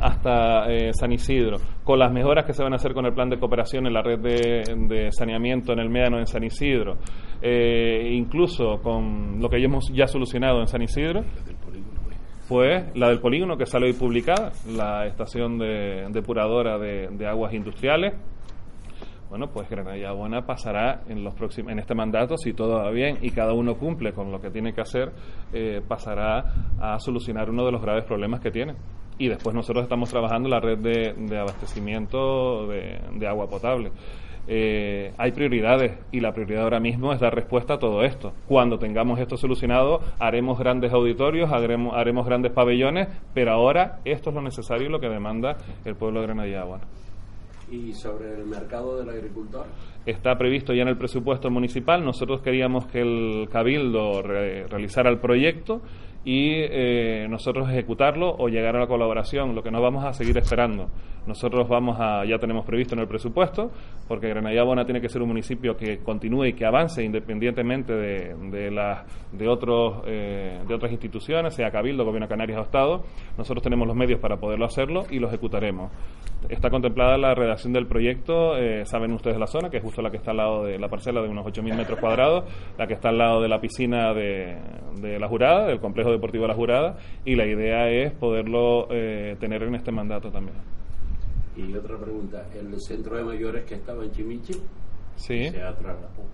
hasta 0.00 0.72
eh, 0.72 0.92
San 0.94 1.12
Isidro, 1.12 1.58
con 1.82 1.98
las 1.98 2.12
mejoras 2.12 2.46
que 2.46 2.54
se 2.54 2.62
van 2.62 2.72
a 2.72 2.76
hacer 2.76 2.94
con 2.94 3.04
el 3.04 3.12
plan 3.12 3.28
de 3.28 3.38
cooperación 3.38 3.86
en 3.86 3.92
la 3.92 4.00
red 4.00 4.20
de, 4.20 5.08
saneamiento 5.10 5.72
en 5.72 5.80
el 5.80 5.90
Médano 5.90 6.18
en 6.18 6.26
San 6.26 6.44
Isidro, 6.44 6.96
incluso 7.42 8.80
con 8.80 9.40
lo 9.40 9.48
que 9.48 9.62
hemos 9.62 9.92
ya 9.92 10.06
solucionado 10.06 10.60
en 10.60 10.66
San 10.66 10.82
Isidro, 10.82 11.24
fue 12.48 12.90
la 12.94 13.08
del 13.08 13.20
polígono 13.20 13.56
que 13.56 13.66
sale 13.66 13.86
hoy 13.86 13.94
publicada, 13.94 14.52
la 14.68 15.06
estación 15.06 15.58
de, 15.58 16.06
depuradora 16.10 16.78
de, 16.78 17.26
aguas 17.26 17.54
industriales. 17.54 18.14
Bueno, 19.30 19.48
pues 19.48 19.68
Granada 19.68 20.12
Buena 20.12 20.46
pasará 20.46 21.02
en 21.08 21.24
los 21.24 21.34
próximos, 21.34 21.72
en 21.72 21.78
este 21.80 21.94
mandato, 21.94 22.36
si 22.36 22.52
todo 22.52 22.76
va 22.76 22.90
bien 22.90 23.18
y 23.22 23.30
cada 23.30 23.52
uno 23.52 23.76
cumple 23.76 24.12
con 24.12 24.30
lo 24.30 24.40
que 24.40 24.50
tiene 24.50 24.72
que 24.72 24.82
hacer, 24.82 25.10
eh, 25.52 25.80
pasará 25.86 26.44
a 26.78 26.98
solucionar 27.00 27.50
uno 27.50 27.64
de 27.64 27.72
los 27.72 27.82
graves 27.82 28.04
problemas 28.04 28.40
que 28.40 28.50
tiene. 28.50 28.74
Y 29.18 29.28
después 29.28 29.54
nosotros 29.54 29.82
estamos 29.84 30.10
trabajando 30.10 30.48
la 30.48 30.60
red 30.60 30.78
de, 30.78 31.38
abastecimiento 31.38 32.68
de 32.68 33.26
agua 33.26 33.48
potable. 33.48 33.90
Eh, 34.46 35.12
hay 35.16 35.32
prioridades 35.32 35.98
y 36.12 36.20
la 36.20 36.32
prioridad 36.32 36.64
ahora 36.64 36.80
mismo 36.80 37.12
es 37.12 37.20
dar 37.20 37.34
respuesta 37.34 37.74
a 37.74 37.78
todo 37.78 38.02
esto. 38.02 38.32
Cuando 38.46 38.78
tengamos 38.78 39.18
esto 39.20 39.36
solucionado, 39.36 40.00
haremos 40.18 40.58
grandes 40.58 40.92
auditorios, 40.92 41.50
haremos, 41.52 41.94
haremos 41.94 42.26
grandes 42.26 42.52
pabellones, 42.52 43.08
pero 43.32 43.52
ahora 43.52 44.00
esto 44.04 44.30
es 44.30 44.36
lo 44.36 44.42
necesario 44.42 44.88
y 44.88 44.90
lo 44.90 45.00
que 45.00 45.08
demanda 45.08 45.56
el 45.84 45.96
pueblo 45.96 46.20
de 46.20 46.26
Granadilla. 46.26 46.64
¿Y 47.70 47.92
sobre 47.94 48.34
el 48.34 48.44
mercado 48.44 48.98
del 48.98 49.08
agricultor? 49.08 49.66
Está 50.04 50.36
previsto 50.36 50.74
ya 50.74 50.82
en 50.82 50.88
el 50.88 50.98
presupuesto 50.98 51.50
municipal. 51.50 52.04
Nosotros 52.04 52.42
queríamos 52.42 52.86
que 52.86 53.00
el 53.00 53.48
Cabildo 53.50 54.22
realizara 54.22 55.10
el 55.10 55.18
proyecto 55.18 55.80
y 56.24 56.52
eh, 56.54 57.26
nosotros 57.28 57.68
ejecutarlo 57.68 58.34
o 58.38 58.48
llegar 58.48 58.76
a 58.76 58.80
la 58.80 58.86
colaboración, 58.86 59.54
lo 59.54 59.62
que 59.62 59.70
no 59.70 59.82
vamos 59.82 60.04
a 60.04 60.12
seguir 60.12 60.36
esperando. 60.38 60.88
Nosotros 61.26 61.68
vamos 61.68 61.96
a, 61.98 62.24
ya 62.24 62.38
tenemos 62.38 62.66
previsto 62.66 62.94
en 62.94 63.00
el 63.00 63.08
presupuesto, 63.08 63.70
porque 64.08 64.28
Granadilla 64.28 64.62
Bona 64.62 64.84
tiene 64.84 65.00
que 65.00 65.08
ser 65.08 65.22
un 65.22 65.28
municipio 65.28 65.76
que 65.76 65.98
continúe 65.98 66.46
y 66.46 66.52
que 66.54 66.66
avance 66.66 67.02
independientemente 67.02 67.94
de, 67.94 68.34
de, 68.50 68.70
la, 68.70 69.04
de, 69.32 69.48
otros, 69.48 70.02
eh, 70.06 70.60
de 70.66 70.74
otras 70.74 70.92
instituciones, 70.92 71.54
sea 71.54 71.70
Cabildo, 71.70 72.04
Gobierno 72.04 72.26
de 72.26 72.30
Canarias 72.30 72.58
o 72.58 72.62
Estado. 72.62 73.04
Nosotros 73.38 73.62
tenemos 73.62 73.86
los 73.86 73.96
medios 73.96 74.20
para 74.20 74.36
poderlo 74.36 74.66
hacerlo 74.66 75.04
y 75.10 75.18
lo 75.18 75.28
ejecutaremos. 75.28 75.90
Está 76.48 76.68
contemplada 76.68 77.16
la 77.16 77.34
redacción 77.34 77.72
del 77.72 77.86
proyecto, 77.86 78.56
eh, 78.58 78.84
saben 78.84 79.12
ustedes 79.12 79.38
la 79.38 79.46
zona, 79.46 79.70
que 79.70 79.78
es 79.78 79.82
justo 79.82 80.02
la 80.02 80.10
que 80.10 80.18
está 80.18 80.32
al 80.32 80.36
lado 80.36 80.64
de 80.64 80.78
la 80.78 80.88
parcela 80.88 81.22
de 81.22 81.28
unos 81.28 81.46
8.000 81.46 81.74
metros 81.74 81.98
cuadrados, 81.98 82.44
la 82.78 82.86
que 82.86 82.94
está 82.94 83.08
al 83.08 83.18
lado 83.18 83.40
de 83.40 83.48
la 83.48 83.60
piscina 83.60 84.12
de, 84.12 84.56
de 85.00 85.18
la 85.18 85.28
Jurada, 85.28 85.66
del 85.66 85.80
complejo 85.80 86.10
deportivo 86.10 86.42
de 86.42 86.48
la 86.48 86.54
Jurada, 86.54 86.96
y 87.24 87.34
la 87.34 87.46
idea 87.46 87.88
es 87.88 88.12
poderlo 88.12 88.88
eh, 88.90 89.36
tener 89.40 89.62
en 89.62 89.74
este 89.74 89.90
mandato 89.90 90.30
también. 90.30 90.56
Y 91.56 91.74
otra 91.74 91.96
pregunta, 91.96 92.46
¿el 92.54 92.78
centro 92.80 93.16
de 93.16 93.24
mayores 93.24 93.64
que 93.64 93.76
estaba 93.76 94.04
en 94.04 94.10
Chimichi 94.10 94.54
sí. 95.16 95.48
se, 95.48 95.62
ha 95.62 95.74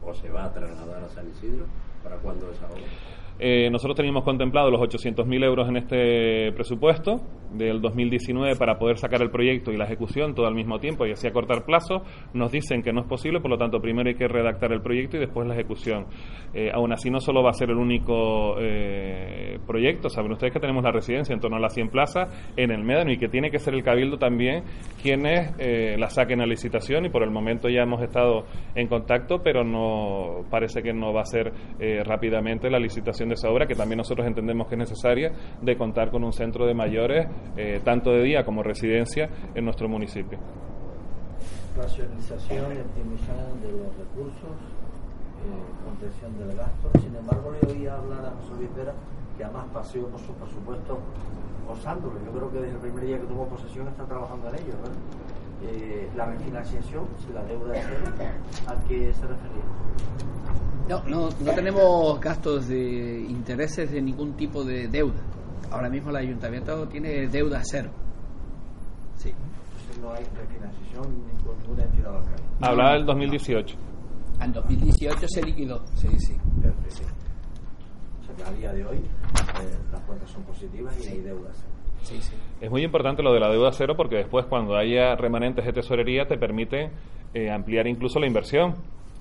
o 0.04 0.14
se 0.14 0.30
va 0.30 0.46
a 0.46 0.52
trasladar 0.52 1.04
a 1.04 1.08
San 1.08 1.28
Isidro? 1.30 1.66
¿Para 2.02 2.16
cuándo 2.16 2.50
esa 2.50 2.66
obra? 2.66 2.80
Eh, 3.38 3.70
nosotros 3.70 3.96
teníamos 3.96 4.24
contemplado 4.24 4.70
los 4.70 4.80
800.000 4.80 5.44
euros 5.44 5.68
en 5.68 5.76
este 5.76 6.52
presupuesto 6.52 7.20
del 7.53 7.80
2019 7.80 8.57
para 8.57 8.78
poder 8.78 8.98
sacar 8.98 9.22
el 9.22 9.30
proyecto 9.30 9.72
y 9.72 9.76
la 9.76 9.84
ejecución 9.84 10.34
todo 10.34 10.46
al 10.46 10.55
mismo 10.55 10.78
tiempo 10.78 11.07
y 11.07 11.12
así 11.12 11.26
acortar 11.26 11.64
plazo. 11.64 12.03
Nos 12.34 12.53
dicen 12.53 12.82
que 12.82 12.92
no 12.92 13.03
es 13.03 13.07
posible, 13.07 13.40
por 13.40 13.51
lo 13.51 13.59
tanto, 13.59 13.80
primero 13.80 14.09
hay 14.09 14.14
que 14.14 14.28
redactar 14.28 14.72
el 14.72 14.80
proyecto 14.80 15.16
y 15.16 15.20
después 15.20 15.46
la 15.46 15.55
ejecución. 15.55 16.07
Eh, 16.55 16.70
aún 16.72 16.92
así, 16.92 17.11
no 17.11 17.20
solo 17.20 17.42
va 17.42 17.51
a 17.51 17.55
ser 17.55 17.70
el 17.70 17.76
único 17.76 18.57
eh, 18.61 19.59
proyecto, 19.66 20.09
saben 20.09 20.32
ustedes 20.32 20.53
que 20.53 20.61
tenemos 20.61 20.82
la 20.82 20.92
residencia 20.92 21.32
en 21.32 21.40
torno 21.40 21.57
a 21.57 21.61
las 21.61 21.74
100 21.74 21.88
plazas 21.90 22.53
en 22.57 22.70
el 22.70 22.84
Médano 22.84 23.12
y 23.12 23.18
que 23.18 23.28
tiene 23.28 23.51
que 23.51 23.59
ser 23.59 23.74
el 23.74 23.82
Cabildo 23.82 24.18
también 24.18 24.64
quienes 25.03 25.53
la 25.98 26.11
saquen 26.11 26.40
a 26.40 26.46
licitación 26.46 27.07
y 27.07 27.11
por 27.11 27.22
el 27.22 27.30
momento 27.30 27.68
ya 27.68 27.82
hemos 27.82 28.03
estado 28.03 28.44
en 28.74 28.88
contacto, 28.88 29.42
pero 29.42 29.64
no 29.64 30.44
parece 30.51 30.82
que 30.82 30.92
no 30.92 31.12
va 31.12 31.22
a 31.22 31.24
ser 31.24 31.53
rápidamente 32.05 32.70
la 32.70 32.78
licitación 32.78 33.28
de 33.28 33.34
esa 33.34 33.51
obra, 33.51 33.66
que 33.66 33.74
también 33.74 33.98
nosotros 33.98 34.26
entendemos 34.26 34.68
que 34.68 34.74
es 34.74 34.78
necesaria, 34.78 35.32
de 35.62 35.76
contar 35.76 36.11
con 36.11 36.24
un 36.24 36.32
centro 36.32 36.66
de 36.66 36.74
mayores, 36.74 37.26
eh, 37.57 37.80
tanto 37.84 38.11
de 38.11 38.22
día 38.22 38.45
como 38.45 38.62
residencia, 38.62 39.28
en 39.55 39.64
nuestro 39.64 39.88
municipio. 39.88 40.38
Racionalización 41.76 42.76
y 42.76 42.80
optimización 42.80 43.61
de 43.62 43.72
los 43.72 43.97
recursos, 43.97 44.57
eh, 45.41 45.84
contención 45.84 46.38
del 46.38 46.57
gasto. 46.57 46.91
Sin 47.01 47.14
embargo, 47.14 47.53
le 47.53 47.72
oí 47.72 47.86
hablar 47.86 48.26
a 48.26 48.30
José 48.41 48.55
Luis 48.57 48.70
que 49.36 49.45
además 49.45 49.66
paseó 49.72 50.07
por 50.09 50.20
su 50.20 50.34
presupuesto 50.34 50.99
gozándolo. 51.66 52.14
Yo 52.24 52.32
creo 52.32 52.51
que 52.53 52.59
desde 52.59 52.74
el 52.74 52.80
primer 52.80 53.07
día 53.07 53.18
que 53.18 53.26
tomó 53.26 53.47
posesión 53.47 53.88
está 53.88 54.05
trabajando 54.05 54.49
en 54.49 54.55
ello. 54.57 54.74
Eh, 55.62 56.09
la 56.16 56.26
refinanciación, 56.26 57.05
la 57.34 57.43
deuda 57.45 57.72
de 57.72 57.82
cero, 57.82 58.30
¿a 58.66 58.88
qué 58.88 59.12
se 59.12 59.26
refería? 59.26 59.62
No, 60.88 61.03
no, 61.05 61.28
no 61.45 61.53
tenemos 61.53 62.20
gastos 62.20 62.68
de 62.68 63.20
intereses 63.28 63.91
de 63.91 64.01
ningún 64.01 64.32
tipo 64.32 64.64
de 64.64 64.88
deuda. 64.88 65.20
Ahora 65.70 65.88
mismo 65.88 66.10
el 66.10 66.16
ayuntamiento 66.16 66.88
tiene 66.88 67.28
deuda 67.28 67.60
cero. 67.62 67.90
Sí. 69.16 69.30
Entonces 69.30 69.98
no 70.02 70.12
hay 70.12 70.24
refinanciación 70.24 71.04
con 71.44 71.58
ninguna 71.58 71.84
entidad 71.84 72.12
bancaria. 72.12 72.46
Hablaba 72.60 72.92
del 72.94 73.06
2018. 73.06 73.76
En 74.40 74.52
2018 74.52 75.18
se 75.28 75.42
liquidó, 75.42 75.84
sí, 75.94 76.08
sí. 76.18 76.34
sí. 76.88 77.02
O 78.20 78.24
sea 78.24 78.34
que 78.36 78.44
a 78.44 78.52
día 78.52 78.72
de 78.72 78.84
hoy 78.84 78.96
eh, 78.96 79.78
las 79.92 80.00
cuentas 80.02 80.30
son 80.30 80.42
positivas 80.44 80.94
y 81.04 81.08
hay 81.08 81.20
deuda 81.20 81.50
cero. 81.52 81.68
Sí, 82.02 82.18
sí. 82.22 82.34
Es 82.60 82.70
muy 82.70 82.82
importante 82.82 83.22
lo 83.22 83.32
de 83.32 83.40
la 83.40 83.50
deuda 83.50 83.72
cero 83.72 83.94
porque 83.96 84.16
después 84.16 84.46
cuando 84.46 84.76
haya 84.76 85.14
remanentes 85.16 85.64
de 85.64 85.72
tesorería 85.72 86.26
te 86.26 86.38
permite 86.38 86.90
eh, 87.34 87.50
ampliar 87.50 87.86
incluso 87.86 88.18
la 88.18 88.26
inversión 88.26 88.74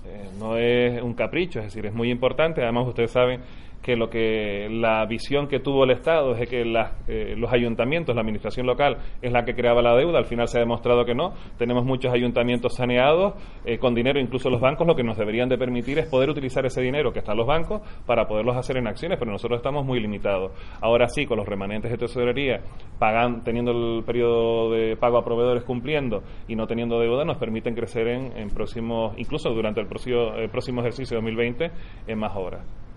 eh, 0.06 0.30
no 0.40 0.58
es 0.58 1.02
un 1.02 1.14
capricho, 1.14 1.60
es 1.60 1.66
decir, 1.66 1.86
es 1.86 1.94
muy 1.94 2.10
importante. 2.10 2.64
Además, 2.64 2.88
ustedes 2.88 3.12
saben 3.12 3.42
que 3.82 3.96
lo 3.96 4.10
que 4.10 4.68
la 4.70 5.06
visión 5.06 5.48
que 5.48 5.60
tuvo 5.60 5.84
el 5.84 5.92
Estado 5.92 6.36
es 6.36 6.50
que 6.50 6.62
eh, 7.08 7.36
los 7.38 7.52
ayuntamientos, 7.52 8.16
la 8.16 8.22
administración 8.22 8.66
local 8.66 8.98
es 9.22 9.32
la 9.32 9.46
que 9.46 9.56
creaba 9.56 9.82
la 9.82 9.96
deuda, 9.96 10.18
al 10.18 10.26
final 10.26 10.48
se 10.48 10.58
ha 10.58 10.62
demostrado 10.62 11.06
que 11.06 11.16
no. 11.16 11.34
Tenemos 11.58 11.86
muchos 11.86 12.14
ayuntamientos 12.14 12.76
saneados 12.76 13.34
eh, 13.66 13.78
con 13.78 13.96
dinero, 13.96 14.20
incluso 14.20 14.50
los 14.50 14.62
bancos 14.62 14.86
lo 14.86 14.96
que 14.96 15.04
nos 15.04 15.18
deberían 15.18 15.50
de 15.50 15.58
permitir 15.58 16.00
es 16.00 16.08
poder 16.08 16.30
utilizar 16.30 16.66
ese 16.66 16.82
dinero 16.82 17.14
que 17.14 17.20
está 17.20 17.32
en 17.32 17.38
los 17.38 17.48
bancos 17.48 17.82
para 18.06 18.28
poderlos 18.28 18.58
hacer 18.58 18.78
en 18.78 18.88
acciones, 18.88 19.18
pero 19.18 19.32
nosotros 19.32 19.58
estamos 19.58 19.86
muy 19.86 20.00
limitados. 20.00 20.52
Ahora 20.82 21.08
sí, 21.08 21.26
con 21.26 21.38
los 21.38 21.48
remanentes 21.48 21.92
de 21.92 21.98
tesorería, 21.98 22.62
pagan, 22.98 23.44
teniendo 23.44 23.72
el 23.72 24.04
periodo 24.04 24.72
de 24.72 24.98
pago 24.98 25.18
a 25.18 25.24
proveedores 25.24 25.64
cumpliendo 25.64 26.24
y 26.48 26.56
no 26.56 26.68
teniendo 26.68 27.00
deuda, 27.00 27.24
nos 27.24 27.38
permiten 27.38 27.76
crecer 27.76 28.08
en, 28.08 28.38
en 28.38 28.50
próximos, 28.50 29.14
incluso 29.18 29.50
durante 29.52 29.80
el 29.80 29.88
próximo, 29.88 30.34
el 30.36 30.50
próximo 30.50 30.82
ejercicio 30.82 31.18
2020 31.18 31.72
en 32.08 32.20
más 32.20 32.36
obras. 32.36 32.89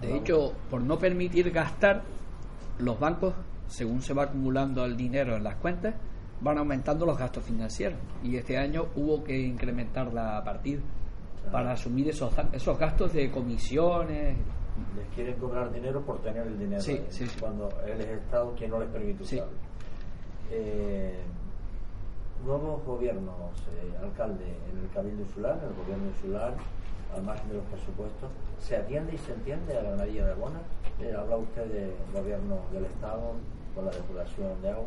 De 0.00 0.16
hecho, 0.16 0.52
por 0.70 0.80
no 0.82 0.98
permitir 0.98 1.50
gastar, 1.50 2.02
los 2.78 2.98
bancos, 2.98 3.34
según 3.66 4.02
se 4.02 4.12
va 4.12 4.24
acumulando 4.24 4.84
el 4.84 4.96
dinero 4.96 5.36
en 5.36 5.44
las 5.44 5.56
cuentas, 5.56 5.94
van 6.40 6.58
aumentando 6.58 7.06
los 7.06 7.16
gastos 7.16 7.44
financieros 7.44 7.98
y 8.22 8.36
este 8.36 8.58
año 8.58 8.88
hubo 8.96 9.24
que 9.24 9.38
incrementar 9.38 10.12
la 10.12 10.42
partida 10.44 10.82
para 11.50 11.72
asumir 11.72 12.08
esos, 12.08 12.32
esos 12.52 12.78
gastos 12.78 13.12
de 13.12 13.30
comisiones. 13.30 14.36
Les 14.94 15.06
quieren 15.14 15.38
cobrar 15.40 15.72
dinero 15.72 16.04
por 16.04 16.20
tener 16.20 16.46
el 16.46 16.58
dinero, 16.58 16.82
sí, 16.82 17.00
sí, 17.08 17.24
cuando 17.40 17.68
él 17.86 18.00
es 18.00 18.08
Estado 18.08 18.54
quien 18.54 18.70
no 18.70 18.80
les 18.80 18.90
permite 18.90 19.22
usarlo. 19.22 19.52
Eh, 20.50 21.22
nuevos 22.44 22.84
gobiernos, 22.84 23.52
eh, 23.72 23.96
alcalde, 24.02 24.44
en 24.70 24.78
el 24.78 24.90
Cabildo 24.90 25.22
Insular, 25.22 25.58
en 25.62 25.68
el 25.70 25.74
gobierno 25.74 26.06
insular, 26.08 26.54
al 27.14 27.22
margen 27.22 27.48
de 27.48 27.56
los 27.56 27.64
presupuestos, 27.66 28.30
¿se 28.58 28.76
atiende 28.76 29.14
y 29.14 29.18
se 29.18 29.32
entiende 29.32 29.76
a 29.76 29.82
la 29.82 29.90
ganadería 29.90 30.26
de 30.26 30.34
Bona? 30.34 30.60
Eh, 31.00 31.12
habla 31.16 31.36
usted 31.36 31.64
del 31.66 31.92
gobierno 32.12 32.58
del 32.72 32.84
Estado 32.86 33.32
con 33.74 33.84
la 33.84 33.90
depuración 33.90 34.60
de 34.62 34.70
agua, 34.70 34.84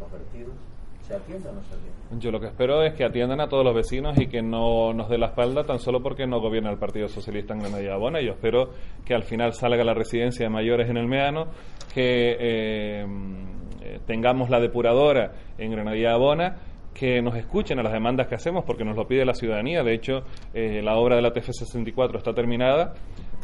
los 0.00 0.12
vertidos. 0.12 0.54
¿Se 1.02 1.14
atiende 1.16 1.48
o 1.48 1.52
no 1.52 1.62
se 1.62 1.74
atiende? 1.74 2.22
Yo 2.24 2.30
lo 2.30 2.38
que 2.38 2.46
espero 2.46 2.82
es 2.84 2.94
que 2.94 3.04
atiendan 3.04 3.40
a 3.40 3.48
todos 3.48 3.64
los 3.64 3.74
vecinos 3.74 4.16
y 4.18 4.28
que 4.28 4.42
no 4.42 4.92
nos 4.92 5.08
dé 5.08 5.18
la 5.18 5.26
espalda 5.26 5.64
tan 5.64 5.78
solo 5.78 6.02
porque 6.02 6.26
no 6.26 6.40
gobierna 6.40 6.70
el 6.70 6.78
Partido 6.78 7.08
Socialista 7.08 7.54
en 7.54 7.60
Granadilla 7.60 7.96
Bona. 7.96 8.20
Yo 8.20 8.32
espero 8.32 8.70
que 9.04 9.14
al 9.14 9.24
final 9.24 9.52
salga 9.54 9.82
la 9.82 9.94
residencia 9.94 10.46
de 10.46 10.50
mayores 10.50 10.88
en 10.88 10.98
el 10.98 11.06
Meano, 11.06 11.46
que 11.92 12.36
eh, 12.38 13.06
tengamos 14.06 14.50
la 14.50 14.60
depuradora 14.60 15.32
en 15.58 15.72
Granadilla 15.72 16.16
Bona 16.16 16.56
que 17.00 17.22
nos 17.22 17.34
escuchen 17.34 17.78
a 17.78 17.82
las 17.82 17.94
demandas 17.94 18.28
que 18.28 18.34
hacemos 18.34 18.62
porque 18.66 18.84
nos 18.84 18.94
lo 18.94 19.08
pide 19.08 19.24
la 19.24 19.32
ciudadanía. 19.32 19.82
De 19.82 19.94
hecho, 19.94 20.22
eh, 20.52 20.82
la 20.82 20.96
obra 20.96 21.16
de 21.16 21.22
la 21.22 21.32
TF64 21.32 22.18
está 22.18 22.34
terminada, 22.34 22.92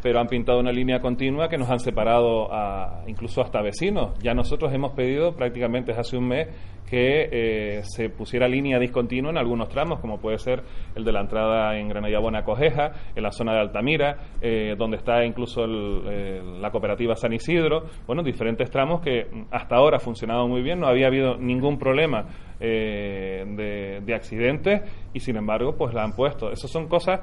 pero 0.07 0.21
han 0.21 0.29
pintado 0.29 0.61
una 0.61 0.71
línea 0.71 1.01
continua 1.01 1.49
que 1.49 1.59
nos 1.59 1.69
han 1.69 1.81
separado 1.81 2.47
a, 2.55 3.03
incluso 3.09 3.41
hasta 3.41 3.61
vecinos. 3.61 4.17
Ya 4.23 4.35
nosotros 4.35 4.73
hemos 4.73 4.93
pedido 4.93 5.35
prácticamente 5.35 5.91
hace 5.91 6.17
un 6.17 6.29
mes 6.29 6.47
que 6.89 7.29
eh, 7.33 7.81
se 7.83 8.09
pusiera 8.11 8.47
línea 8.47 8.79
discontinua 8.79 9.33
en 9.33 9.37
algunos 9.37 9.69
tramos, 9.69 9.99
como 9.99 10.21
puede 10.21 10.39
ser 10.39 10.63
el 10.95 11.03
de 11.03 11.11
la 11.11 11.23
entrada 11.23 11.77
en 11.77 11.89
Granadilla 11.89 12.45
Cojeja, 12.45 12.93
en 13.17 13.23
la 13.25 13.33
zona 13.33 13.55
de 13.55 13.59
Altamira, 13.59 14.19
eh, 14.41 14.77
donde 14.79 14.99
está 14.99 15.25
incluso 15.25 15.67
la 15.67 16.71
cooperativa 16.71 17.17
San 17.17 17.33
Isidro. 17.33 17.87
Bueno, 18.07 18.23
diferentes 18.23 18.71
tramos 18.71 19.01
que 19.01 19.27
hasta 19.51 19.75
ahora 19.75 19.97
ha 19.97 20.01
funcionado 20.01 20.47
muy 20.47 20.63
bien, 20.63 20.79
no 20.79 20.87
había 20.87 21.09
habido 21.09 21.37
ningún 21.37 21.81
problema 21.81 22.27
eh, 22.61 23.45
de, 23.45 24.03
de 24.07 24.15
accidentes 24.15 24.83
y 25.13 25.19
sin 25.19 25.37
embargo 25.37 25.75
pues 25.77 25.93
la 25.93 26.05
han 26.05 26.13
puesto. 26.13 26.53
Esas 26.53 26.71
son 26.71 26.87
cosas 26.87 27.21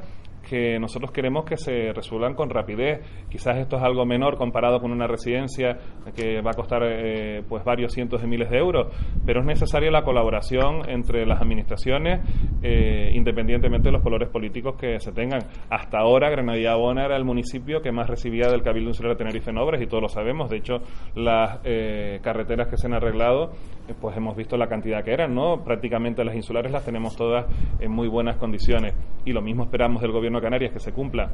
que 0.48 0.80
nosotros 0.80 1.12
queremos 1.12 1.46
que 1.46 1.58
se 1.58 1.94
resuelvan 1.94 2.36
con 2.36 2.50
rapidez. 2.50 3.02
Quizás 3.30 3.58
esto 3.58 3.78
es 3.78 3.84
algo 3.84 4.06
menor 4.06 4.38
comparado 4.38 4.80
con 4.80 4.91
una 4.91 5.08
residencia 5.08 5.78
que 6.16 6.41
va 6.41 6.52
a 6.52 6.54
costar 6.54 6.84
eh, 6.84 7.44
pues 7.48 7.64
varios 7.64 7.94
cientos 7.94 8.22
de 8.22 8.28
miles 8.28 8.50
de 8.50 8.58
euros, 8.58 8.94
pero 9.26 9.39
es 9.39 9.46
necesaria 9.46 9.89
la 9.91 10.04
colaboración 10.04 10.89
entre 10.89 11.26
las 11.26 11.41
administraciones, 11.41 12.22
eh, 12.62 13.12
independientemente 13.14 13.88
de 13.88 13.94
los 13.94 14.04
colores 14.04 14.30
políticos 14.30 14.76
que 14.80 15.00
se 15.00 15.12
tengan. 15.12 15.41
Hasta 15.70 16.00
ahora, 16.00 16.30
Granadilla 16.30 16.76
Bona 16.76 17.06
era 17.06 17.16
el 17.16 17.26
municipio 17.26 17.82
que 17.82 17.91
más 17.91 18.10
recibía 18.10 18.50
del 18.50 18.62
Cabildo 18.62 18.89
Insular 18.89 19.14
de 19.14 19.18
Tenerife 19.18 19.50
en 19.50 19.58
obras 19.58 19.82
y 19.82 19.88
todos 19.88 20.04
lo 20.04 20.10
sabemos. 20.10 20.50
De 20.50 20.58
hecho, 20.58 20.82
las 21.16 21.60
eh, 21.64 22.20
carreteras 22.22 22.68
que 22.68 22.78
se 22.78 22.88
han 22.88 22.94
arreglado, 22.94 23.52
pues 24.00 24.16
hemos 24.18 24.36
visto 24.36 24.58
la 24.58 24.68
cantidad 24.68 25.04
que 25.04 25.14
eran, 25.14 25.34
¿no? 25.34 25.64
Prácticamente 25.64 26.24
las 26.24 26.36
insulares 26.36 26.72
las 26.72 26.86
tenemos 26.86 27.16
todas 27.16 27.46
en 27.80 27.91
muy 27.91 28.08
buenas 28.08 28.38
condiciones 28.38 28.94
y 29.26 29.32
lo 29.32 29.41
mismo 29.41 29.64
esperamos 29.64 30.02
del 30.02 30.12
gobierno 30.12 30.32
Canarias 30.41 30.71
que 30.71 30.79
se 30.79 30.91
cumpla 30.91 31.31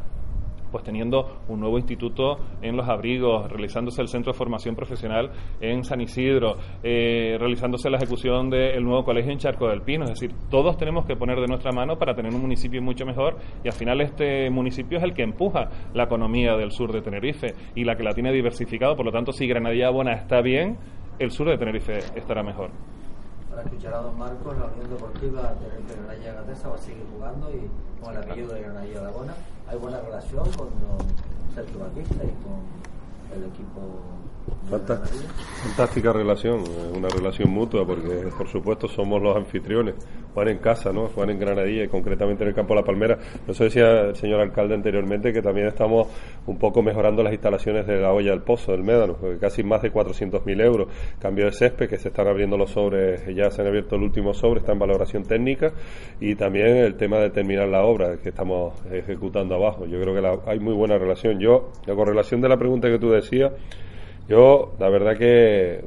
pues 0.71 0.83
teniendo 0.83 1.41
un 1.47 1.59
nuevo 1.59 1.77
instituto 1.77 2.37
en 2.61 2.77
los 2.77 2.87
abrigos, 2.87 3.49
realizándose 3.49 4.01
el 4.01 4.07
centro 4.07 4.31
de 4.31 4.37
formación 4.37 4.75
profesional 4.75 5.31
en 5.59 5.83
San 5.83 6.01
Isidro, 6.01 6.57
eh, 6.83 7.37
realizándose 7.39 7.89
la 7.89 7.97
ejecución 7.97 8.49
del 8.49 8.83
nuevo 8.83 9.03
colegio 9.03 9.31
en 9.31 9.39
Charco 9.39 9.67
del 9.67 9.81
Pino. 9.81 10.05
Es 10.05 10.11
decir, 10.11 10.33
todos 10.49 10.77
tenemos 10.77 11.05
que 11.05 11.15
poner 11.15 11.39
de 11.39 11.47
nuestra 11.47 11.71
mano 11.71 11.97
para 11.97 12.15
tener 12.15 12.33
un 12.33 12.41
municipio 12.41 12.81
mucho 12.81 13.05
mejor 13.05 13.37
y 13.63 13.67
al 13.67 13.73
final 13.73 14.01
este 14.01 14.49
municipio 14.49 14.97
es 14.97 15.03
el 15.03 15.13
que 15.13 15.23
empuja 15.23 15.69
la 15.93 16.03
economía 16.03 16.55
del 16.55 16.71
sur 16.71 16.91
de 16.91 17.01
Tenerife 17.01 17.47
y 17.75 17.83
la 17.83 17.95
que 17.95 18.03
la 18.03 18.13
tiene 18.13 18.31
diversificado. 18.31 18.95
Por 18.95 19.05
lo 19.05 19.11
tanto, 19.11 19.31
si 19.31 19.47
Granadilla 19.47 19.89
Bona 19.89 20.13
está 20.13 20.41
bien, 20.41 20.77
el 21.17 21.31
sur 21.31 21.49
de 21.49 21.57
Tenerife 21.57 21.97
estará 22.15 22.43
mejor 22.43 22.71
para 23.59 23.71
escuchar 23.71 23.93
a 23.93 23.97
don 23.97 24.17
Marcos, 24.17 24.57
la 24.57 24.65
Unión 24.67 24.89
Deportiva 24.89 25.53
de 25.59 25.93
Granadilla 25.93 26.33
Gatesa 26.33 26.69
va 26.69 26.75
a 26.75 26.77
seguir 26.77 27.03
jugando 27.11 27.51
y 27.51 27.69
con 28.01 28.15
el 28.15 28.23
apellido 28.23 28.53
de 28.53 28.61
Granadilla 28.61 29.01
Laguna. 29.01 29.33
Hay 29.67 29.77
buena 29.77 29.99
relación 29.99 30.45
con 30.51 30.67
don 30.79 31.03
Sergio 31.53 31.79
Batista 31.79 32.23
y 32.23 32.31
con 32.39 33.35
el 33.35 33.49
equipo 33.49 33.99
Fantástica 34.69 36.13
relación, 36.13 36.63
una 36.95 37.09
relación 37.09 37.49
mutua 37.49 37.85
porque 37.85 38.31
por 38.35 38.47
supuesto 38.47 38.87
somos 38.87 39.21
los 39.21 39.35
anfitriones. 39.35 39.95
Juan 40.33 40.47
en 40.47 40.57
casa, 40.59 40.91
¿no? 40.91 41.07
Juan 41.07 41.29
en 41.29 41.39
Granadilla 41.39 41.83
y 41.83 41.87
concretamente 41.87 42.43
en 42.43 42.49
el 42.49 42.55
campo 42.55 42.73
de 42.73 42.81
la 42.81 42.85
Palmera. 42.85 43.17
Eso 43.47 43.63
decía 43.63 44.01
el 44.01 44.15
señor 44.15 44.41
alcalde 44.41 44.75
anteriormente 44.75 45.33
que 45.33 45.41
también 45.41 45.67
estamos 45.67 46.07
un 46.45 46.57
poco 46.57 46.81
mejorando 46.81 47.23
las 47.23 47.33
instalaciones 47.33 47.87
de 47.87 47.99
la 47.99 48.11
olla 48.13 48.31
del 48.31 48.41
pozo, 48.41 48.71
del 48.71 48.83
médano, 48.83 49.17
casi 49.39 49.63
más 49.63 49.81
de 49.81 49.91
400.000 49.91 50.61
euros. 50.63 50.87
Cambio 51.19 51.45
de 51.45 51.51
césped, 51.51 51.89
que 51.89 51.97
se 51.97 52.09
están 52.09 52.27
abriendo 52.27 52.57
los 52.57 52.71
sobres, 52.71 53.23
ya 53.35 53.49
se 53.49 53.61
han 53.61 53.67
abierto 53.67 53.95
el 53.95 54.03
último 54.03 54.33
sobre, 54.33 54.59
está 54.59 54.73
en 54.73 54.79
valoración 54.79 55.23
técnica 55.23 55.71
y 56.19 56.35
también 56.35 56.77
el 56.77 56.95
tema 56.95 57.17
de 57.17 57.29
terminar 57.29 57.67
la 57.67 57.83
obra 57.83 58.17
que 58.17 58.29
estamos 58.29 58.73
ejecutando 58.91 59.55
abajo. 59.55 59.85
Yo 59.85 59.99
creo 59.99 60.13
que 60.13 60.49
hay 60.49 60.59
muy 60.59 60.73
buena 60.73 60.97
relación. 60.97 61.39
Yo, 61.39 61.71
la 61.85 61.95
correlación 61.95 62.41
de 62.41 62.49
la 62.49 62.57
pregunta 62.57 62.89
que 62.89 62.99
tú 62.99 63.09
decías, 63.09 63.51
yo, 64.27 64.75
la 64.79 64.89
verdad 64.89 65.17
que 65.17 65.83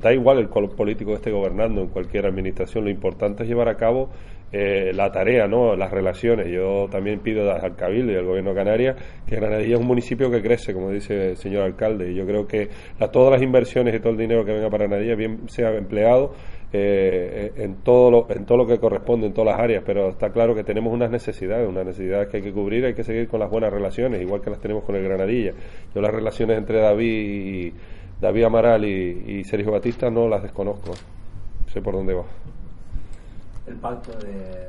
da 0.00 0.12
igual 0.12 0.38
el 0.38 0.48
color 0.48 0.74
político 0.74 1.10
que 1.10 1.16
esté 1.16 1.30
gobernando 1.30 1.80
en 1.80 1.88
cualquier 1.88 2.26
administración, 2.26 2.84
lo 2.84 2.90
importante 2.90 3.42
es 3.42 3.48
llevar 3.48 3.68
a 3.68 3.76
cabo 3.76 4.10
eh, 4.50 4.92
la 4.94 5.12
tarea, 5.12 5.46
¿no? 5.46 5.76
las 5.76 5.90
relaciones. 5.90 6.48
Yo 6.48 6.88
también 6.90 7.20
pido 7.20 7.50
al 7.52 7.76
Cabildo 7.76 8.12
y 8.12 8.16
al 8.16 8.24
Gobierno 8.24 8.50
de 8.50 8.56
Canarias 8.56 8.96
que 9.26 9.36
Granadilla 9.36 9.74
es 9.74 9.80
un 9.80 9.86
municipio 9.86 10.30
que 10.30 10.40
crece, 10.40 10.72
como 10.72 10.90
dice 10.90 11.30
el 11.30 11.36
señor 11.36 11.64
alcalde, 11.64 12.10
y 12.10 12.14
yo 12.14 12.24
creo 12.24 12.46
que 12.46 12.68
todas 13.12 13.32
las 13.32 13.42
inversiones 13.42 13.94
y 13.94 14.00
todo 14.00 14.12
el 14.12 14.18
dinero 14.18 14.44
que 14.44 14.52
venga 14.52 14.70
para 14.70 14.86
Granadilla 14.86 15.16
bien 15.16 15.48
sea 15.48 15.74
empleado 15.76 16.32
eh, 16.72 17.52
en, 17.56 17.76
todo 17.82 18.10
lo, 18.10 18.26
en 18.30 18.46
todo 18.46 18.58
lo 18.58 18.66
que 18.66 18.78
corresponde, 18.78 19.26
en 19.26 19.34
todas 19.34 19.54
las 19.54 19.60
áreas, 19.60 19.82
pero 19.84 20.10
está 20.10 20.30
claro 20.30 20.54
que 20.54 20.64
tenemos 20.64 20.92
unas 20.92 21.10
necesidades, 21.10 21.68
unas 21.68 21.84
necesidades 21.84 22.28
que 22.28 22.38
hay 22.38 22.42
que 22.42 22.52
cubrir, 22.52 22.86
hay 22.86 22.94
que 22.94 23.04
seguir 23.04 23.28
con 23.28 23.40
las 23.40 23.50
buenas 23.50 23.70
relaciones, 23.70 24.20
igual 24.22 24.40
que 24.40 24.50
las 24.50 24.60
tenemos 24.60 24.84
con 24.84 24.96
el 24.96 25.02
Granadilla. 25.02 25.52
Yo 25.94 26.00
las 26.00 26.12
relaciones 26.12 26.56
entre 26.56 26.80
David 26.80 27.06
y 27.06 27.72
David 28.20 28.44
Amaral 28.44 28.84
y, 28.84 29.44
Sergio 29.44 29.72
Batista 29.72 30.10
no 30.10 30.28
las 30.28 30.42
desconozco, 30.42 30.92
sé 31.66 31.80
por 31.80 31.94
dónde 31.94 32.14
va. 32.14 32.24
El 33.66 33.76
pacto 33.76 34.12
de 34.18 34.68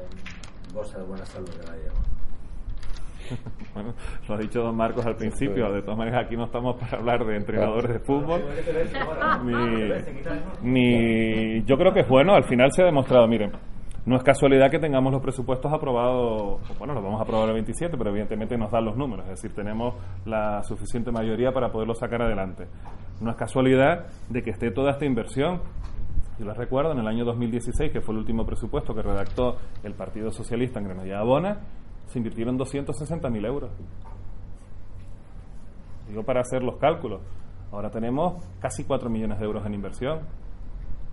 Bolsa 0.74 1.00
de 1.00 1.06
Buena 1.06 1.26
Salud 1.26 1.50
de 1.50 1.58
Granadilla. 1.58 1.92
bueno, 3.74 3.94
lo 4.28 4.36
ha 4.36 4.38
dicho 4.38 4.62
don 4.62 4.76
Marcos 4.76 5.06
al 5.06 5.16
principio, 5.16 5.72
de 5.72 5.82
todas 5.82 5.98
maneras 5.98 6.26
aquí 6.26 6.36
no 6.36 6.46
estamos 6.46 6.76
para 6.78 6.98
hablar 6.98 7.26
de 7.26 7.38
entrenadores 7.38 7.94
de 7.94 8.00
fútbol, 8.00 8.42
ni, 10.64 11.64
yo 11.64 11.78
creo 11.78 11.94
que 11.94 12.02
es 12.02 12.08
bueno, 12.08 12.34
al 12.34 12.44
final 12.44 12.72
se 12.72 12.82
ha 12.82 12.86
demostrado, 12.86 13.28
miren, 13.28 13.52
no 14.06 14.16
es 14.16 14.24
casualidad 14.24 14.72
que 14.72 14.80
tengamos 14.80 15.12
los 15.12 15.22
presupuestos 15.22 15.72
aprobados, 15.72 16.62
bueno, 16.78 16.94
los 16.94 17.04
vamos 17.04 17.20
a 17.20 17.24
aprobar 17.24 17.50
el 17.50 17.56
27, 17.56 17.98
pero 17.98 18.10
evidentemente 18.10 18.58
nos 18.58 18.72
dan 18.72 18.86
los 18.86 18.96
números, 18.96 19.26
es 19.26 19.42
decir, 19.42 19.54
tenemos 19.54 19.96
la 20.26 20.64
suficiente 20.64 21.12
mayoría 21.12 21.52
para 21.52 21.72
poderlo 21.72 21.94
sacar 21.94 22.22
adelante. 22.22 22.68
No 23.22 23.32
es 23.32 23.36
casualidad 23.36 24.08
de 24.30 24.42
que 24.42 24.52
esté 24.52 24.72
toda 24.72 24.92
esta 24.92 25.06
inversión. 25.06 25.62
Yo 26.40 26.46
les 26.46 26.56
recuerdo, 26.56 26.94
en 26.94 27.00
el 27.00 27.08
año 27.08 27.26
2016, 27.26 27.92
que 27.92 28.00
fue 28.00 28.14
el 28.14 28.20
último 28.20 28.46
presupuesto 28.46 28.96
que 28.96 29.02
redactó 29.02 29.58
el 29.84 29.94
Partido 29.94 30.32
Socialista 30.32 30.80
en 30.80 30.86
Granadilla 30.86 31.20
Abona, 31.20 31.60
se 32.06 32.18
invirtieron 32.18 32.58
260.000 32.58 33.46
euros. 33.46 33.72
Digo 36.08 36.24
para 36.24 36.42
hacer 36.42 36.64
los 36.64 36.78
cálculos. 36.78 37.22
Ahora 37.72 37.92
tenemos 37.92 38.44
casi 38.60 38.84
4 38.84 39.10
millones 39.10 39.40
de 39.40 39.46
euros 39.46 39.66
en 39.66 39.74
inversión. 39.76 40.22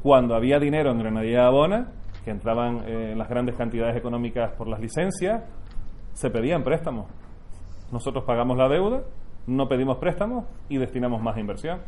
Cuando 0.03 0.34
había 0.34 0.59
dinero 0.59 0.91
en 0.93 0.99
Granadilla 1.01 1.47
Abona, 1.47 1.89
que 2.27 2.33
entraban 2.33 2.79
en 2.89 3.12
eh, 3.12 3.14
las 3.14 3.29
grandes 3.29 3.55
cantidades 3.55 3.97
económicas 3.97 4.51
por 4.59 4.66
las 4.66 4.81
licencias, 4.81 5.45
se 6.12 6.29
pedían 6.29 6.64
préstamos. 6.64 7.07
Nosotros 7.93 8.24
pagamos 8.24 8.59
la 8.59 8.68
deuda, 8.68 9.05
no 9.47 9.68
pedimos 9.68 9.99
préstamos 9.99 10.45
y 10.68 10.77
destinamos 10.77 11.22
más 11.22 11.39
inversión. 11.39 11.79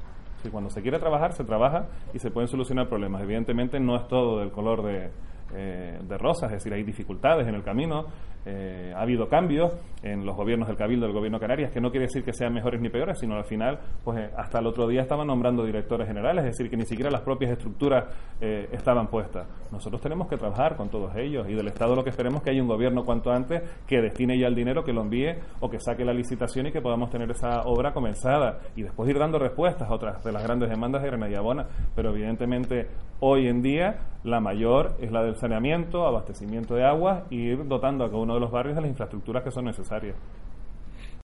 Si 0.45 0.49
cuando 0.49 0.71
se 0.71 0.81
quiere 0.81 1.01
trabajar, 1.01 1.33
se 1.33 1.43
trabaja 1.43 1.87
y 2.15 2.21
se 2.21 2.31
pueden 2.31 2.47
solucionar 2.47 2.89
problemas. 2.89 3.21
Evidentemente 3.23 3.81
no 3.81 3.97
es 3.97 4.07
todo 4.07 4.39
del 4.39 4.53
color 4.53 4.85
de, 4.85 5.11
eh, 5.57 5.99
de 6.01 6.19
rosas, 6.19 6.53
es 6.53 6.59
decir, 6.59 6.73
hay 6.73 6.85
dificultades 6.85 7.49
en 7.49 7.57
el 7.57 7.65
camino. 7.65 8.05
Eh, 8.51 8.93
ha 8.97 9.03
habido 9.03 9.29
cambios 9.29 9.75
en 10.03 10.25
los 10.25 10.35
gobiernos 10.37 10.69
del 10.69 10.77
Cabildo 10.77 11.07
del 11.07 11.15
Gobierno 11.15 11.39
de 11.39 11.43
Canarias, 11.43 11.71
que 11.71 11.81
no 11.81 11.91
quiere 11.91 12.07
decir 12.07 12.25
que 12.25 12.33
sean 12.33 12.55
mejores 12.55 12.81
ni 12.81 12.89
peores, 12.89 13.19
sino 13.19 13.37
al 13.37 13.45
final, 13.45 13.79
pues 14.03 14.19
eh, 14.19 14.31
hasta 14.37 14.61
el 14.61 14.67
otro 14.67 14.87
día 14.87 15.03
estaban 15.03 15.27
nombrando 15.27 15.65
directores 15.65 16.07
generales, 16.07 16.45
es 16.45 16.53
decir, 16.53 16.71
que 16.71 16.77
ni 16.77 16.87
siquiera 16.87 17.11
las 17.11 17.21
propias 17.23 17.53
estructuras 17.53 18.07
eh, 18.41 18.69
estaban 18.73 19.09
puestas. 19.09 19.47
Nosotros 19.71 20.01
tenemos 20.01 20.29
que 20.29 20.37
trabajar 20.37 20.77
con 20.77 20.89
todos 20.89 21.15
ellos 21.17 21.47
y 21.49 21.55
del 21.55 21.69
Estado 21.69 21.95
lo 21.95 22.05
que 22.05 22.11
esperemos 22.11 22.39
es 22.39 22.45
que 22.45 22.51
haya 22.51 22.63
un 22.63 22.69
gobierno 22.69 23.05
cuanto 23.05 23.31
antes 23.31 23.63
que 23.87 24.01
destine 24.01 24.39
ya 24.39 24.47
el 24.47 24.55
dinero, 24.55 24.83
que 24.83 24.93
lo 24.93 25.03
envíe 25.03 25.35
o 25.61 25.69
que 25.69 25.79
saque 25.79 26.05
la 26.05 26.15
licitación 26.15 26.69
y 26.69 26.73
que 26.73 26.81
podamos 26.81 27.11
tener 27.11 27.31
esa 27.31 27.63
obra 27.65 27.93
comenzada 27.93 28.61
y 28.77 28.83
después 28.83 29.11
ir 29.11 29.19
dando 29.19 29.39
respuestas 29.39 29.91
a 29.91 29.95
otras 29.95 30.25
de 30.25 30.33
las 30.33 30.43
grandes 30.43 30.71
demandas 30.71 31.03
de 31.03 31.09
Granadilla 31.09 31.41
Bona. 31.41 31.67
Pero 31.95 32.11
evidentemente 32.11 32.89
hoy 33.21 33.49
en 33.49 33.63
día 33.63 33.99
la 34.25 34.41
mayor 34.41 34.97
es 35.01 35.11
la 35.11 35.23
del 35.23 35.37
saneamiento, 35.37 36.07
abastecimiento 36.07 36.75
de 36.75 36.85
agua 36.85 37.25
y 37.31 37.37
ir 37.37 37.67
dotando 37.67 38.05
a 38.05 38.09
cada 38.09 38.23
uno 38.23 38.38
los 38.41 38.51
barrios 38.51 38.77
de 38.77 38.83
las 38.83 38.91
infraestructuras 38.91 39.43
que 39.43 39.51
son 39.51 39.65
necesarias. 39.65 40.17